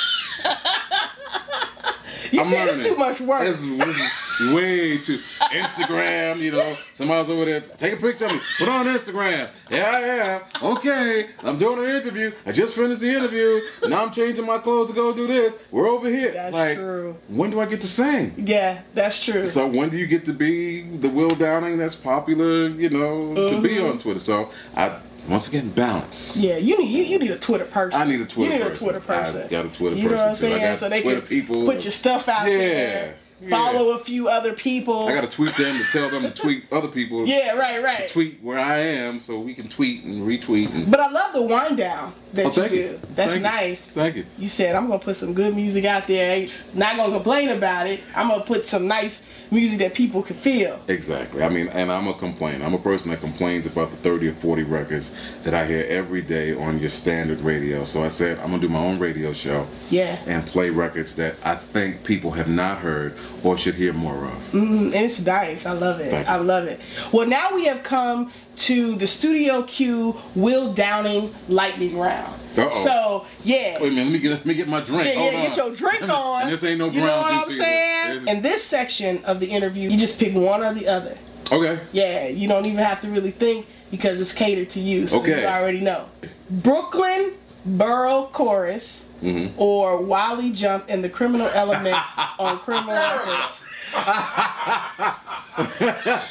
You 2.32 2.40
I'm 2.40 2.46
said 2.48 2.68
it's 2.68 2.86
too 2.86 2.96
much 2.96 3.20
work. 3.20 3.42
This, 3.42 3.60
is- 3.62 4.52
way 4.52 4.98
too 4.98 5.20
Instagram. 5.42 6.40
You 6.40 6.52
know, 6.52 6.76
somebody's 6.92 7.30
over 7.30 7.44
there. 7.44 7.60
Take 7.60 7.94
a 7.94 7.96
picture 7.96 8.26
of 8.26 8.32
me. 8.32 8.40
Put 8.58 8.68
it 8.68 8.70
on 8.70 8.86
Instagram. 8.86 9.50
Yeah, 9.70 9.90
I 9.90 10.00
am. 10.00 10.42
Okay, 10.76 11.28
I'm 11.42 11.56
doing 11.58 11.78
an 11.88 11.96
interview. 11.96 12.32
I 12.44 12.52
just 12.52 12.74
finished 12.74 13.00
the 13.00 13.10
interview. 13.14 13.60
Now 13.86 14.04
I'm 14.04 14.10
changing 14.10 14.44
my 14.44 14.58
clothes 14.58 14.88
to 14.90 14.94
go 14.94 15.12
do 15.12 15.26
this. 15.26 15.58
We're 15.70 15.88
over 15.88 16.08
here. 16.08 16.32
That's 16.32 16.52
like, 16.52 16.76
true. 16.76 17.16
when 17.28 17.50
do 17.50 17.60
I 17.60 17.66
get 17.66 17.80
to 17.82 17.88
sing? 17.88 18.34
yeah, 18.46 18.82
that's 18.94 19.22
true. 19.22 19.46
So 19.46 19.66
when 19.66 19.90
do 19.90 19.96
you 19.96 20.06
get 20.06 20.24
to 20.26 20.32
be 20.32 20.82
the 20.82 21.08
Will 21.08 21.30
Downing 21.34 21.76
that's 21.78 21.94
popular? 21.94 22.68
You 22.68 22.90
know, 22.90 23.34
to 23.34 23.60
be 23.60 23.74
Mm-hmm. 23.74 23.86
on 23.90 23.98
Twitter. 23.98 24.20
So 24.20 24.50
I 24.76 24.98
once 25.28 25.48
again 25.48 25.70
balance. 25.70 26.36
yeah, 26.36 26.56
you 26.56 26.78
need 26.78 26.90
you, 26.90 27.02
you 27.04 27.18
need 27.18 27.30
a 27.30 27.38
Twitter 27.38 27.64
person. 27.64 28.00
I 28.00 28.04
need 28.04 28.20
a 28.20 28.26
Twitter 28.26 28.50
person. 28.50 28.52
You 28.52 28.58
need 28.58 28.68
person. 28.68 28.72
a 28.72 28.90
Twitter 28.90 29.00
person. 29.00 29.42
I've 29.42 29.50
got 29.50 29.66
a 29.66 29.68
Twitter 29.70 29.96
You 29.96 30.02
know 30.04 30.10
what 30.12 30.20
I'm 30.20 30.28
person, 30.30 30.50
saying? 30.50 30.76
So 30.76 30.88
they 30.88 31.02
Twitter 31.02 31.20
can 31.20 31.28
people. 31.28 31.64
put 31.64 31.82
your 31.84 31.92
stuff 31.92 32.28
out 32.28 32.46
Yeah, 32.50 32.56
there. 32.58 33.06
yeah. 33.40 33.50
Follow 33.50 33.90
a 33.90 33.98
few 33.98 34.28
other 34.28 34.52
people. 34.54 35.06
I 35.08 35.12
got 35.14 35.22
to 35.22 35.36
tweet 35.36 35.54
them 35.56 35.76
to 35.76 35.84
tell 35.92 36.08
them 36.08 36.22
to 36.22 36.30
tweet 36.30 36.64
other 36.72 36.88
people. 36.88 37.26
yeah, 37.28 37.50
right, 37.52 37.82
right. 37.82 38.08
tweet 38.08 38.40
where 38.42 38.58
I 38.58 38.78
am 38.78 39.18
so 39.18 39.38
we 39.40 39.52
can 39.54 39.68
tweet 39.68 40.04
and 40.04 40.22
retweet 40.26 40.72
and 40.72 40.90
But 40.90 41.00
I 41.00 41.10
love 41.10 41.32
the 41.34 41.42
wind 41.42 41.76
down 41.76 42.14
that 42.32 42.46
Oh, 42.56 42.62
you 42.62 42.68
do. 42.70 42.74
you. 42.76 43.00
That's 43.14 43.32
Thank 43.32 43.34
you. 43.34 43.40
nice. 43.42 43.86
thank 43.88 44.16
you. 44.16 44.24
You 44.38 44.48
said 44.48 44.74
I'm 44.76 44.86
gonna 44.86 44.98
put 44.98 45.16
some 45.16 45.34
good 45.34 45.54
music 45.54 45.84
out 45.84 46.06
there. 46.06 46.46
Not 46.72 46.96
gonna 46.96 47.12
complain 47.12 47.50
about 47.50 47.86
it. 47.86 48.00
I'm 48.14 48.28
gonna 48.28 48.44
put 48.44 48.66
some 48.66 48.86
nice 48.86 49.26
music 49.54 49.78
that 49.78 49.94
people 49.94 50.22
can 50.22 50.36
feel. 50.36 50.80
Exactly. 50.88 51.42
I 51.42 51.48
mean, 51.48 51.68
and 51.68 51.90
I'm 51.90 52.08
a 52.08 52.14
complainer. 52.14 52.64
I'm 52.64 52.74
a 52.74 52.78
person 52.78 53.10
that 53.10 53.20
complains 53.20 53.64
about 53.66 53.90
the 53.90 53.96
30 53.98 54.28
or 54.28 54.34
40 54.34 54.62
records 54.64 55.12
that 55.44 55.54
I 55.54 55.64
hear 55.66 55.84
every 55.88 56.22
day 56.22 56.54
on 56.54 56.78
your 56.80 56.88
standard 56.90 57.40
radio. 57.40 57.84
So 57.84 58.04
I 58.04 58.08
said 58.08 58.38
I'm 58.38 58.50
gonna 58.50 58.58
do 58.58 58.68
my 58.68 58.80
own 58.80 58.98
radio 58.98 59.32
show 59.32 59.66
Yeah, 59.90 60.18
and 60.26 60.44
play 60.46 60.70
records 60.70 61.14
that 61.16 61.36
I 61.44 61.54
think 61.54 62.04
people 62.04 62.32
have 62.32 62.48
not 62.48 62.78
heard 62.78 63.16
or 63.42 63.56
should 63.56 63.76
hear 63.76 63.92
more 63.92 64.24
of. 64.26 64.52
Mm, 64.52 64.86
and 64.86 64.94
it's 64.94 65.24
nice. 65.24 65.66
I 65.66 65.72
love 65.72 66.00
it. 66.00 66.12
I 66.28 66.36
love 66.36 66.64
it. 66.66 66.80
Well, 67.12 67.26
now 67.26 67.54
we 67.54 67.64
have 67.66 67.82
come 67.82 68.32
to 68.56 68.94
the 68.96 69.06
Studio 69.06 69.62
Q 69.62 70.20
Will 70.34 70.72
Downing 70.72 71.34
lightning 71.48 71.98
round. 71.98 72.40
Uh-oh. 72.56 72.70
So 72.70 73.26
yeah. 73.42 73.80
Wait 73.80 73.92
a 73.92 73.94
minute. 73.94 74.04
Let 74.04 74.12
me 74.12 74.18
get 74.20 74.30
let 74.30 74.46
me 74.46 74.54
get 74.54 74.68
my 74.68 74.80
drink. 74.80 75.06
Yeah, 75.06 75.14
Hold 75.14 75.32
yeah, 75.32 75.38
on. 75.40 75.44
get 75.46 75.56
your 75.56 75.74
drink 75.74 76.02
on. 76.08 76.42
and 76.42 76.52
this 76.52 76.62
ain't 76.64 76.78
no 76.78 76.86
brown. 76.90 76.94
You 76.94 77.00
know 77.06 77.20
what 77.20 77.32
I'm 77.34 77.50
saying? 77.50 78.28
In 78.28 78.42
this 78.42 78.62
section 78.62 79.24
of 79.24 79.40
the 79.40 79.46
interview, 79.46 79.90
you 79.90 79.98
just 79.98 80.18
pick 80.18 80.34
one 80.34 80.62
or 80.62 80.72
the 80.74 80.86
other. 80.86 81.16
Okay. 81.52 81.80
Yeah, 81.92 82.28
you 82.28 82.48
don't 82.48 82.64
even 82.66 82.78
have 82.84 83.00
to 83.00 83.08
really 83.08 83.30
think 83.32 83.66
because 83.90 84.20
it's 84.20 84.32
catered 84.32 84.70
to 84.70 84.80
you, 84.80 85.06
so 85.06 85.20
Okay. 85.20 85.42
you 85.42 85.46
already 85.46 85.80
know. 85.80 86.08
Brooklyn 86.50 87.34
Borough 87.66 88.28
Chorus 88.32 89.08
Mm-hmm. 89.22 89.58
or 89.58 90.02
Wally 90.02 90.50
Jump 90.50 90.84
and 90.88 91.02
the 91.02 91.08
Criminal 91.08 91.46
Element 91.54 91.96
on 92.38 92.58
Criminal 92.58 92.92
Records. 92.94 93.64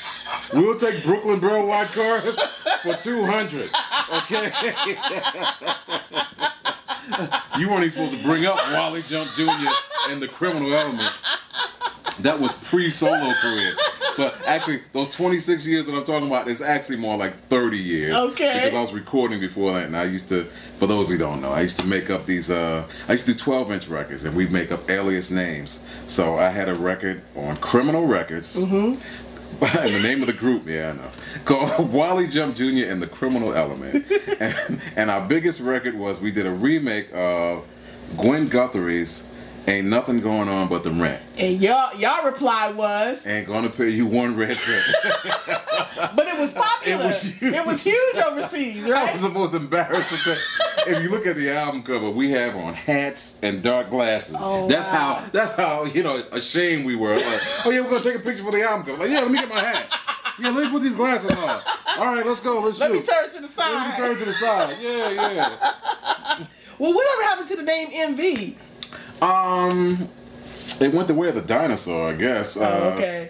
We'll 0.53 0.79
take 0.79 1.03
Brooklyn 1.03 1.39
Borough 1.39 1.65
White 1.65 1.91
Chorus 1.93 2.39
for 2.83 2.95
200. 2.95 3.71
Okay. 4.11 4.51
you 7.57 7.69
weren't 7.69 7.83
even 7.83 7.91
supposed 7.91 8.13
to 8.13 8.23
bring 8.23 8.45
up 8.45 8.57
Wally 8.71 9.03
Jump 9.03 9.31
Jr. 9.35 9.69
and 10.09 10.21
the 10.21 10.27
criminal 10.27 10.73
element. 10.73 11.11
That 12.19 12.39
was 12.39 12.53
pre-solo 12.53 13.33
career. 13.41 13.75
So 14.13 14.31
actually, 14.45 14.83
those 14.93 15.09
26 15.09 15.65
years 15.65 15.87
that 15.87 15.95
I'm 15.95 16.03
talking 16.03 16.27
about 16.27 16.47
is 16.47 16.61
actually 16.61 16.97
more 16.97 17.17
like 17.17 17.35
30 17.35 17.77
years. 17.77 18.15
Okay. 18.15 18.53
Because 18.65 18.73
I 18.73 18.81
was 18.81 18.93
recording 18.93 19.39
before 19.39 19.73
that, 19.73 19.87
and 19.87 19.97
I 19.97 20.03
used 20.03 20.27
to, 20.27 20.45
for 20.77 20.85
those 20.85 21.09
who 21.09 21.17
don't 21.17 21.41
know, 21.41 21.51
I 21.51 21.61
used 21.61 21.79
to 21.79 21.87
make 21.87 22.11
up 22.11 22.27
these. 22.27 22.51
Uh, 22.51 22.87
I 23.07 23.13
used 23.13 23.25
to 23.25 23.33
do 23.33 23.39
12-inch 23.39 23.87
records, 23.87 24.23
and 24.25 24.35
we'd 24.35 24.51
make 24.51 24.71
up 24.71 24.87
alias 24.89 25.31
names. 25.31 25.83
So 26.05 26.37
I 26.37 26.49
had 26.49 26.69
a 26.69 26.75
record 26.75 27.23
on 27.35 27.57
Criminal 27.57 28.05
Records. 28.05 28.55
Mm-hmm. 28.55 29.01
And 29.61 29.95
the 29.95 30.01
name 30.01 30.21
of 30.21 30.27
the 30.27 30.33
group, 30.33 30.67
yeah, 30.67 30.89
I 30.89 30.93
know, 30.93 31.11
called 31.45 31.91
Wally 31.93 32.27
Jump 32.27 32.55
Jr. 32.55 32.85
and 32.85 33.01
the 33.01 33.07
Criminal 33.07 33.53
Element. 33.53 34.05
and, 34.39 34.81
and 34.95 35.11
our 35.11 35.27
biggest 35.27 35.59
record 35.59 35.95
was 35.95 36.21
we 36.21 36.31
did 36.31 36.45
a 36.45 36.51
remake 36.51 37.09
of 37.13 37.65
Gwen 38.17 38.47
Guthrie's 38.47 39.23
"Ain't 39.67 39.87
Nothing 39.87 40.19
Going 40.19 40.49
On 40.49 40.67
But 40.67 40.83
the 40.83 40.91
Rent." 40.91 41.21
And 41.37 41.61
y'all 41.61 41.95
y'all 41.95 42.25
reply 42.25 42.71
was, 42.71 43.25
Ain't 43.25 43.47
gonna 43.47 43.69
pay 43.69 43.89
you 43.89 44.05
one 44.05 44.35
red 44.35 44.55
cent. 44.55 44.83
but 46.15 46.27
it 46.27 46.39
was 46.39 46.53
popular. 46.53 47.03
It 47.03 47.07
was 47.07 47.21
huge. 47.21 47.53
It 47.53 47.65
was 47.65 47.81
huge 47.81 48.15
overseas, 48.17 48.83
That 48.85 49.13
was 49.13 49.21
the 49.21 49.29
most 49.29 49.53
embarrassing 49.53 50.17
thing. 50.19 50.37
If 50.85 51.01
you 51.03 51.09
look 51.09 51.25
at 51.25 51.35
the 51.35 51.51
album 51.51 51.83
cover, 51.83 52.09
we 52.09 52.31
have 52.31 52.55
on 52.55 52.73
hats 52.73 53.35
and 53.41 53.63
dark 53.63 53.89
glasses. 53.89 54.35
Oh, 54.37 54.67
that's 54.67 54.87
wow. 54.87 54.93
how 54.93 55.29
that's 55.31 55.51
how 55.55 55.85
you 55.85 56.03
know 56.03 56.17
ashamed 56.31 56.85
we 56.85 56.95
were. 56.95 57.15
Like, 57.15 57.41
oh 57.65 57.71
yeah, 57.71 57.81
we're 57.81 57.89
gonna 57.89 58.03
take 58.03 58.15
a 58.15 58.19
picture 58.19 58.43
for 58.43 58.51
the 58.51 58.63
album 58.63 58.85
cover. 58.85 58.97
Like, 58.99 59.09
yeah, 59.09 59.21
let 59.21 59.31
me 59.31 59.39
get 59.39 59.49
my 59.49 59.59
hat. 59.59 59.87
Yeah, 60.39 60.49
let 60.49 60.65
me 60.65 60.71
put 60.71 60.81
these 60.81 60.95
glasses 60.95 61.31
on. 61.31 61.61
All 61.97 62.05
right, 62.05 62.25
let's 62.25 62.39
go. 62.39 62.59
Let's 62.59 62.79
Let 62.79 62.91
me 62.91 63.01
turn 63.01 63.31
to 63.31 63.41
the 63.41 63.47
side. 63.47 63.71
Let 63.71 63.89
me 63.89 63.95
turn 63.95 64.17
to 64.17 64.25
the 64.25 64.33
side. 64.33 64.77
Yeah, 64.81 65.09
yeah. 65.09 66.45
Well, 66.79 66.91
whatever 66.91 67.23
happened 67.23 67.47
to 67.49 67.55
the 67.55 67.63
name 67.63 67.89
MV? 67.89 68.55
Um, 69.23 70.09
they 70.79 70.89
went 70.89 71.07
the 71.07 71.13
way 71.13 71.29
of 71.29 71.35
the 71.35 71.41
dinosaur, 71.41 72.09
I 72.09 72.13
guess. 72.13 72.57
Oh, 72.57 72.63
Uh, 72.63 72.93
okay. 72.95 73.29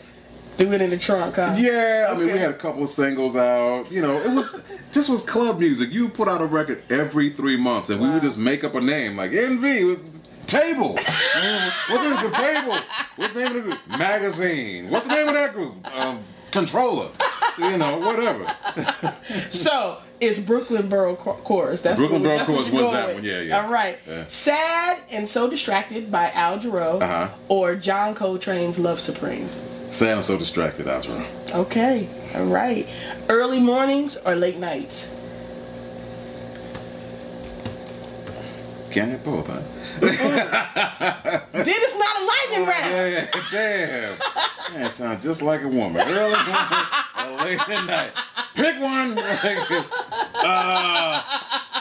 Threw 0.57 0.71
it 0.71 0.81
in 0.81 0.91
the 0.91 0.97
trunk, 0.97 1.35
huh? 1.35 1.55
Yeah, 1.57 2.09
I 2.11 2.15
mean, 2.17 2.31
we 2.31 2.37
had 2.37 2.51
a 2.51 2.55
couple 2.55 2.83
of 2.83 2.89
singles 2.89 3.35
out. 3.35 3.91
You 3.91 4.01
know, 4.01 4.21
it 4.21 4.29
was 4.31 4.55
this 4.91 5.09
was 5.09 5.23
club 5.23 5.59
music. 5.59 5.91
You 5.91 6.09
put 6.09 6.27
out 6.27 6.41
a 6.41 6.45
record 6.45 6.83
every 6.91 7.31
three 7.31 7.57
months, 7.57 7.89
and 7.89 7.99
we 7.99 8.07
would 8.09 8.21
just 8.21 8.37
make 8.37 8.63
up 8.63 8.75
a 8.75 8.81
name 8.81 9.17
like 9.17 9.31
NV 9.31 9.87
with 9.87 10.45
table. 10.45 10.93
What's 11.89 12.03
the 12.03 12.09
name 12.09 12.13
of 12.25 12.31
the 12.31 12.37
table? 12.37 12.77
What's 13.15 13.33
the 13.33 13.39
name 13.39 13.47
of 13.47 13.53
the 13.55 13.61
group? 13.61 13.79
Magazine. 13.97 14.89
What's 14.91 15.05
the 15.07 15.13
name 15.15 15.27
of 15.27 15.33
that 15.33 15.53
group? 15.53 15.73
Um, 15.95 16.23
controller. 16.51 17.09
You 17.57 17.77
know, 17.77 17.97
whatever. 17.97 18.47
So 19.51 19.99
it's 20.19 20.39
Brooklyn 20.39 20.89
Borough 20.89 21.15
Chorus. 21.15 21.81
That's 21.81 21.99
Brooklyn 21.99 22.21
what, 22.23 22.27
Borough 22.27 22.37
that's 22.37 22.49
Chorus 22.49 22.69
was 22.69 22.91
that 22.93 23.05
with. 23.07 23.15
one, 23.17 23.23
yeah, 23.23 23.41
yeah. 23.41 23.61
All 23.63 23.69
right. 23.69 23.99
Yeah. 24.07 24.25
Sad 24.27 24.99
and 25.11 25.27
So 25.27 25.49
Distracted 25.49 26.11
by 26.11 26.31
Al 26.31 26.59
Jarreau 26.59 27.01
Uh-huh. 27.01 27.29
or 27.49 27.75
John 27.75 28.15
Coltrane's 28.15 28.79
Love 28.79 28.99
Supreme. 28.99 29.47
Sad 29.91 30.15
and 30.17 30.25
so 30.25 30.37
distracted, 30.37 30.87
Outro. 30.87 31.23
Okay. 31.51 32.09
All 32.33 32.45
right. 32.45 32.87
Early 33.29 33.59
mornings 33.59 34.17
or 34.17 34.33
late 34.35 34.57
nights? 34.57 35.13
Can't 38.93 39.09
have 39.09 39.23
both, 39.23 39.47
huh? 39.47 39.59
Then 39.99 40.13
it's 41.65 41.97
not 41.97 42.15
a 42.15 42.25
lightning 42.25 42.67
round. 42.67 42.91
Yeah, 42.91 43.25
damn. 43.51 44.19
that 44.75 44.91
sounds 44.91 45.23
just 45.23 45.41
like 45.41 45.63
a 45.63 45.67
woman. 45.67 45.99
Early 45.99 46.35
morning 46.35 46.45
or 47.17 47.37
late 47.43 47.59
at 47.69 47.85
night. 47.85 48.11
Pick 48.53 48.79
one. 48.79 49.17
uh, 50.37 51.23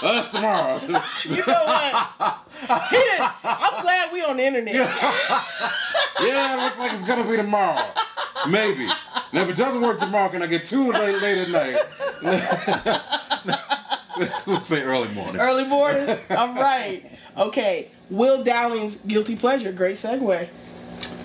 us 0.03 0.31
tomorrow. 0.31 0.81
You 1.25 1.45
know 1.47 1.65
what? 1.67 2.39
I'm 2.71 3.83
glad 3.83 4.11
we 4.11 4.23
on 4.25 4.39
the 4.39 4.45
internet. 4.45 4.75
yeah, 4.75 6.55
it 6.55 6.63
looks 6.63 6.79
like 6.79 6.95
it's 6.95 7.07
gonna 7.07 7.29
be 7.29 7.37
tomorrow. 7.37 7.93
Maybe. 8.49 8.87
Now, 8.87 9.43
if 9.43 9.51
it 9.51 9.57
doesn't 9.57 9.83
work 9.83 9.99
tomorrow, 10.01 10.31
can 10.31 10.43
I 10.43 10.47
get 10.47 10.65
two 10.65 10.91
late, 10.93 11.21
late 11.21 11.39
at 11.39 11.51
night? 11.51 11.77
We'll 14.47 14.61
say 14.61 14.83
early 14.83 15.09
morning. 15.09 15.41
Early 15.41 15.65
mornings. 15.65 16.19
All 16.31 16.55
right. 16.55 17.11
Okay. 17.37 17.89
Will 18.11 18.43
Downing's 18.45 18.97
Guilty 18.97 19.37
Pleasure. 19.37 19.73
Great 19.73 19.97
segue. 19.97 20.49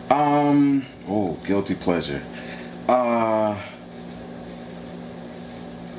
Um. 0.10 0.86
Oh, 1.08 1.34
guilty 1.46 1.76
pleasure. 1.76 2.22
Uh. 2.88 3.62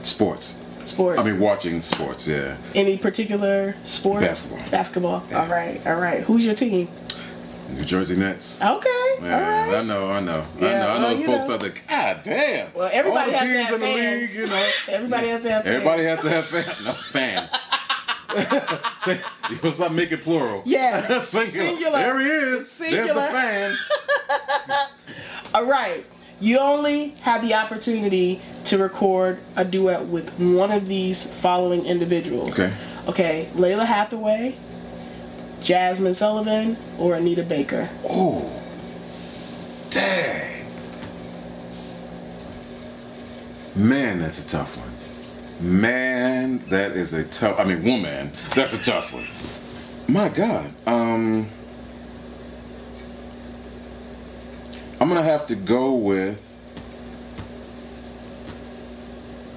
Sports. 0.03 0.57
Sports. 0.85 1.19
I 1.21 1.23
mean, 1.23 1.39
watching 1.39 1.83
sports. 1.83 2.27
Yeah. 2.27 2.57
Any 2.75 2.97
particular 2.97 3.77
sport? 3.85 4.23
Basketball. 4.23 4.71
Basketball. 4.71 5.23
All 5.35 5.47
right. 5.47 5.87
All 5.87 5.97
right. 5.97 6.23
Who's 6.23 6.45
your 6.47 6.55
team? 6.55 6.89
New 7.69 7.85
Jersey 7.85 8.17
Nets. 8.17 8.61
Okay. 8.63 8.89
Right. 9.21 9.75
I 9.75 9.83
know, 9.83 10.11
I 10.11 10.21
know, 10.21 10.45
I 10.59 10.63
Yeah, 10.65 10.79
know. 10.79 10.89
I 10.89 10.99
know 10.99 11.07
well, 11.07 11.17
the 11.17 11.25
folks 11.25 11.49
know. 11.49 11.55
out 11.55 11.61
there. 11.61 11.75
God 11.89 12.21
damn! 12.23 12.73
Well, 12.75 12.91
everybody 12.93 13.33
All 13.33 13.39
the 13.39 13.39
has 13.39 13.49
to 13.49 13.55
teams 13.57 13.69
have 13.69 13.75
in 13.75 13.81
the 13.81 13.87
fans. 13.87 14.31
league, 14.31 14.39
you 14.41 14.47
know. 14.49 14.71
Everybody 14.89 15.29
has 15.29 15.43
to 15.43 15.51
have 15.51 15.63
fans. 15.65 15.75
Everybody 15.75 16.05
has 16.05 16.21
to 16.21 16.31
have 16.31 16.47
fan. 16.47 16.85
No, 16.85 16.93
fan. 16.95 17.49
you 19.51 19.59
must 19.63 19.79
not 19.81 19.93
make 19.95 20.13
it 20.13 20.23
plural. 20.23 20.63
Yeah. 20.65 21.19
singular. 21.21 21.67
Singular. 21.67 21.99
There 21.99 22.21
he 22.21 22.27
is. 22.27 22.71
Singular. 22.71 23.05
There's 23.15 23.17
the 23.17 23.33
fan. 23.33 23.77
All 25.55 25.67
right. 25.67 26.05
You 26.41 26.59
only 26.59 27.09
have 27.23 27.43
the 27.43 27.55
opportunity 27.55 28.41
to 28.65 28.79
record 28.79 29.41
a 29.57 29.65
duet 29.65 30.07
with 30.07 30.31
one 30.39 30.71
of 30.71 30.87
these 30.87 31.29
following 31.31 31.85
individuals. 31.85 32.51
Okay. 32.59 32.73
Okay. 33.09 33.49
Lalah 33.55 33.87
Hathaway, 33.87 34.57
Jazmine 35.63 36.15
Sullivan, 36.15 36.77
or 36.99 37.15
Anita 37.15 37.43
Baker. 37.43 37.91
Oh, 38.09 38.51
dang. 39.91 40.67
Man, 43.75 44.21
that's 44.21 44.45
a 44.45 44.49
tough 44.49 44.77
one. 44.77 45.81
Man, 45.81 46.59
that 46.69 46.93
is 46.93 47.13
a 47.13 47.25
tough. 47.25 47.59
I 47.59 47.65
mean, 47.65 47.85
woman, 47.85 48.33
that's 48.55 48.75
a 48.75 48.83
tough 48.83 49.13
one. 49.13 49.27
My 50.07 50.29
God. 50.29 50.73
Um, 50.87 51.51
I'm 55.01 55.09
gonna 55.09 55.23
have 55.23 55.47
to 55.49 55.55
go 55.55 55.93
with 55.93 56.45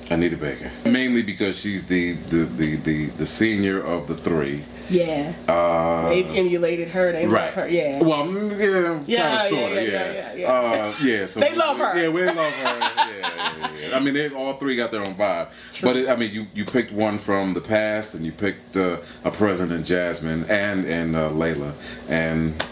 Anita 0.10 0.38
Baker, 0.38 0.72
mainly 0.86 1.24
because 1.24 1.60
she's 1.60 1.88
the 1.88 2.14
the 2.14 2.46
the 2.46 2.76
the, 2.76 3.06
the 3.08 3.26
senior 3.26 3.82
of 3.82 4.08
the 4.08 4.16
three. 4.16 4.66
Yeah. 4.92 5.34
Uh, 5.48 6.10
They've 6.10 6.28
emulated 6.36 6.90
her. 6.90 7.12
They 7.12 7.26
Right. 7.28 7.46
love 7.46 7.54
her. 7.56 7.68
Yeah. 7.70 8.00
Well, 8.04 8.24
mm, 8.26 8.52
yeah, 8.60 8.66
Yeah, 8.66 8.90
kind 8.98 9.08
yeah, 9.08 9.44
of, 9.44 9.50
sort 9.50 9.72
of, 9.72 9.78
yeah, 9.78 9.84
yeah, 9.84 10.14
yeah, 10.14 10.34
yeah, 10.36 10.52
Uh, 10.52 10.94
yeah. 11.02 11.26
So 11.26 11.40
They 11.40 11.56
love 11.56 11.78
her. 11.78 12.00
Yeah, 12.02 12.10
we 12.10 12.24
love 12.26 12.36
her. 12.36 12.78
Yeah, 12.80 13.06
yeah, 13.20 13.72
yeah. 13.90 13.96
I 13.98 14.00
mean, 14.00 14.14
they 14.14 14.30
all 14.30 14.54
three 14.54 14.76
got 14.76 14.92
their 14.92 15.02
own 15.02 15.16
vibe. 15.16 15.48
But 15.82 15.96
it, 15.96 16.10
I 16.10 16.16
mean, 16.16 16.32
you 16.32 16.48
you 16.54 16.66
picked 16.66 16.92
one 16.92 17.18
from 17.18 17.54
the 17.54 17.62
past, 17.62 18.14
and 18.16 18.26
you 18.26 18.32
picked 18.32 18.76
uh, 18.78 18.98
a 19.24 19.32
president, 19.32 19.86
Jazmine, 19.86 20.50
and 20.50 20.86
and 20.86 21.16
uh, 21.16 21.30
Lalah, 21.30 21.74
and 22.10 22.64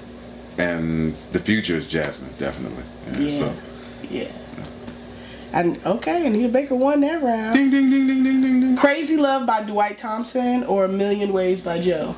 and 0.57 1.15
the 1.31 1.39
future 1.39 1.77
is 1.77 1.85
Jazmine, 1.85 2.37
definitely. 2.37 2.83
Yeah. 3.13 3.19
yeah. 3.19 3.39
So. 3.39 3.53
Yeah. 4.09 4.31
And 5.51 5.83
okay, 5.85 6.27
Anita 6.27 6.49
Baker 6.49 6.75
won 6.75 7.01
that 7.01 7.23
round. 7.23 7.55
Ding 7.55 7.71
ding 7.71 7.89
ding 7.89 8.07
ding 8.07 8.23
ding 8.23 8.41
ding 8.41 8.59
ding. 8.61 8.77
Crazy 8.77 9.17
Love 9.17 9.47
by 9.47 9.63
Dwight 9.63 9.97
Thompson 9.97 10.63
or 10.63 10.85
A 10.85 10.87
Million 10.87 11.33
Ways 11.33 11.61
by 11.61 11.79
Joe. 11.79 12.15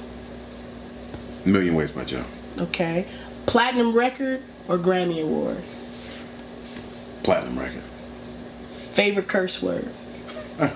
Million 1.46 1.76
Ways 1.76 1.92
by 1.92 2.04
Joe. 2.04 2.26
Okay. 2.58 3.08
Platinum 3.46 3.94
record 3.94 4.44
or 4.68 4.78
Grammy 4.78 5.24
Award. 5.24 5.64
Platinum 7.24 7.58
record. 7.58 7.84
Favorite 8.92 9.28
curse 9.30 9.62
word. 9.62 9.90
it 10.60 10.74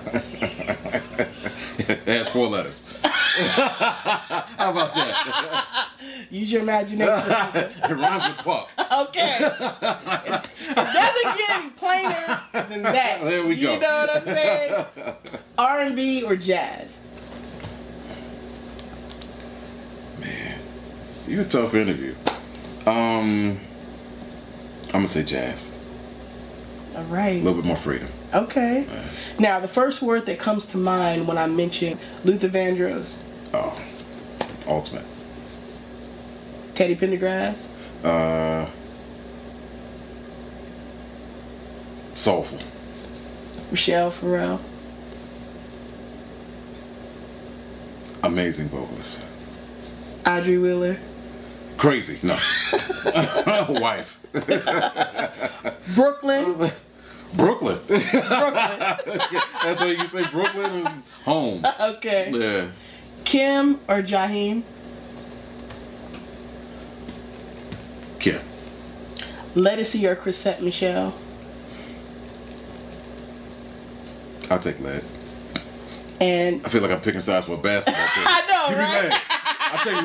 has 2.06 2.28
four 2.28 2.48
letters. 2.48 2.82
How 3.36 4.70
about 4.70 4.94
that? 4.94 5.88
Use 6.30 6.50
your 6.52 6.62
imagination. 6.62 7.14
it 7.54 7.90
rhymes 7.90 8.28
with 8.28 8.38
puck. 8.38 8.70
okay. 8.78 9.38
It, 9.40 9.42
it 10.70 10.74
doesn't 10.74 11.36
get 11.36 11.50
any 11.50 11.70
plainer 11.70 12.42
than 12.52 12.82
that. 12.82 13.22
There 13.22 13.44
we 13.44 13.56
go. 13.56 13.74
You 13.74 13.80
know 13.80 14.06
what 14.06 14.16
I'm 14.16 14.24
saying? 14.24 14.86
R&B 15.58 16.22
or 16.22 16.36
jazz. 16.36 17.00
Man, 20.18 20.58
you 21.26 21.40
a 21.40 21.44
tough 21.44 21.74
interview. 21.74 22.14
Um, 22.86 23.60
I'm 24.84 24.90
gonna 24.90 25.06
say 25.08 25.24
jazz. 25.24 25.70
All 26.96 27.04
A 27.14 27.38
little 27.38 27.54
bit 27.54 27.64
more 27.64 27.76
freedom. 27.76 28.08
Okay. 28.32 28.86
Now, 29.38 29.60
the 29.60 29.68
first 29.68 30.00
word 30.00 30.24
that 30.26 30.38
comes 30.38 30.64
to 30.66 30.78
mind 30.78 31.28
when 31.28 31.36
I 31.36 31.46
mention 31.46 31.98
Luther 32.24 32.48
Vandross, 32.48 33.16
Oh, 33.52 33.78
ultimate. 34.66 35.04
Teddy 36.74 36.96
Pendergrass, 36.96 37.62
Uh, 38.02 38.66
soulful. 42.14 42.58
Rachelle 43.70 44.12
Ferrell, 44.12 44.60
Amazing 48.22 48.68
vocalist. 48.70 49.20
Audrey 50.26 50.58
Wheeler, 50.58 50.98
Crazy. 51.76 52.18
No. 52.22 52.38
Wife. 53.68 54.18
Brooklyn, 55.94 56.72
Brooklyn. 57.34 57.78
Brooklyn. 57.86 58.02
That's 58.54 59.80
why 59.80 59.96
you 59.98 60.06
say 60.08 60.24
Brooklyn 60.30 60.74
is 60.80 60.88
home. 61.24 61.64
Okay. 61.80 62.30
Yeah. 62.32 62.70
Kim 63.24 63.80
or 63.88 64.02
Jaheim, 64.02 64.62
Kim. 68.20 68.40
Ledisi 69.54 70.08
or 70.08 70.14
Chrisette 70.14 70.62
Michele, 70.62 71.12
I'll 74.50 74.58
take 74.60 74.78
lead. 74.80 75.02
and 76.20 76.64
I 76.64 76.68
feel 76.68 76.82
like 76.82 76.90
I'm 76.92 77.00
picking 77.00 77.20
sides 77.20 77.46
for 77.46 77.54
a 77.54 77.58
basketball 77.58 78.06
team. 78.14 78.24
I 78.26 78.42
know, 78.48 78.68
Give 78.68 78.78
me 78.78 78.84
right? 78.84 79.20
I'll 79.72 79.84
take 79.84 80.02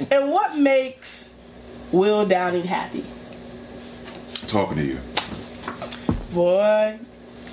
lead. 0.00 0.12
And 0.12 0.30
what 0.30 0.56
makes 0.58 1.34
Will 1.92 2.26
Downing 2.26 2.64
happy? 2.64 3.06
Talking 4.46 4.76
to 4.76 4.84
you. 4.84 5.00
Boy, 6.34 6.98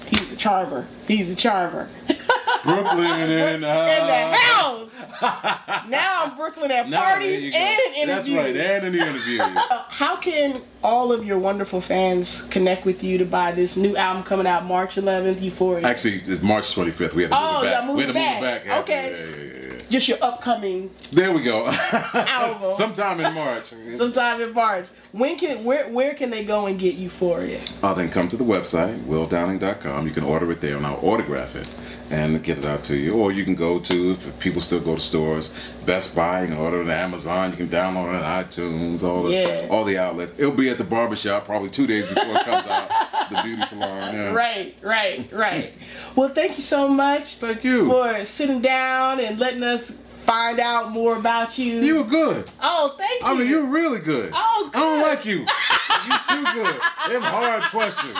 he's 0.07 0.31
a 0.31 0.35
charmer. 0.35 0.87
He's 1.07 1.31
a 1.31 1.35
charmer. 1.35 1.87
Brooklyn 2.63 3.21
in 3.21 3.61
the 3.61 3.67
house. 3.67 3.89
In 3.99 4.07
the 4.07 4.37
house. 4.37 5.87
now 5.87 6.23
I'm 6.23 6.35
Brooklyn 6.35 6.71
at 6.71 6.89
Now, 6.89 7.01
parties 7.03 7.43
and 7.43 7.79
in 7.95 8.07
That's 8.07 8.27
right, 8.29 8.55
and 8.55 8.85
in 8.87 8.93
the 8.93 8.99
interview. 9.07 9.39
Uh, 9.71 9.83
How 9.87 10.15
can 10.15 10.61
all 10.83 11.11
of 11.11 11.25
your 11.25 11.37
wonderful 11.39 11.79
fans 11.81 12.41
connect 12.43 12.85
with 12.85 13.03
you 13.03 13.17
to 13.19 13.25
buy 13.25 13.51
this 13.51 13.77
new 13.77 13.95
album 13.95 14.23
coming 14.23 14.45
out 14.47 14.65
March 14.65 14.95
11th, 14.95 15.41
Euphoria? 15.41 15.85
Actually, 15.87 16.21
it's 16.27 16.41
March 16.43 16.75
25th. 16.75 17.13
We 17.13 17.23
had 17.23 17.31
to 17.31 17.35
move 17.35 17.49
Oh, 17.51 17.61
it 17.61 17.65
back. 17.71 17.85
moved 17.85 17.97
we 17.97 18.01
had 18.03 18.07
to 18.07 18.13
back. 18.13 18.41
move 18.41 18.49
it 18.49 18.65
back. 18.67 18.79
Okay. 18.81 19.11
Yeah, 19.11 19.17
yeah, 19.35 19.53
yeah. 19.53 19.60
Just 19.91 20.07
your 20.07 20.17
upcoming 20.21 20.89
There 21.11 21.31
we 21.31 21.43
go. 21.43 21.67
album 22.13 22.73
Sometime 22.73 23.19
in 23.19 23.33
March. 23.33 23.65
sometime 23.95 24.41
in 24.41 24.53
March. 24.53 24.85
When 25.11 25.37
can 25.37 25.63
where 25.63 25.89
where 25.89 26.13
can 26.13 26.29
they 26.29 26.43
go 26.45 26.65
and 26.65 26.79
get 26.79 26.95
Euphoria? 26.95 27.61
Uh, 27.83 27.93
then 27.93 28.09
come 28.09 28.27
to 28.29 28.37
the 28.37 28.43
website, 28.43 29.03
willdowning.com. 29.03 30.07
You 30.07 30.13
can 30.13 30.23
order 30.23 30.51
it 30.51 30.61
there 30.61 30.77
and 30.77 30.85
I'll 30.85 31.05
autograph 31.05 31.55
it 31.55 31.67
and 32.11 32.43
get 32.43 32.57
it 32.57 32.65
out 32.65 32.83
to 32.85 32.97
you. 32.97 33.13
Or 33.13 33.31
you 33.31 33.43
can 33.45 33.55
go 33.55 33.79
to, 33.79 34.11
if 34.11 34.39
people 34.39 34.61
still 34.61 34.79
go 34.81 34.95
to 34.95 35.01
stores, 35.01 35.53
Best 35.85 36.15
Buy, 36.15 36.41
you 36.41 36.47
can 36.49 36.57
order 36.57 36.79
it 36.81 36.85
on 36.85 36.91
Amazon. 36.91 37.51
You 37.51 37.57
can 37.57 37.69
download 37.69 38.13
it 38.13 38.21
on 38.23 38.43
iTunes, 38.43 39.03
all 39.03 39.23
the, 39.23 39.31
Yeah. 39.31 39.67
all 39.69 39.85
the 39.85 39.97
outlets. 39.97 40.33
It'll 40.37 40.51
be 40.51 40.69
at 40.69 40.77
the 40.77 40.83
barbershop 40.83 41.45
probably 41.45 41.69
two 41.69 41.87
days 41.87 42.05
before 42.07 42.35
it 42.35 42.45
comes 42.45 42.67
out, 42.67 42.89
the 43.29 43.41
beauty 43.41 43.65
salon. 43.67 44.13
Yeah. 44.13 44.31
Right, 44.41 44.75
right, 44.81 45.29
right. 45.31 45.73
well, 46.15 46.29
thank 46.29 46.57
you 46.57 46.63
so 46.63 46.87
much. 46.87 47.35
Thank 47.35 47.63
you. 47.63 47.87
for 47.89 48.25
sitting 48.25 48.61
down 48.61 49.19
and 49.19 49.39
letting 49.39 49.63
us 49.63 49.97
find 50.25 50.59
out 50.59 50.91
more 50.91 51.17
about 51.17 51.57
you. 51.57 51.81
You 51.81 51.95
were 51.95 52.03
good. 52.03 52.49
oh, 52.61 52.95
thank 52.97 53.21
you. 53.21 53.27
I 53.27 53.33
mean, 53.33 53.47
you're 53.49 53.65
really 53.65 53.99
good. 53.99 54.31
Oh, 54.35 54.69
I 54.73 54.79
don't 54.79 55.01
like 55.01 55.25
you. 55.25 55.39
You're 55.39 56.37
too 56.37 56.53
good. 56.63 56.81
Them 57.11 57.21
hard 57.21 57.63
questions. 57.71 58.17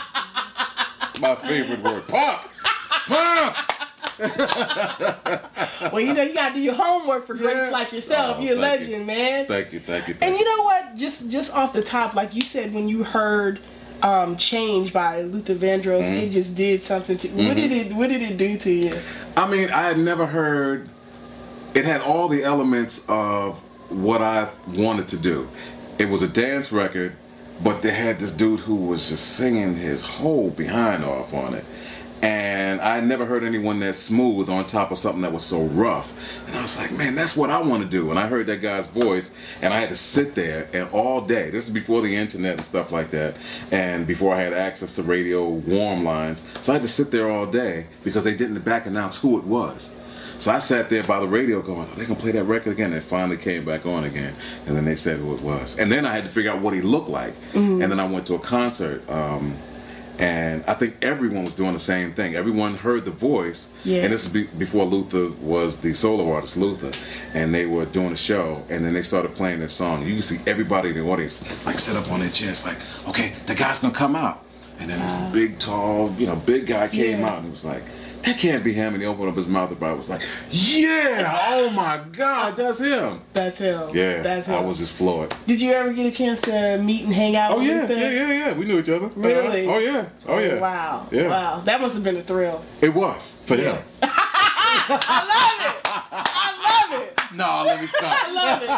My 1.19 1.35
favorite 1.35 1.81
word. 1.83 2.07
Pop! 2.07 2.49
Pop! 3.07 3.55
well, 5.91 5.99
you 5.99 6.13
know, 6.13 6.24
you 6.24 6.34
gotta 6.34 6.53
do 6.55 6.61
your 6.61 6.76
homework 6.76 7.26
for 7.26 7.34
greats 7.34 7.55
Yeah. 7.55 7.69
like 7.69 7.91
yourself. 7.91 8.38
Oh, 8.39 8.41
you're 8.41 8.57
a 8.57 8.59
thank 8.59 8.82
you. 8.82 8.88
legend, 8.88 9.07
man. 9.07 9.45
Thank 9.47 9.74
you, 9.74 9.80
thank 9.80 10.07
you, 10.07 10.13
thank 10.13 10.32
And 10.32 10.39
you. 10.39 10.45
know 10.45 10.63
what? 10.63 10.95
Just 10.95 11.30
just 11.30 11.53
off 11.53 11.74
the 11.74 11.82
top, 11.82 12.13
like 12.13 12.34
you 12.36 12.41
said, 12.41 12.74
when 12.74 12.88
you 12.88 13.03
heard 13.03 13.59
um, 14.03 14.38
"Change" 14.38 14.93
by 14.93 15.22
Luther 15.22 15.55
Vandross, 15.55 16.03
Mm-hmm. 16.05 16.15
it 16.15 16.30
just 16.32 16.55
did 16.55 16.82
something 16.82 17.17
to. 17.19 17.28
What 17.30 17.55
did 17.57 17.72
it 17.72 17.93
What 17.93 18.09
did 18.09 18.22
it 18.22 18.38
do 18.38 18.57
to 18.57 18.72
you? 18.72 18.99
I 19.38 19.47
mean, 19.47 19.69
I 19.69 19.82
had 19.84 19.97
never 19.97 20.26
heard. 20.28 20.89
It 21.74 21.86
had 21.86 22.01
all 22.01 22.28
the 22.28 22.43
elements 22.43 23.01
of 23.07 23.57
what 23.89 24.22
I 24.22 24.49
wanted 24.67 25.07
to 25.09 25.17
do. 25.17 25.47
It 25.97 26.09
was 26.09 26.22
a 26.22 26.28
dance 26.28 26.72
record, 26.72 27.15
but 27.63 27.82
they 27.82 27.93
had 27.93 28.19
this 28.19 28.32
dude 28.34 28.61
who 28.61 28.76
was 28.76 29.07
just 29.09 29.36
singing 29.36 29.76
his 29.76 30.01
whole 30.01 30.49
behind 30.49 31.05
off 31.05 31.34
on 31.34 31.53
it. 31.53 31.63
And 32.22 32.80
I 32.82 32.95
had 32.95 33.05
never 33.05 33.26
heard 33.26 33.43
anyone 33.43 33.80
that 33.80 33.95
smooth 33.95 34.47
on 34.47 34.65
top 34.67 34.91
of 34.91 34.99
something 34.99 35.22
that 35.24 35.34
was 35.34 35.43
so 35.43 35.63
rough. 35.63 36.13
And 36.47 36.55
I 36.55 36.61
was 36.61 36.78
like, 36.78 36.91
man, 36.91 37.15
that's 37.15 37.36
what 37.36 37.49
I 37.49 37.59
want 37.59 37.82
to 37.82 37.89
do. 37.89 38.11
And 38.11 38.19
I 38.19 38.28
heard 38.28 38.45
that 38.47 38.57
guy's 38.57 38.86
voice, 38.86 39.32
and 39.61 39.74
I 39.74 39.80
had 39.80 39.89
to 39.89 39.95
sit 39.95 40.36
there 40.36 40.69
and 40.72 40.88
all 40.91 41.22
day. 41.22 41.49
This 41.49 41.67
is 41.67 41.74
before 41.74 42.01
the 42.01 42.15
internet 42.15 42.57
and 42.57 42.65
stuff 42.65 42.91
like 42.91 43.09
that, 43.11 43.38
and 43.72 44.05
before 44.05 44.36
I 44.36 44.41
had 44.41 44.53
access 44.53 44.95
to 44.97 45.03
radio 45.03 45.49
warm 45.49 46.03
lines. 46.03 46.45
So 46.61 46.74
I 46.74 46.76
had 46.76 46.84
to 46.84 46.88
sit 46.88 47.09
there 47.09 47.30
all 47.30 47.47
day 47.47 47.88
because 48.03 48.24
they 48.24 48.36
didn't 48.36 48.59
back 48.61 48.86
announce 48.86 49.17
who 49.17 49.39
it 49.39 49.43
was. 49.43 49.91
So 50.38 50.51
I 50.51 50.57
sat 50.57 50.89
there 50.89 51.03
by 51.03 51.19
the 51.19 51.28
radio 51.28 51.61
going, 51.61 51.88
are 51.88 51.95
they 51.95 52.05
gonna 52.05 52.19
play 52.19 52.32
that 52.32 52.45
record 52.45 52.72
again? 52.72 52.88
And 52.88 52.95
it 52.95 53.03
finally 53.03 53.38
came 53.38 53.63
back 53.63 53.86
on 53.86 54.05
again. 54.05 54.36
And 54.65 54.76
then 54.76 54.86
they 54.86 54.95
said 54.95 55.19
who 55.19 55.36
it 55.36 55.41
was. 55.41 55.78
And 55.78 55.91
then 55.91 56.03
I 56.03 56.13
had 56.13 56.24
to 56.24 56.32
figure 56.32 56.51
out 56.51 56.61
what 56.61 56.74
he 56.74 56.82
looked 56.82 57.09
like. 57.09 57.36
And 57.82 57.91
then 57.91 57.99
I 57.99 58.07
went 58.07 58.26
to 58.28 58.36
a 58.36 58.39
concert. 58.39 59.07
Um, 59.07 59.55
and 60.20 60.64
I 60.68 60.74
think 60.74 60.97
everyone 61.01 61.45
was 61.45 61.55
doing 61.55 61.74
the 61.74 61.80
same 61.80 62.14
thing. 62.14 62.36
Everyone 62.36 62.76
heard 62.76 63.05
the 63.05 63.12
voice. 63.12 63.70
Yeah. 63.84 64.03
And 64.03 64.14
this 64.14 64.26
is 64.26 64.32
be- 64.32 64.43
before 64.43 64.86
Luther 64.86 65.30
was 65.41 65.80
the 65.80 65.93
solo 65.93 66.32
artist, 66.32 66.57
Luther. 66.57 66.91
And 67.34 67.53
they 67.53 67.66
were 67.66 67.86
doing 67.86 68.12
a 68.12 68.18
show. 68.18 68.64
And 68.70 68.86
then 68.86 68.93
they 68.93 69.03
started 69.03 69.36
playing 69.36 69.59
this 69.59 69.74
song. 69.74 70.05
You 70.05 70.14
can 70.14 70.22
see 70.24 70.39
everybody 70.45 70.89
in 70.89 70.95
the 70.95 71.01
audience 71.03 71.43
like 71.66 71.80
sit 71.80 71.95
up 71.95 72.12
on 72.12 72.20
their 72.20 72.30
chest, 72.30 72.66
like, 72.66 72.78
okay, 73.07 73.34
the 73.47 73.55
guy's 73.55 73.80
gonna 73.80 73.93
come 73.93 74.16
out. 74.16 74.43
And 74.80 74.89
then 74.89 74.99
this 74.99 75.34
big, 75.34 75.59
tall, 75.59 76.12
you 76.18 76.26
know, 76.28 76.36
big 76.36 76.66
guy 76.68 76.88
came 76.88 77.20
Yeah. 77.22 77.30
out 77.30 77.39
and 77.43 77.51
was 77.51 77.64
like, 77.64 77.84
that 78.24 78.38
can't 78.38 78.63
be 78.63 78.74
him. 78.74 78.93
And 78.93 79.01
he 79.01 79.07
opened 79.07 79.30
up 79.30 79.36
his 79.36 79.47
mouth 79.47 79.72
about 79.72 79.93
it 79.93 79.97
was 79.97 80.09
like, 80.09 80.22
yeah, 80.49 81.38
oh 81.49 81.69
my 81.69 82.01
God, 82.11 82.55
that's 82.55 82.80
him. 82.80 83.22
That's 83.34 83.57
him. 83.57 83.95
Yeah, 83.95 84.22
that's 84.22 84.47
him. 84.47 84.55
I 84.55 84.61
was 84.61 84.78
just 84.78 84.93
floored. 84.93 85.36
Did 85.47 85.61
you 85.61 85.72
ever 85.72 85.93
get 85.93 86.05
a 86.05 86.11
chance 86.11 86.41
to 86.41 86.78
meet 86.78 87.03
and 87.03 87.13
hang 87.13 87.36
out? 87.36 87.53
Oh 87.53 87.57
with 87.59 87.67
yeah, 87.67 87.88
yeah, 87.89 88.09
yeah, 88.09 88.28
yeah. 88.34 88.53
We 88.53 88.65
knew 88.65 88.80
each 88.80 88.89
other. 88.89 89.07
Really? 89.15 89.67
Uh, 89.67 89.72
oh 89.72 89.78
yeah, 89.80 90.05
oh 90.28 90.38
yeah. 90.38 90.59
Wow. 90.59 91.07
Yeah. 91.11 91.30
Wow. 91.30 91.61
That 91.61 91.82
must 91.82 91.95
have 91.95 92.03
been 92.03 92.17
a 92.17 92.24
thrill. 92.24 92.63
It 92.82 92.93
was 92.93 93.38
for 93.45 93.55
him. 93.55 93.78
I 94.03 95.22
love 95.28 95.76
it. 95.76 95.82
I 95.86 96.89
love 96.91 97.01
it. 97.01 97.17
No, 97.34 97.63
let 97.65 97.80
me 97.80 97.88
stop. 97.88 98.13
I 98.28 98.32
love 98.34 98.61
it. 98.61 98.69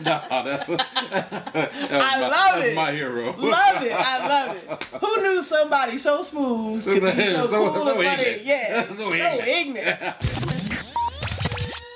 no, 0.04 0.20
that's 0.44 0.68
a, 0.68 0.76
that 0.76 1.70
I 1.92 1.98
my, 1.98 2.20
love 2.20 2.32
that's 2.32 2.66
it. 2.66 2.74
my 2.74 2.92
hero. 2.92 3.32
Love 3.36 3.82
it. 3.82 3.92
I 3.92 4.28
love 4.28 4.56
it. 4.56 4.84
Who 5.00 5.22
knew 5.22 5.42
somebody 5.42 5.98
so 5.98 6.22
smooth 6.22 6.84
could 6.84 7.02
be 7.02 7.26
so, 7.26 7.46
So- 7.46 7.72
cool 7.72 7.84
so 7.84 8.00
and 8.00 8.04
funny? 8.04 8.22
ignorant. 8.22 8.42
Yeah. 8.44 8.88
So 8.90 8.94
So 8.96 9.12
ignorant. 9.12 9.48
ignorant. 9.48 10.16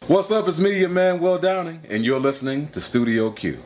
What's 0.07 0.31
up? 0.31 0.47
It's 0.49 0.59
me, 0.59 0.79
your 0.81 0.91
man, 0.91 1.19
Will 1.19 1.39
Downing, 1.39 1.81
and 1.89 2.05
you're 2.05 2.21
listening 2.21 2.69
to 2.69 2.81
Studio 2.81 3.31
Q. 3.31 3.59